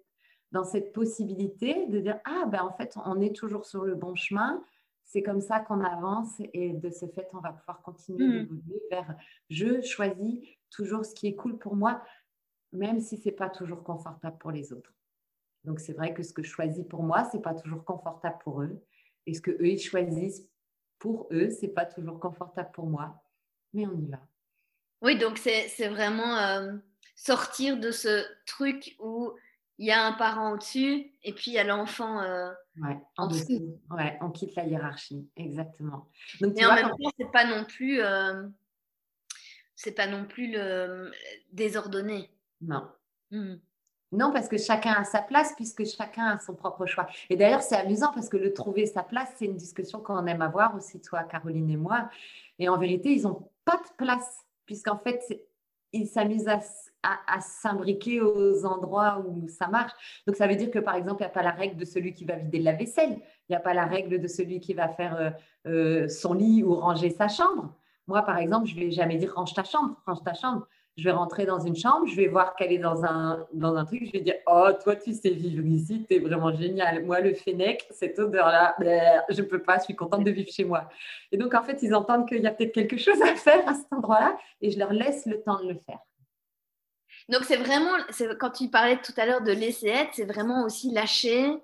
dans 0.52 0.64
cette 0.64 0.94
possibilité 0.94 1.88
de 1.88 2.00
dire, 2.00 2.20
ah, 2.26 2.46
ben, 2.46 2.62
en 2.64 2.72
fait, 2.72 2.96
on 3.06 3.20
est 3.22 3.36
toujours 3.36 3.66
sur 3.66 3.84
le 3.84 3.96
bon 3.96 4.16
chemin. 4.16 4.62
C'est 5.10 5.24
comme 5.24 5.41
ça 5.41 5.60
qu'on 5.60 5.84
avance 5.84 6.39
et 6.54 6.72
de 6.72 6.91
ce 6.91 7.08
fait, 7.08 7.28
on 7.34 7.39
va 7.39 7.52
pouvoir 7.52 7.82
continuer 7.82 8.28
mmh. 8.28 8.43
d'évoluer 8.43 8.82
vers 8.91 9.15
je 9.50 9.82
choisis 9.82 10.39
toujours 10.69 11.04
ce 11.04 11.15
qui 11.15 11.26
est 11.26 11.36
cool 11.36 11.58
pour 11.58 11.76
moi, 11.76 12.04
même 12.74 13.02
si 13.02 13.17
c'est 13.17 13.32
pas 13.32 13.50
toujours 13.50 13.84
confortable 13.84 14.38
pour 14.38 14.52
les 14.52 14.72
autres. 14.72 14.93
Donc 15.63 15.80
c'est 15.80 15.93
vrai 15.93 16.13
que 16.13 16.22
ce 16.22 16.32
que 16.32 16.43
je 16.43 16.52
choisis 16.52 16.86
pour 16.86 17.02
moi, 17.02 17.28
c'est 17.32 17.41
pas 17.41 17.56
toujours 17.56 17.84
confortable 17.84 18.38
pour 18.43 18.62
eux. 18.62 18.86
Et 19.26 19.34
ce 19.34 19.41
que 19.41 19.50
eux 19.50 19.67
ils 19.67 19.80
choisissent 19.80 20.48
pour 21.00 21.28
eux, 21.32 21.50
c'est 21.50 21.69
pas 21.69 21.88
toujours 21.88 22.19
confortable 22.19 22.69
pour 22.72 22.86
moi. 22.86 23.19
Mais 23.74 23.88
on 23.88 23.98
y 23.98 24.06
va. 24.06 24.19
Oui, 25.02 25.17
donc 25.17 25.39
c'est 25.39 25.88
vraiment 25.88 26.38
euh, 26.38 26.78
sortir 27.15 27.80
de 27.80 27.89
ce 27.89 28.24
truc 28.45 28.95
où 29.00 29.32
il 29.80 29.88
y 29.88 29.92
a 29.92 30.06
un 30.06 30.12
parent 30.12 30.52
au-dessus 30.52 31.10
et 31.24 31.34
puis 31.34 31.52
il 31.52 31.54
y 31.54 31.58
a 31.58 31.63
l'enfant 31.63 32.20
euh, 32.20 32.52
en, 33.18 33.28
dessous. 33.28 33.80
Ouais, 33.89 34.18
on 34.22 34.30
quitte 34.30 34.56
la 34.56 34.65
hiérarchie, 34.65 35.28
exactement. 35.38 36.10
Donc, 36.42 36.54
Mais 36.56 36.65
en 36.65 36.76
même 36.76 36.89
temps, 36.89 37.12
c'est 37.18 37.32
pas 37.32 37.46
non 37.46 37.63
plus, 37.63 38.02
euh, 38.02 38.46
c'est 39.76 39.94
pas 39.94 40.06
non 40.06 40.26
plus 40.26 40.52
le 40.52 41.12
désordonné. 41.54 42.30
Non. 42.60 42.89
Mmh. 43.32 43.56
Non, 44.12 44.34
parce 44.34 44.50
que 44.50 44.58
chacun 44.58 44.94
a 44.94 45.04
sa 45.06 45.22
place, 45.22 45.54
puisque 45.56 45.86
chacun 45.86 46.26
a 46.26 46.39
son 46.39 46.56
propre 46.56 46.86
choix. 46.86 47.08
Et 47.30 47.38
d'ailleurs, 47.38 47.62
c'est 47.62 47.78
amusant 47.78 48.12
parce 48.12 48.28
que 48.28 48.38
le 48.38 48.54
trouver 48.54 48.86
sa 48.86 49.04
place, 49.04 49.30
c'est 49.38 49.46
une 49.46 49.56
discussion 49.56 50.02
qu'on 50.02 50.26
aime 50.26 50.42
avoir 50.42 50.76
aussi, 50.76 51.00
toi, 51.00 51.24
Caroline 51.24 51.70
et 51.70 51.78
moi. 51.78 52.10
Et 52.58 52.68
en 52.68 52.78
vérité, 52.78 53.13
ils 53.13 53.24
n'ont 53.24 53.50
pas 53.63 53.78
de 53.78 54.04
place, 54.04 54.46
puisqu'en 54.65 54.98
fait, 54.98 55.22
ils 55.93 56.08
s'amusent 56.08 56.47
à, 56.47 56.60
à, 57.04 57.41
s'imbriquer 57.41 58.21
aux 58.21 58.65
endroits 58.65 59.23
où 59.25 59.47
ça 59.47 59.67
marche. 59.67 59.93
Donc, 60.28 60.36
ça 60.36 60.47
veut 60.47 60.56
dire 60.56 60.71
que, 60.71 60.80
par 60.80 60.95
exemple, 60.95 61.21
il 61.21 61.25
n'y 61.25 61.32
a 61.32 61.34
pas 61.34 61.43
la 61.43 61.52
règle 61.52 61.78
de 61.78 61.86
celui 61.86 62.13
qui 62.13 62.25
va 62.25 62.36
vider 62.36 62.60
la 62.60 62.73
vaisselle. 62.73 63.17
Il 63.47 63.52
n'y 63.52 63.56
a 63.56 63.60
pas 63.60 63.73
la 63.73 63.86
règle 63.86 64.19
de 64.19 64.28
celui 64.28 64.60
qui 64.60 64.73
va 64.73 64.89
faire 64.89 65.15
euh, 65.15 65.30
euh, 65.67 66.08
son 66.08 66.34
lit 66.34 66.63
ou 66.63 66.75
ranger 66.75 67.10
sa 67.10 67.28
chambre. 67.28 67.73
Moi, 68.08 68.21
par 68.23 68.38
exemple, 68.38 68.67
je 68.67 68.75
ne 68.75 68.82
vais 68.82 68.91
jamais 68.91 69.17
dire 69.17 69.34
range 69.36 69.54
ta 69.54 69.63
chambre, 69.63 69.95
range 70.06 70.23
ta 70.23 70.34
chambre 70.34 70.67
je 71.00 71.04
vais 71.04 71.12
rentrer 71.12 71.46
dans 71.46 71.60
une 71.60 71.76
chambre, 71.76 72.06
je 72.08 72.16
vais 72.16 72.28
voir 72.28 72.56
qu'elle 72.56 72.72
est 72.72 72.80
dans 72.80 73.06
un, 73.06 73.46
dans 73.54 73.76
un 73.76 73.86
truc, 73.86 74.06
je 74.06 74.12
vais 74.12 74.20
dire 74.20 74.36
Oh, 74.46 74.68
toi, 74.84 74.96
tu 74.96 75.14
sais 75.14 75.30
vivre 75.30 75.66
ici, 75.66 76.06
tu 76.08 76.16
es 76.16 76.20
vraiment 76.20 76.54
génial. 76.54 77.06
Moi, 77.06 77.22
le 77.22 77.34
fennec, 77.34 77.88
cette 77.92 78.20
odeur-là, 78.20 78.76
je 79.30 79.42
ne 79.42 79.48
peux 79.48 79.62
pas, 79.62 79.78
je 79.78 79.86
suis 79.86 79.96
contente 79.96 80.24
de 80.24 80.32
vivre 80.32 80.52
chez 80.52 80.66
moi. 80.66 80.90
Et 81.32 81.38
donc, 81.38 81.54
en 81.54 81.64
fait, 81.64 81.82
ils 81.82 81.96
entendent 81.96 82.28
qu'il 82.28 82.42
y 82.42 82.48
a 82.48 82.52
peut-être 82.52 82.74
quelque 82.74 82.98
chose 82.98 83.22
à 83.22 83.36
faire 83.36 83.68
à 83.68 83.74
cet 83.74 83.92
endroit-là 83.92 84.38
et 84.62 84.72
je 84.72 84.80
leur 84.80 84.92
laisse 84.92 85.26
le 85.26 85.42
temps 85.42 85.62
de 85.64 85.70
le 85.70 85.80
faire. 85.86 86.00
Donc, 87.30 87.44
c'est 87.44 87.58
vraiment, 87.58 87.96
quand 88.40 88.50
tu 88.52 88.70
parlais 88.70 88.98
tout 88.98 89.14
à 89.18 89.26
l'heure 89.26 89.42
de 89.42 89.52
laisser 89.52 89.88
être, 89.88 90.12
c'est 90.14 90.26
vraiment 90.26 90.66
aussi 90.66 90.92
lâcher 90.92 91.62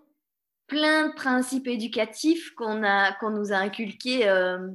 plein 0.68 1.10
de 1.10 1.14
principes 1.14 1.68
éducatifs 1.68 2.54
qu'on 2.56 2.82
qu'on 3.20 3.30
nous 3.32 3.52
a 3.52 3.58
inculqués 3.58 4.28
euh, 4.28 4.68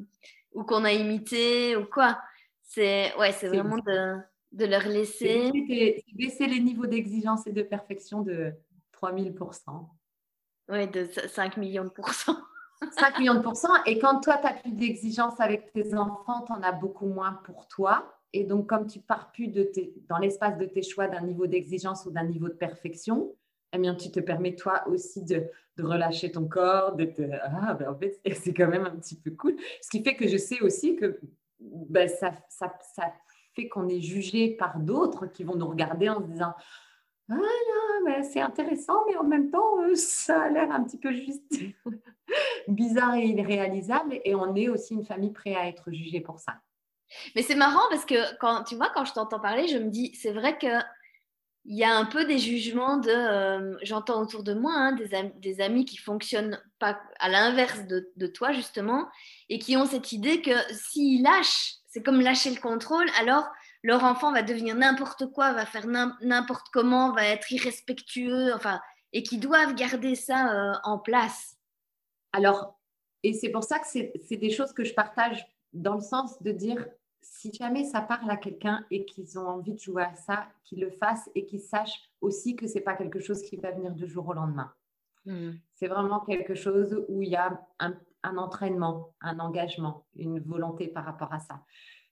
ou 0.53 0.65
qu'on 0.65 0.85
a 0.85 0.93
imités 0.93 1.77
ou 1.77 1.85
quoi. 1.85 2.19
C'est 2.63 3.15
ouais, 3.17 3.33
c'est 3.33 3.49
vraiment 3.49 3.79
de 3.79 4.17
de 4.53 4.65
leur 4.65 4.87
laisser. 4.87 5.51
Baisser 6.15 6.47
les 6.47 6.61
niveaux 6.61 6.87
d'exigence 6.87 7.47
et 7.47 7.53
de 7.53 7.63
perfection 7.63 8.23
de 8.23 8.53
3000 8.93 9.35
Oui, 10.69 10.89
de 10.89 11.09
5 11.29 11.57
millions 11.57 11.85
de 11.85 11.91
pourcents. 11.91 12.37
5 12.99 13.19
millions 13.19 13.35
de 13.35 13.41
pourcents. 13.41 13.83
Et 13.85 13.99
quand 13.99 14.21
toi, 14.21 14.39
tu 14.39 14.45
n'as 14.45 14.55
plus 14.55 14.73
d'exigence 14.73 15.39
avec 15.41 15.73
tes 15.73 15.95
enfants, 15.95 16.45
tu 16.47 16.53
en 16.53 16.63
as 16.63 16.73
beaucoup 16.73 17.07
moins 17.07 17.35
pour 17.45 17.69
toi. 17.69 18.15
Et 18.33 18.45
donc, 18.45 18.69
comme 18.69 18.87
tu 18.87 19.01
pars 19.01 19.33
plus 19.33 19.49
de 19.49 19.71
dans 20.09 20.19
l'espace 20.19 20.57
de 20.57 20.65
tes 20.65 20.83
choix 20.83 21.09
d'un 21.09 21.21
niveau 21.21 21.47
d'exigence 21.47 22.07
ou 22.07 22.11
d'un 22.11 22.25
niveau 22.25 22.49
de 22.49 22.55
perfection, 22.55 23.35
eh 23.73 23.79
bien, 23.79 23.95
tu 23.95 24.11
te 24.11 24.21
permets 24.21 24.55
toi 24.55 24.87
aussi 24.89 25.25
de, 25.25 25.45
de 25.77 25.85
relâcher 25.85 26.33
ton 26.33 26.47
corps, 26.47 26.97
de 26.97 27.05
te... 27.05 27.23
Ah, 27.43 27.75
ben 27.75 27.91
en 27.91 27.97
fait, 27.97 28.21
c'est 28.35 28.55
quand 28.55 28.69
même 28.69 28.85
un 28.85 28.97
petit 28.97 29.17
peu 29.17 29.31
cool. 29.33 29.57
Ce 29.81 29.89
qui 29.91 30.03
fait 30.03 30.17
que 30.17 30.27
je 30.27 30.37
sais 30.37 30.61
aussi 30.61 30.97
que 30.97 31.21
ben, 31.61 32.09
ça, 32.09 32.33
ça, 32.49 32.73
ça 32.95 33.13
fait 33.55 33.69
qu'on 33.69 33.89
est 33.89 34.01
jugé 34.01 34.51
par 34.51 34.79
d'autres 34.79 35.27
qui 35.27 35.45
vont 35.45 35.57
nous 35.57 35.69
regarder 35.69 36.09
en 36.09 36.21
se 36.21 36.27
disant 36.27 36.55
Ah 37.31 37.35
là, 37.35 38.23
c'est 38.23 38.41
intéressant, 38.41 39.05
mais 39.09 39.17
en 39.17 39.25
même 39.25 39.51
temps, 39.51 39.81
euh, 39.83 39.95
ça 39.95 40.43
a 40.43 40.49
l'air 40.51 40.71
un 40.71 40.83
petit 40.85 40.99
peu 40.99 41.13
juste 41.13 41.53
bizarre 42.69 43.15
et 43.15 43.27
irréalisable. 43.27 44.21
Et 44.25 44.35
on 44.35 44.55
est 44.55 44.69
aussi 44.69 44.95
une 44.95 45.05
famille 45.05 45.33
prête 45.33 45.57
à 45.57 45.67
être 45.69 45.91
jugée 45.93 46.21
pour 46.21 46.39
ça. 46.39 46.55
Mais 47.35 47.43
c'est 47.43 47.57
marrant 47.57 47.83
parce 47.91 48.05
que 48.05 48.37
quand 48.39 48.65
tu 48.65 48.77
vois, 48.77 48.91
quand 48.95 49.05
je 49.05 49.13
t'entends 49.13 49.41
parler, 49.41 49.67
je 49.69 49.79
me 49.79 49.91
dis 49.91 50.15
c'est 50.15 50.33
vrai 50.33 50.59
que 50.59 50.69
il 51.67 51.77
y 51.77 51.85
a 51.85 51.95
un 51.95 52.07
peu 52.07 52.25
des 52.25 52.39
jugements 52.39 52.97
de, 52.97 53.11
euh, 53.11 53.77
j'entends 53.83 54.23
autour 54.23 54.43
de 54.43 54.55
moi, 54.55 54.73
hein, 54.75 54.93
des, 54.93 55.11
des, 55.37 55.61
amis 55.61 55.85
qui 55.85 55.99
fonctionnent 55.99 56.59
pas 56.79 56.99
à 57.19 57.29
l'inverse 57.29 57.87
de, 57.87 58.11
de, 58.17 58.27
toi 58.27 58.53
justement, 58.53 59.09
et 59.51 59.59
qui 59.59 59.77
ont 59.77 59.85
cette 59.85 60.13
idée 60.13 60.41
que 60.41 60.55
s'ils 60.73 61.23
lâchent 61.23 61.80
c'est 61.91 62.03
comme 62.03 62.21
lâcher 62.21 62.51
le 62.51 62.61
contrôle. 62.61 63.07
Alors, 63.21 63.51
leur 63.83 64.05
enfant 64.05 64.33
va 64.33 64.43
devenir 64.43 64.77
n'importe 64.77 65.27
quoi, 65.33 65.53
va 65.53 65.67
faire 65.67 65.87
n'importe 65.87 66.69
comment, 66.73 67.13
va 67.13 67.27
être 67.27 67.53
irrespectueux, 67.53 68.55
enfin, 68.55 68.81
et 69.13 69.23
qui 69.23 69.39
doivent 69.39 69.75
garder 69.75 70.15
ça 70.15 70.55
euh, 70.55 70.75
en 70.85 70.99
place. 70.99 71.59
Alors, 72.33 72.79
et 73.23 73.33
c'est 73.35 73.51
pour 73.51 73.65
ça 73.65 73.79
que 73.81 73.87
c'est 73.87 74.37
des 74.37 74.51
choses 74.51 74.73
que 74.73 74.85
je 74.85 74.95
partage 74.95 75.45
dans 75.73 75.95
le 75.95 76.01
sens 76.01 76.41
de 76.43 76.53
dire, 76.53 76.87
si 77.21 77.53
jamais 77.53 77.85
ça 77.85 78.01
parle 78.01 78.31
à 78.31 78.37
quelqu'un 78.37 78.87
et 78.91 79.05
qu'ils 79.05 79.39
ont 79.39 79.47
envie 79.47 79.75
de 79.75 79.79
jouer 79.79 80.05
à 80.05 80.15
ça, 80.15 80.47
qu'ils 80.65 80.81
le 80.81 80.91
fassent 80.91 81.29
et 81.35 81.45
qu'ils 81.45 81.61
sachent 81.61 82.11
aussi 82.21 82.57
que 82.57 82.67
c'est 82.67 82.81
pas 82.81 82.95
quelque 82.95 83.21
chose 83.21 83.43
qui 83.43 83.57
va 83.57 83.73
venir 83.73 83.93
du 83.93 84.07
jour 84.07 84.29
au 84.29 84.33
lendemain. 84.33 84.73
Hmm. 85.27 85.53
C'est 85.75 85.89
vraiment 85.89 86.21
quelque 86.21 86.55
chose 86.55 87.05
où 87.09 87.21
il 87.21 87.29
y 87.29 87.37
a 87.37 87.61
un, 87.79 87.95
un 88.23 88.37
entraînement, 88.37 89.15
un 89.21 89.39
engagement, 89.39 90.05
une 90.17 90.41
volonté 90.41 90.89
par 90.89 91.05
rapport 91.05 91.33
à 91.33 91.41
ça. 91.41 91.63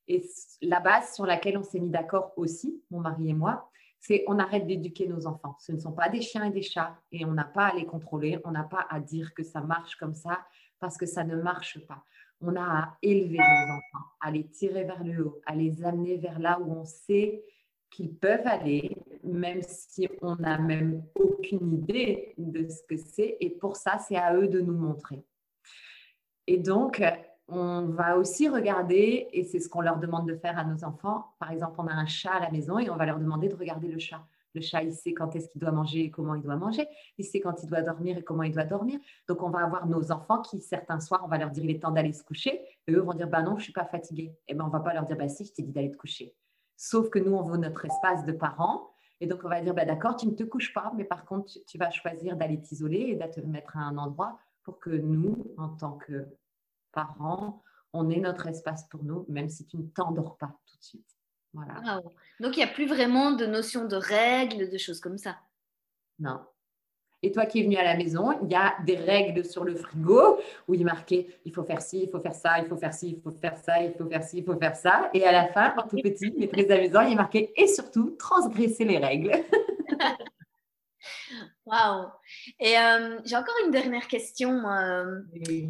Et 0.07 0.25
la 0.62 0.81
base 0.81 1.14
sur 1.14 1.27
laquelle 1.27 1.59
on 1.59 1.62
s'est 1.62 1.81
mis 1.81 1.90
d'accord 1.90 2.33
aussi, 2.37 2.83
mon 2.90 3.01
mari 3.01 3.31
et 3.31 3.35
moi, 3.35 3.71
c'est 4.01 4.25
on 4.27 4.38
arrête 4.38 4.66
d'éduquer 4.66 5.07
nos 5.07 5.27
enfants. 5.27 5.57
Ce 5.59 5.73
ne 5.73 5.79
sont 5.79 5.92
pas 5.92 6.09
des 6.09 6.23
chiens 6.23 6.44
et 6.44 6.51
des 6.51 6.62
chats 6.62 6.99
et 7.12 7.25
on 7.25 7.33
n'a 7.33 7.44
pas 7.44 7.66
à 7.66 7.75
les 7.75 7.85
contrôler, 7.85 8.38
on 8.44 8.51
n'a 8.51 8.64
pas 8.64 8.87
à 8.88 9.01
dire 9.01 9.35
que 9.35 9.42
ça 9.42 9.61
marche 9.61 9.97
comme 9.97 10.14
ça 10.14 10.40
parce 10.79 10.97
que 10.97 11.07
ça 11.07 11.25
ne 11.25 11.37
marche 11.37 11.85
pas. 11.87 12.05
On 12.40 12.55
a 12.55 12.62
à 12.62 12.97
élever 13.03 13.38
nos 13.38 13.73
enfants, 13.75 14.07
à 14.21 14.31
les 14.31 14.47
tirer 14.49 14.85
vers 14.85 15.03
le 15.03 15.27
haut, 15.27 15.40
à 15.44 15.55
les 15.55 15.85
amener 15.85 16.16
vers 16.16 16.38
là 16.38 16.61
où 16.61 16.73
on 16.73 16.85
sait 16.85 17.44
qu'ils 17.90 18.14
peuvent 18.14 18.47
aller, 18.47 18.97
même 19.25 19.62
si 19.62 20.09
on 20.23 20.37
n'a 20.37 20.59
même 20.59 21.03
aucune 21.16 21.75
idée 21.75 22.35
de 22.38 22.68
ce 22.68 22.83
que 22.85 22.97
c'est. 22.97 23.37
Et 23.40 23.51
pour 23.51 23.77
ça, 23.77 23.99
c'est 23.99 24.16
à 24.16 24.35
eux 24.37 24.47
de 24.47 24.61
nous 24.61 24.77
montrer. 24.77 25.25
Et 26.51 26.57
donc, 26.57 27.03
on 27.47 27.83
va 27.83 28.17
aussi 28.17 28.49
regarder, 28.49 29.29
et 29.35 29.45
c'est 29.45 29.61
ce 29.61 29.69
qu'on 29.69 29.83
leur 29.83 29.99
demande 29.99 30.27
de 30.27 30.35
faire 30.35 30.59
à 30.59 30.65
nos 30.65 30.83
enfants. 30.83 31.27
Par 31.38 31.53
exemple, 31.53 31.75
on 31.77 31.87
a 31.87 31.92
un 31.92 32.07
chat 32.07 32.33
à 32.33 32.40
la 32.40 32.51
maison 32.51 32.79
et 32.79 32.88
on 32.88 32.96
va 32.96 33.05
leur 33.05 33.19
demander 33.19 33.49
de 33.49 33.55
regarder 33.55 33.87
le 33.87 33.99
chat. 33.99 34.27
Le 34.55 34.63
chat, 34.63 34.83
il 34.83 34.94
sait 34.94 35.13
quand 35.13 35.37
est-ce 35.37 35.51
qu'il 35.51 35.61
doit 35.61 35.73
manger 35.73 36.05
et 36.05 36.11
comment 36.11 36.35
il 36.35 36.40
doit 36.40 36.57
manger. 36.57 36.88
Il 37.19 37.27
sait 37.27 37.40
quand 37.40 37.63
il 37.63 37.69
doit 37.69 37.83
dormir 37.83 38.17
et 38.17 38.23
comment 38.23 38.44
il 38.44 38.53
doit 38.53 38.65
dormir. 38.65 38.99
Donc, 39.29 39.42
on 39.42 39.51
va 39.51 39.59
avoir 39.59 39.87
nos 39.87 40.11
enfants 40.11 40.40
qui, 40.40 40.59
certains 40.61 41.01
soirs, 41.01 41.21
on 41.23 41.29
va 41.29 41.37
leur 41.37 41.51
dire 41.51 41.65
il 41.65 41.71
est 41.71 41.83
temps 41.83 41.90
d'aller 41.90 42.15
se 42.15 42.25
coucher. 42.25 42.63
Et 42.87 42.92
eux 42.92 43.01
vont 43.01 43.13
dire 43.13 43.29
bah 43.29 43.42
non, 43.42 43.59
je 43.59 43.65
suis 43.65 43.75
pas 43.75 43.85
fatigué. 43.85 44.33
Et 44.49 44.55
ben, 44.55 44.65
on 44.65 44.71
va 44.71 44.81
pas 44.81 44.94
leur 44.94 45.05
dire 45.05 45.19
bah 45.19 45.29
si, 45.29 45.44
je 45.44 45.53
t'ai 45.53 45.63
dit 45.63 45.73
d'aller 45.73 45.90
te 45.90 45.99
coucher. 45.99 46.35
Sauf 46.79 47.11
que 47.11 47.19
nous, 47.19 47.35
on 47.35 47.42
veut 47.42 47.59
notre 47.59 47.85
espace 47.85 48.25
de 48.25 48.33
parents. 48.33 48.88
Et 49.21 49.27
donc, 49.27 49.40
on 49.44 49.51
va 49.51 49.61
dire 49.61 49.75
bah, 49.75 49.85
d'accord, 49.85 50.17
tu 50.17 50.27
ne 50.27 50.33
te 50.33 50.44
couches 50.44 50.73
pas, 50.73 50.94
mais 50.96 51.05
par 51.05 51.27
contre, 51.27 51.53
tu 51.67 51.77
vas 51.77 51.90
choisir 51.90 52.38
d'aller 52.38 52.59
t'isoler 52.59 53.01
et 53.11 53.17
de 53.17 53.27
te 53.31 53.40
mettre 53.40 53.77
à 53.77 53.81
un 53.81 53.99
endroit 53.99 54.38
pour 54.69 54.81
que 54.81 54.90
nous, 54.90 55.54
en 55.56 55.71
tant 55.71 55.92
que 55.92 56.27
parents, 56.92 57.62
on 57.94 58.10
ait 58.10 58.21
notre 58.21 58.48
espace 58.48 58.87
pour 58.90 59.02
nous, 59.02 59.25
même 59.27 59.48
si 59.48 59.64
tu 59.64 59.79
ne 59.79 59.85
t'endors 59.85 60.37
pas 60.37 60.54
tout 60.66 60.77
de 60.77 60.85
suite. 60.85 61.16
Voilà. 61.54 62.02
Donc, 62.38 62.54
il 62.54 62.58
n'y 62.58 62.64
a 62.64 62.75
plus 62.75 62.87
vraiment 62.87 63.31
de 63.31 63.46
notion 63.46 63.87
de 63.87 63.96
règles, 63.96 64.69
de 64.69 64.77
choses 64.77 65.00
comme 65.00 65.16
ça. 65.16 65.38
Non. 66.19 66.40
Et 67.23 67.33
toi 67.33 67.46
qui 67.46 67.60
es 67.60 67.62
venu 67.62 67.77
à 67.77 67.83
la 67.83 67.96
maison, 67.96 68.38
il 68.42 68.52
y 68.52 68.54
a 68.54 68.77
des 68.85 68.96
règles 68.96 69.42
sur 69.42 69.64
le 69.64 69.75
frigo 69.75 70.38
où 70.69 70.75
il 70.75 70.85
marquait 70.85 71.27
il 71.46 71.54
faut 71.54 71.64
faire 71.64 71.81
ci, 71.81 72.02
il 72.02 72.10
faut 72.10 72.21
faire 72.21 72.35
ça, 72.35 72.58
il 72.58 72.66
faut 72.66 72.77
faire 72.77 72.92
ci, 72.92 73.12
il 73.16 73.23
faut 73.23 73.33
faire 73.33 73.56
ça, 73.56 73.83
il 73.83 73.94
faut 73.94 74.06
faire 74.06 74.23
ci, 74.23 74.38
il 74.38 74.44
faut 74.44 74.58
faire 74.58 74.77
ça. 74.77 75.08
Et 75.14 75.25
à 75.25 75.33
la 75.33 75.48
fin, 75.48 75.75
en 75.79 75.88
tout 75.88 75.96
petit, 75.96 76.35
mais 76.37 76.46
très 76.46 76.71
amusant, 76.71 77.00
il 77.00 77.14
est 77.14 77.16
marqué 77.16 77.54
et 77.56 77.69
surtout 77.69 78.10
transgresser 78.19 78.85
les 78.85 78.98
règles. 78.98 79.33
Waouh 81.67 82.09
Et 82.61 82.79
euh, 82.79 83.19
j'ai 83.25 83.37
encore 83.37 83.55
une 83.65 83.71
dernière 83.71 84.09
question 84.09 84.69
euh, 84.69 85.21
euh, 85.49 85.67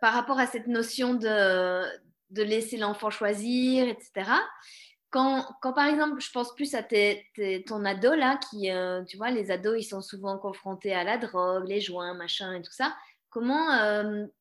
par 0.00 0.14
rapport 0.14 0.38
à 0.38 0.46
cette 0.46 0.66
notion 0.66 1.14
de, 1.14 1.82
de 2.30 2.42
laisser 2.42 2.76
l'enfant 2.76 3.10
choisir, 3.10 3.88
etc. 3.88 4.30
Quand, 5.10 5.46
quand, 5.62 5.72
par 5.72 5.86
exemple, 5.86 6.20
je 6.20 6.30
pense 6.32 6.54
plus 6.54 6.74
à 6.74 6.82
ton 6.82 7.84
ado 7.84 8.14
là, 8.14 8.38
qui, 8.50 8.68
tu 9.06 9.16
vois, 9.16 9.30
les 9.30 9.52
ados, 9.52 9.76
ils 9.78 9.84
sont 9.84 10.02
souvent 10.02 10.38
confrontés 10.38 10.92
à 10.92 11.04
la 11.04 11.18
drogue, 11.18 11.68
les 11.68 11.80
joints, 11.80 12.14
machin 12.14 12.52
et 12.54 12.62
tout 12.62 12.72
ça. 12.72 12.96
Comment, 13.30 13.78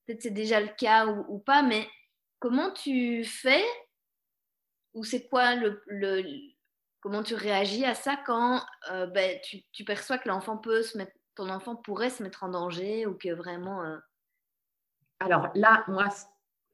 peut-être 0.05 0.23
c'est 0.23 0.31
déjà 0.31 0.59
le 0.59 0.69
cas 0.75 1.05
ou, 1.05 1.37
pas, 1.37 1.61
mais 1.61 1.87
comment 2.39 2.71
tu 2.71 3.23
fais 3.23 3.63
ou 4.95 5.03
c'est 5.03 5.27
quoi 5.27 5.53
le, 5.53 5.83
le, 5.85 6.23
comment 7.03 7.21
tu 7.21 7.35
réagis 7.35 7.85
à 7.85 7.93
ça 7.93 8.15
quand 8.25 8.61
euh, 8.91 9.05
ben, 9.05 9.37
tu, 9.43 9.83
perçois 9.83 10.17
que 10.17 10.29
l'enfant 10.29 10.57
peut 10.57 10.81
se 10.81 10.97
mettre, 10.97 11.11
ton 11.35 11.49
enfant 11.49 11.75
pourrait 11.75 12.09
se 12.09 12.23
mettre 12.23 12.43
en 12.43 12.49
danger 12.49 13.05
ou 13.05 13.13
que 13.13 13.29
vraiment. 13.29 13.83
Alors 15.19 15.49
là, 15.53 15.83
moi, 15.87 16.07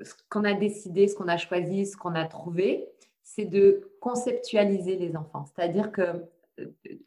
ce 0.01 0.13
qu'on 0.29 0.43
a 0.43 0.53
décidé, 0.53 1.07
ce 1.07 1.15
qu'on 1.15 1.27
a 1.27 1.37
choisi, 1.37 1.85
ce 1.85 1.97
qu'on 1.97 2.15
a 2.15 2.25
trouvé, 2.25 2.87
c'est 3.23 3.45
de 3.45 3.91
conceptualiser 4.01 4.95
les 4.95 5.15
enfants. 5.15 5.45
C'est-à-dire 5.45 5.91
que, 5.91 6.01
euh, 6.01 6.13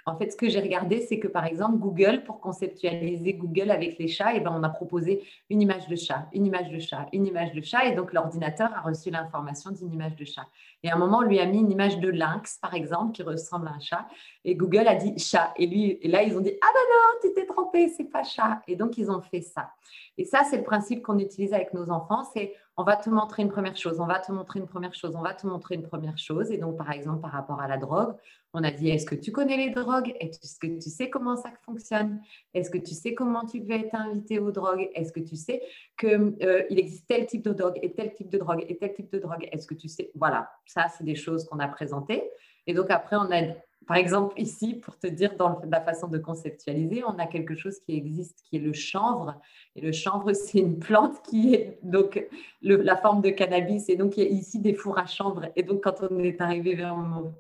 en 0.07 0.17
fait, 0.17 0.31
ce 0.31 0.37
que 0.37 0.49
j'ai 0.49 0.61
regardé, 0.61 1.01
c'est 1.01 1.19
que 1.19 1.29
par 1.29 1.45
exemple, 1.45 1.79
Google, 1.79 2.25
pour 2.25 2.41
conceptualiser 2.41 3.35
Google 3.35 3.71
avec 3.71 3.99
les 3.99 4.09
chats, 4.09 4.35
eh 4.35 4.41
ben, 4.41 4.53
on 4.55 4.63
a 4.63 4.69
proposé 4.69 5.23
une 5.51 5.63
image 5.63 5.89
de 5.89 5.97
chat, 5.97 6.29
une 6.33 6.47
image 6.47 6.71
de 6.71 6.79
chat, 6.79 7.07
une 7.13 7.27
image 7.27 7.53
de 7.53 7.61
chat, 7.61 7.87
et 7.87 7.95
donc 7.95 8.13
l'ordinateur 8.13 8.71
a 8.75 8.81
reçu 8.81 9.11
l'information 9.11 9.71
d'une 9.71 9.93
image 9.93 10.17
de 10.17 10.25
chat. 10.25 10.47
Et 10.83 10.91
à 10.91 10.97
un 10.97 10.99
moment, 10.99 11.19
on 11.19 11.23
lui 11.23 11.39
a 11.41 11.47
mis 11.47 11.61
une 11.61 11.71
image 11.71 11.99
de 11.99 12.09
lynx, 12.09 12.59
par 12.61 12.75
exemple, 12.75 13.13
qui 13.13 13.23
ressemble 13.23 13.69
à 13.69 13.73
un 13.73 13.81
chat, 13.81 14.07
et 14.45 14.55
Google 14.55 14.89
a 14.89 14.95
dit 14.95 15.19
chat. 15.19 15.53
Et, 15.57 15.67
lui, 15.67 15.99
et 16.01 16.09
là, 16.09 16.23
ils 16.23 16.37
ont 16.37 16.41
dit 16.41 16.53
Ah 16.61 16.69
ben 16.73 16.81
non, 16.91 17.21
tu 17.23 17.35
t'es 17.35 17.47
trompé, 17.47 17.89
c'est 17.89 18.11
pas 18.11 18.25
chat. 18.25 18.63
Et 18.67 18.77
donc, 18.77 18.99
ils 18.99 19.11
ont 19.11 19.21
fait 19.21 19.41
ça. 19.41 19.71
Et 20.19 20.25
ça, 20.25 20.45
c'est 20.45 20.59
le 20.59 20.65
principe 20.65 21.03
qu'on 21.03 21.19
utilise 21.19 21.55
avec 21.55 21.73
nos 21.75 21.91
enfants, 21.91 22.25
c'est 22.35 22.55
on 22.77 22.85
va 22.85 22.97
te 22.97 23.11
montrer 23.11 23.43
une 23.43 23.51
première 23.51 23.77
chose, 23.77 24.01
on 24.01 24.07
va 24.07 24.19
te 24.19 24.33
montrer 24.33 24.59
une 24.59 24.67
première 24.67 24.95
chose, 24.95 25.15
on 25.15 25.21
va 25.21 25.35
te 25.35 25.47
montrer 25.47 25.75
une 25.75 25.83
première 25.83 26.17
chose. 26.17 26.51
Et 26.51 26.57
donc, 26.57 26.79
par 26.79 26.91
exemple, 26.91 27.21
par 27.21 27.31
rapport 27.31 27.61
à 27.61 27.69
la 27.69 27.77
drogue, 27.77 28.15
on 28.55 28.65
a 28.65 28.71
dit, 28.71 28.89
est-ce 28.89 29.05
que 29.05 29.15
tu 29.15 29.31
connais 29.31 29.59
les 29.59 29.71
drogues? 29.71 30.15
Est-ce 30.21 30.59
que 30.59 30.67
tu 30.67 30.89
sais 30.89 31.11
comment 31.11 31.37
ça 31.37 31.51
fonctionne? 31.65 32.21
Est-ce 32.55 32.71
que 32.71 32.79
tu 32.79 32.95
sais 32.95 33.15
comment 33.15 33.45
tu 33.45 33.61
peux 33.61 33.75
être 33.75 33.95
invité 33.95 34.39
aux 34.39 34.53
drogues? 34.53 34.89
Est-ce 34.95 35.13
que 35.13 35.21
tu 35.21 35.37
sais 35.37 35.63
qu'il 35.99 36.37
euh, 36.43 36.63
existe 36.71 37.07
tel 37.07 37.27
type 37.27 37.43
de 37.43 37.53
drogue 37.53 37.79
et 37.83 37.93
tel 37.93 38.15
type 38.15 38.31
de 38.31 38.39
drogue 38.39 38.65
et 38.67 38.79
tel 38.79 38.95
type 38.95 39.13
de 39.13 39.19
drogue? 39.19 39.49
Est-ce 39.53 39.67
que 39.67 39.75
tu 39.75 39.89
sais? 39.89 40.11
Voilà, 40.15 40.51
ça, 40.65 40.87
c'est 40.89 41.05
des 41.05 41.15
choses 41.15 41.45
qu'on 41.45 41.59
a 41.59 41.69
présentées. 41.69 42.31
Et 42.67 42.73
donc, 42.73 42.91
après, 42.91 43.17
on 43.17 43.31
a 43.31 43.55
par 43.87 43.97
exemple, 43.97 44.41
ici, 44.41 44.75
pour 44.75 44.99
te 44.99 45.07
dire 45.07 45.37
dans 45.37 45.61
la 45.69 45.81
façon 45.81 46.09
de 46.09 46.19
conceptualiser, 46.19 47.03
on 47.05 47.19
a 47.19 47.27
quelque 47.27 47.55
chose 47.55 47.79
qui 47.81 47.97
existe, 47.97 48.43
qui 48.45 48.57
est 48.57 48.61
le 48.61 48.73
chanvre. 48.73 49.41
Et 49.75 49.81
le 49.81 49.93
chanvre, 49.93 50.33
c'est 50.35 50.59
une 50.59 50.79
plante 50.79 51.23
qui 51.23 51.55
est 51.55 51.79
donc 51.83 52.27
la 52.63 52.97
forme 52.97 53.23
de 53.23 53.31
cannabis. 53.31 53.89
Et 53.89 53.97
donc, 53.97 54.17
il 54.17 54.25
y 54.25 54.27
a 54.27 54.31
ici 54.31 54.59
des 54.59 54.75
fours 54.75 54.99
à 54.99 55.07
chanvre. 55.07 55.47
Et 55.57 55.63
donc, 55.63 55.83
quand 55.85 55.97
on 56.11 56.19
est 56.21 56.41
arrivé 56.41 56.79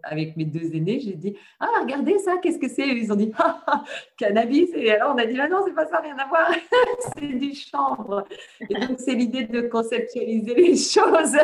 avec 0.02 0.36
mes 0.36 0.44
deux 0.44 0.74
aînés, 0.74 1.00
j'ai 1.00 1.14
dit 1.14 1.36
Ah, 1.60 1.68
regardez 1.80 2.18
ça, 2.18 2.38
qu'est-ce 2.42 2.58
que 2.58 2.68
c'est? 2.68 2.88
Ils 2.88 3.12
ont 3.12 3.16
dit 3.16 3.32
ah, 3.38 3.62
ah, 3.66 3.84
cannabis. 4.16 4.70
Et 4.74 4.90
alors, 4.90 5.14
on 5.14 5.18
a 5.18 5.26
dit 5.26 5.38
Ah 5.40 5.48
non, 5.48 5.62
c'est 5.64 5.74
pas 5.74 5.86
ça, 5.86 6.00
rien 6.00 6.16
à 6.18 6.26
voir. 6.26 6.50
c'est 7.16 7.38
du 7.38 7.54
chanvre. 7.54 8.24
Et 8.68 8.74
donc, 8.74 8.98
c'est 8.98 9.14
l'idée 9.14 9.44
de 9.44 9.62
conceptualiser 9.62 10.54
les 10.54 10.76
choses 10.76 11.36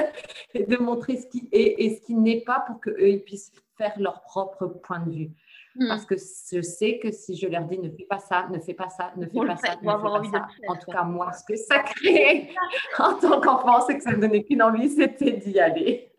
et 0.54 0.64
de 0.64 0.76
montrer 0.76 1.16
ce 1.16 1.26
qui 1.26 1.48
est 1.52 1.76
et 1.78 1.96
ce 1.96 2.00
qui 2.00 2.14
n'est 2.14 2.40
pas 2.40 2.64
pour 2.66 2.80
qu'eux, 2.80 3.08
ils 3.08 3.22
puissent 3.22 3.52
faire 3.78 3.94
leur 3.98 4.22
propre 4.22 4.66
point 4.66 5.00
de 5.00 5.10
vue. 5.10 5.30
Hmm. 5.76 5.88
Parce 5.88 6.04
que 6.04 6.16
je 6.16 6.60
sais 6.60 6.98
que 6.98 7.10
si 7.12 7.36
je 7.36 7.46
leur 7.46 7.64
dis 7.64 7.78
ne 7.78 7.88
fais 7.90 8.04
pas 8.04 8.18
ça, 8.18 8.48
ne 8.50 8.58
fais 8.58 8.74
pas 8.74 8.88
ça, 8.88 9.12
ne 9.16 9.26
fais 9.26 9.38
pas 9.38 9.56
ça, 9.56 9.76
ne 9.76 9.80
fais 9.80 9.86
pas 9.86 10.24
ça, 10.32 10.48
en 10.68 10.76
tout 10.76 10.90
cas 10.90 11.04
moi, 11.04 11.32
ce 11.32 11.44
que 11.44 11.56
ça 11.56 11.78
crée 11.96 12.50
en 12.98 13.14
tant 13.14 13.40
qu'enfant, 13.40 13.80
c'est 13.86 13.96
que 13.96 14.02
ça 14.02 14.10
ne 14.10 14.16
me 14.16 14.22
donnait 14.22 14.44
qu'une 14.44 14.62
envie, 14.62 14.90
c'était 14.90 15.32
d'y 15.32 15.58
aller. 15.60 16.12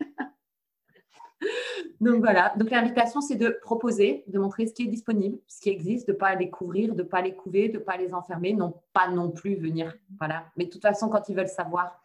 Donc 2.00 2.20
voilà, 2.20 2.52
donc 2.56 2.70
l'invitation, 2.70 3.20
c'est 3.20 3.36
de 3.36 3.58
proposer, 3.62 4.24
de 4.26 4.38
montrer 4.38 4.66
ce 4.66 4.72
qui 4.72 4.84
est 4.84 4.88
disponible, 4.88 5.38
ce 5.46 5.60
qui 5.60 5.68
existe, 5.68 6.08
de 6.08 6.12
ne 6.12 6.18
pas 6.18 6.34
les 6.34 6.50
couvrir, 6.50 6.94
de 6.94 7.02
ne 7.02 7.08
pas 7.08 7.20
les 7.20 7.34
couver, 7.34 7.68
de 7.68 7.78
ne 7.78 7.82
pas 7.82 7.96
les 7.96 8.14
enfermer, 8.14 8.54
non 8.54 8.74
pas 8.92 9.08
non 9.08 9.30
plus 9.30 9.54
venir. 9.54 9.94
Voilà. 10.18 10.44
Mais 10.56 10.64
de 10.64 10.70
toute 10.70 10.82
façon, 10.82 11.08
quand 11.08 11.28
ils 11.28 11.36
veulent 11.36 11.48
savoir, 11.48 11.99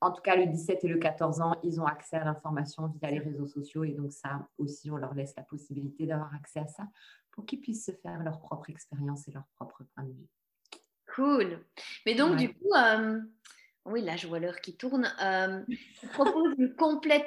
en 0.00 0.10
tout 0.12 0.20
cas, 0.20 0.36
le 0.36 0.46
17 0.46 0.84
et 0.84 0.88
le 0.88 0.98
14 0.98 1.40
ans, 1.40 1.58
ils 1.62 1.80
ont 1.80 1.86
accès 1.86 2.16
à 2.16 2.24
l'information 2.24 2.86
via 2.86 3.10
les 3.10 3.18
réseaux 3.18 3.46
sociaux. 3.46 3.84
Et 3.84 3.92
donc, 3.92 4.12
ça 4.12 4.46
aussi, 4.58 4.90
on 4.90 4.96
leur 4.96 5.14
laisse 5.14 5.34
la 5.36 5.42
possibilité 5.42 6.06
d'avoir 6.06 6.34
accès 6.34 6.60
à 6.60 6.66
ça 6.66 6.84
pour 7.30 7.46
qu'ils 7.46 7.60
puissent 7.60 7.86
se 7.86 7.92
faire 7.92 8.22
leur 8.22 8.40
propre 8.40 8.70
expérience 8.70 9.26
et 9.28 9.32
leur 9.32 9.46
propre 9.56 9.84
point 9.94 10.04
de 10.04 10.12
vue. 10.12 10.28
Cool. 11.14 11.60
Mais 12.04 12.14
donc, 12.14 12.36
du 12.36 12.52
coup, 12.52 12.74
euh, 12.76 13.20
oui, 13.86 14.02
là, 14.02 14.16
je 14.16 14.26
vois 14.26 14.38
l'heure 14.38 14.60
qui 14.60 14.76
tourne. 14.76 15.10
Euh, 15.22 15.62
une 16.58 16.74
complète, 16.74 17.26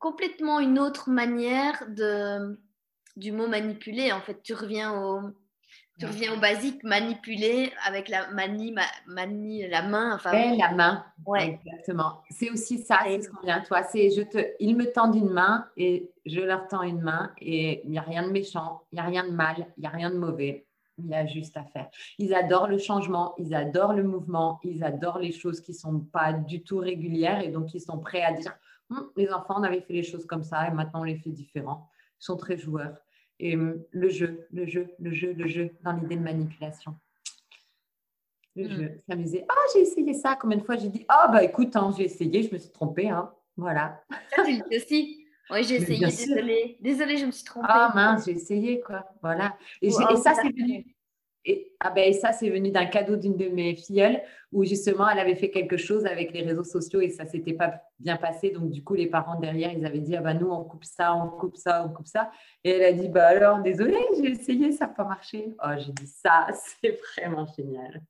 complètement 0.00 0.58
une 0.58 0.80
autre 0.80 1.10
manière 1.10 1.88
de, 1.88 2.58
du 3.16 3.30
mot 3.30 3.46
manipuler. 3.46 4.10
En 4.10 4.20
fait, 4.20 4.42
tu 4.42 4.52
reviens 4.52 5.00
au 5.00 5.20
tu 5.98 6.06
reviens 6.06 6.34
au 6.34 6.40
basique, 6.40 6.84
manipuler 6.84 7.72
avec 7.84 8.08
la 8.08 8.30
manie, 8.30 8.74
manie 9.06 9.66
la 9.66 9.82
main. 9.82 10.14
Enfin, 10.14 10.54
la 10.56 10.72
main. 10.72 11.04
Ouais. 11.26 11.60
Exactement. 11.64 12.22
C'est 12.30 12.50
aussi 12.50 12.78
ça, 12.78 13.00
c'est 13.04 13.22
ce 13.22 13.28
qu'on 13.28 13.40
vient. 13.44 13.60
Toi, 13.62 13.82
c'est 13.82 14.10
je 14.10 14.22
te, 14.22 14.38
ils 14.60 14.76
me 14.76 14.92
tendent 14.92 15.16
une 15.16 15.30
main 15.30 15.66
et 15.76 16.10
je 16.24 16.40
leur 16.40 16.68
tends 16.68 16.82
une 16.82 17.00
main 17.00 17.32
et 17.40 17.82
il 17.84 17.90
n'y 17.90 17.98
a 17.98 18.02
rien 18.02 18.22
de 18.22 18.30
méchant, 18.30 18.82
il 18.92 18.96
n'y 18.96 19.00
a 19.00 19.04
rien 19.04 19.26
de 19.26 19.32
mal, 19.32 19.66
il 19.76 19.80
n'y 19.80 19.86
a 19.86 19.90
rien 19.90 20.10
de 20.10 20.18
mauvais. 20.18 20.66
Il 20.98 21.06
y 21.06 21.14
a 21.14 21.26
juste 21.26 21.56
à 21.56 21.64
faire. 21.64 21.88
Ils 22.18 22.34
adorent 22.34 22.66
le 22.66 22.78
changement, 22.78 23.34
ils 23.38 23.54
adorent 23.54 23.94
le 23.94 24.02
mouvement, 24.02 24.58
ils 24.64 24.82
adorent 24.82 25.20
les 25.20 25.32
choses 25.32 25.60
qui 25.60 25.72
ne 25.72 25.76
sont 25.76 26.00
pas 26.00 26.32
du 26.32 26.62
tout 26.62 26.78
régulières 26.78 27.40
et 27.40 27.48
donc 27.48 27.72
ils 27.74 27.80
sont 27.80 27.98
prêts 27.98 28.22
à 28.22 28.32
dire 28.32 28.56
hum, 28.90 29.08
les 29.16 29.32
enfants, 29.32 29.54
on 29.58 29.62
avait 29.62 29.80
fait 29.80 29.92
les 29.92 30.02
choses 30.02 30.26
comme 30.26 30.42
ça 30.42 30.66
et 30.66 30.70
maintenant 30.70 31.00
on 31.00 31.04
les 31.04 31.16
fait 31.16 31.30
différents. 31.30 31.88
Ils 32.20 32.24
sont 32.24 32.36
très 32.36 32.56
joueurs 32.56 32.96
et 33.40 33.56
hum, 33.56 33.82
le 33.90 34.08
jeu, 34.08 34.46
le 34.52 34.66
jeu, 34.66 34.88
le 34.98 35.12
jeu, 35.12 35.32
le 35.36 35.46
jeu, 35.46 35.70
dans 35.82 35.92
l'idée 35.92 36.16
de 36.16 36.22
manipulation. 36.22 36.94
Le 38.56 38.64
mm. 38.64 38.70
jeu, 38.70 38.98
s'amuser. 39.08 39.44
Ah, 39.48 39.54
j'ai 39.72 39.82
essayé 39.82 40.14
ça. 40.14 40.36
Combien 40.40 40.58
de 40.58 40.64
fois 40.64 40.76
j'ai 40.76 40.88
dit 40.88 41.04
Ah, 41.08 41.28
bah 41.32 41.44
écoute, 41.44 41.74
hein, 41.76 41.92
j'ai 41.96 42.04
essayé, 42.04 42.42
je 42.42 42.52
me 42.52 42.58
suis 42.58 42.70
trompée. 42.70 43.08
Hein. 43.08 43.32
Voilà. 43.56 44.02
Ça, 44.34 44.44
tu 44.44 44.52
le 44.56 44.68
dis 44.68 44.76
aussi. 44.76 45.24
Oui, 45.50 45.64
j'ai 45.64 45.76
essayé, 45.76 46.06
désolée. 46.06 46.76
Désolée, 46.80 47.16
je 47.16 47.26
me 47.26 47.30
suis 47.30 47.44
trompée. 47.44 47.66
Ah 47.70 47.92
mince, 47.94 48.26
j'ai 48.26 48.32
essayé, 48.32 48.80
quoi. 48.80 49.06
Voilà. 49.22 49.56
Et, 49.80 49.88
et 49.88 50.16
ça, 50.16 50.34
c'est 50.34 50.50
venu. 50.50 50.84
Et, 51.44 51.72
ah 51.80 51.90
ben, 51.90 52.12
ça, 52.12 52.32
c'est 52.32 52.50
venu 52.50 52.70
d'un 52.70 52.86
cadeau 52.86 53.16
d'une 53.16 53.36
de 53.36 53.48
mes 53.48 53.74
filleules 53.74 54.20
où 54.52 54.64
justement, 54.64 55.08
elle 55.08 55.18
avait 55.18 55.34
fait 55.34 55.50
quelque 55.50 55.76
chose 55.76 56.04
avec 56.06 56.32
les 56.32 56.42
réseaux 56.42 56.64
sociaux 56.64 57.00
et 57.00 57.10
ça 57.10 57.24
s'était 57.26 57.52
pas 57.52 57.80
bien 57.98 58.16
passé. 58.16 58.50
Donc, 58.50 58.70
du 58.70 58.82
coup, 58.82 58.94
les 58.94 59.06
parents 59.06 59.38
derrière, 59.38 59.72
ils 59.72 59.86
avaient 59.86 60.00
dit 60.00 60.16
Ah 60.16 60.20
ben, 60.20 60.34
nous, 60.34 60.50
on 60.50 60.64
coupe 60.64 60.84
ça, 60.84 61.14
on 61.14 61.28
coupe 61.28 61.56
ça, 61.56 61.84
on 61.84 61.92
coupe 61.92 62.08
ça. 62.08 62.30
Et 62.64 62.70
elle 62.70 62.82
a 62.82 62.92
dit 62.92 63.08
Bah 63.08 63.28
alors, 63.28 63.60
désolée, 63.60 64.04
j'ai 64.16 64.30
essayé, 64.30 64.72
ça 64.72 64.86
n'a 64.86 64.92
pas 64.92 65.04
marché. 65.04 65.54
Oh, 65.62 65.70
j'ai 65.78 65.92
dit 65.92 66.06
Ça, 66.06 66.48
c'est 66.82 66.98
vraiment 67.16 67.46
génial. 67.56 68.02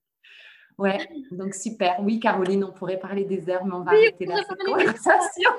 Ouais, 0.78 0.98
donc 1.32 1.54
super. 1.54 1.96
Oui, 2.00 2.20
Caroline, 2.20 2.62
on 2.64 2.72
pourrait 2.72 3.00
parler 3.00 3.24
des 3.24 3.50
heures, 3.50 3.64
mais 3.64 3.74
on 3.74 3.82
va 3.82 3.92
arrêter 3.92 4.26
là 4.26 4.36
cette 4.48 4.64
conversation. 4.64 5.50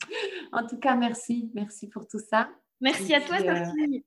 en 0.52 0.66
tout 0.66 0.78
cas, 0.78 0.96
merci. 0.96 1.50
Merci 1.54 1.88
pour 1.88 2.06
tout 2.08 2.18
ça. 2.18 2.48
Merci 2.80 3.14
à 3.14 3.20
toi, 3.20 3.36
euh, 3.40 3.64
Sophie. 3.64 4.04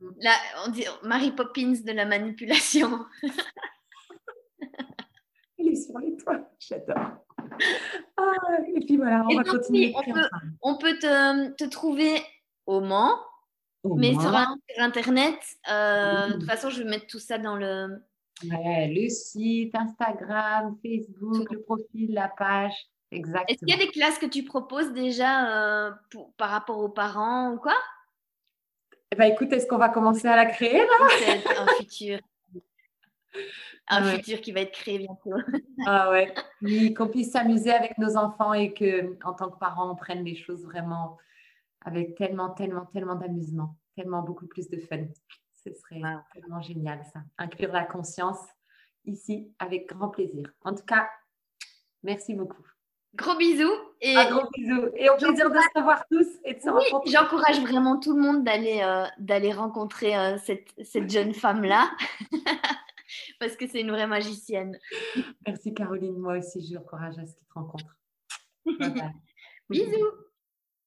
Là, 0.00 0.30
on 0.64 0.70
dit 0.70 0.84
Mary 1.02 1.32
Poppins 1.32 1.74
de 1.84 1.92
la 1.92 2.04
manipulation. 2.04 3.04
Elle 5.58 5.68
est 5.68 5.74
sur 5.74 5.98
les 5.98 6.16
toits, 6.16 6.48
j'adore. 6.58 7.24
Ah, 8.16 8.32
et 8.74 8.80
puis 8.80 8.96
voilà, 8.96 9.24
on 9.28 9.36
va 9.36 9.44
continuer. 9.44 9.94
On 10.62 10.76
peut, 10.76 10.98
te, 10.98 11.68
trouver 11.68 12.20
au 12.66 12.80
Mans, 12.80 13.18
mais 13.84 14.12
Sur, 14.12 14.34
Internet. 14.78 15.38
Euh, 15.70 16.28
de 16.28 16.32
toute 16.34 16.44
façon, 16.44 16.70
je 16.70 16.82
vais 16.82 16.88
mettre 16.88 17.06
tout 17.06 17.18
ça 17.18 17.38
dans 17.38 17.56
le. 17.56 18.00
le 18.42 19.08
site, 19.08 19.74
Instagram, 19.74 20.76
Facebook, 20.82 21.50
le 21.50 21.62
profil, 21.62 22.14
la 22.14 22.28
page. 22.28 22.74
Exactement. 23.10 23.44
Est-ce 23.48 23.58
qu'il 23.58 23.70
y 23.70 23.72
a 23.72 23.84
des 23.84 23.90
classes 23.90 24.18
que 24.18 24.26
tu 24.26 24.44
proposes 24.44 24.92
déjà 24.92 25.86
euh, 25.86 25.90
par 26.36 26.50
rapport 26.50 26.78
aux 26.78 26.90
parents 26.90 27.52
ou 27.52 27.58
quoi? 27.58 27.74
Ben, 29.18 29.32
écoute, 29.32 29.52
est-ce 29.52 29.66
qu'on 29.66 29.78
va 29.78 29.88
commencer 29.88 30.28
à 30.28 30.36
la 30.36 30.46
créer 30.46 30.78
là? 30.78 31.08
Un 31.58 31.66
futur. 31.78 32.20
Un 33.88 34.02
futur 34.04 34.40
qui 34.40 34.52
va 34.52 34.60
être 34.60 34.72
créé 34.72 34.98
bientôt. 34.98 35.32
ah 35.86 36.10
ouais. 36.10 36.32
qu'on 36.94 37.08
puisse 37.08 37.32
s'amuser 37.32 37.72
avec 37.72 37.98
nos 37.98 38.16
enfants 38.16 38.52
et 38.52 38.72
que, 38.72 39.16
en 39.24 39.32
tant 39.32 39.50
que 39.50 39.58
parents, 39.58 39.90
on 39.90 39.96
prenne 39.96 40.24
les 40.24 40.36
choses 40.36 40.64
vraiment 40.64 41.18
avec 41.84 42.14
tellement, 42.16 42.50
tellement, 42.50 42.86
tellement 42.86 43.16
d'amusement, 43.16 43.76
tellement 43.96 44.22
beaucoup 44.22 44.46
plus 44.46 44.68
de 44.68 44.78
fun. 44.78 45.06
Ce 45.64 45.72
serait 45.72 46.00
vraiment 46.36 46.60
génial, 46.60 47.04
ça. 47.12 47.20
Inclure 47.38 47.72
la 47.72 47.84
conscience 47.84 48.38
ici 49.04 49.52
avec 49.58 49.88
grand 49.88 50.10
plaisir. 50.10 50.52
En 50.62 50.74
tout 50.74 50.84
cas, 50.84 51.08
merci 52.02 52.34
beaucoup. 52.34 52.64
Gros 53.14 53.36
bisous. 53.36 53.72
Et 54.00 54.14
gros 54.14 54.48
bisous. 54.54 54.88
Et 54.96 55.08
au 55.08 55.16
plaisir 55.16 55.50
de 55.50 55.56
se 55.56 55.78
revoir 55.78 56.04
tous 56.10 56.26
et 56.44 56.54
de 56.54 56.60
se 56.60 56.70
oui, 56.70 57.10
J'encourage 57.10 57.60
vraiment 57.60 57.98
tout 57.98 58.14
le 58.14 58.22
monde 58.22 58.44
d'aller 58.44 58.80
euh, 58.82 59.06
d'aller 59.18 59.52
rencontrer 59.52 60.16
euh, 60.16 60.36
cette, 60.38 60.68
cette, 60.82 61.10
jeune 61.10 61.34
femme-là. 61.34 61.90
Parce 63.40 63.56
que 63.56 63.66
c'est 63.66 63.80
une 63.80 63.90
vraie 63.90 64.06
magicienne. 64.06 64.78
Merci 65.46 65.74
Caroline. 65.74 66.18
Moi 66.18 66.38
aussi, 66.38 66.64
je 66.66 66.76
encourage 66.76 67.18
à 67.18 67.26
ce 67.26 67.34
qu'ils 67.34 67.46
te 67.46 67.54
rencontrent. 67.54 67.96
Bisous. 69.70 70.27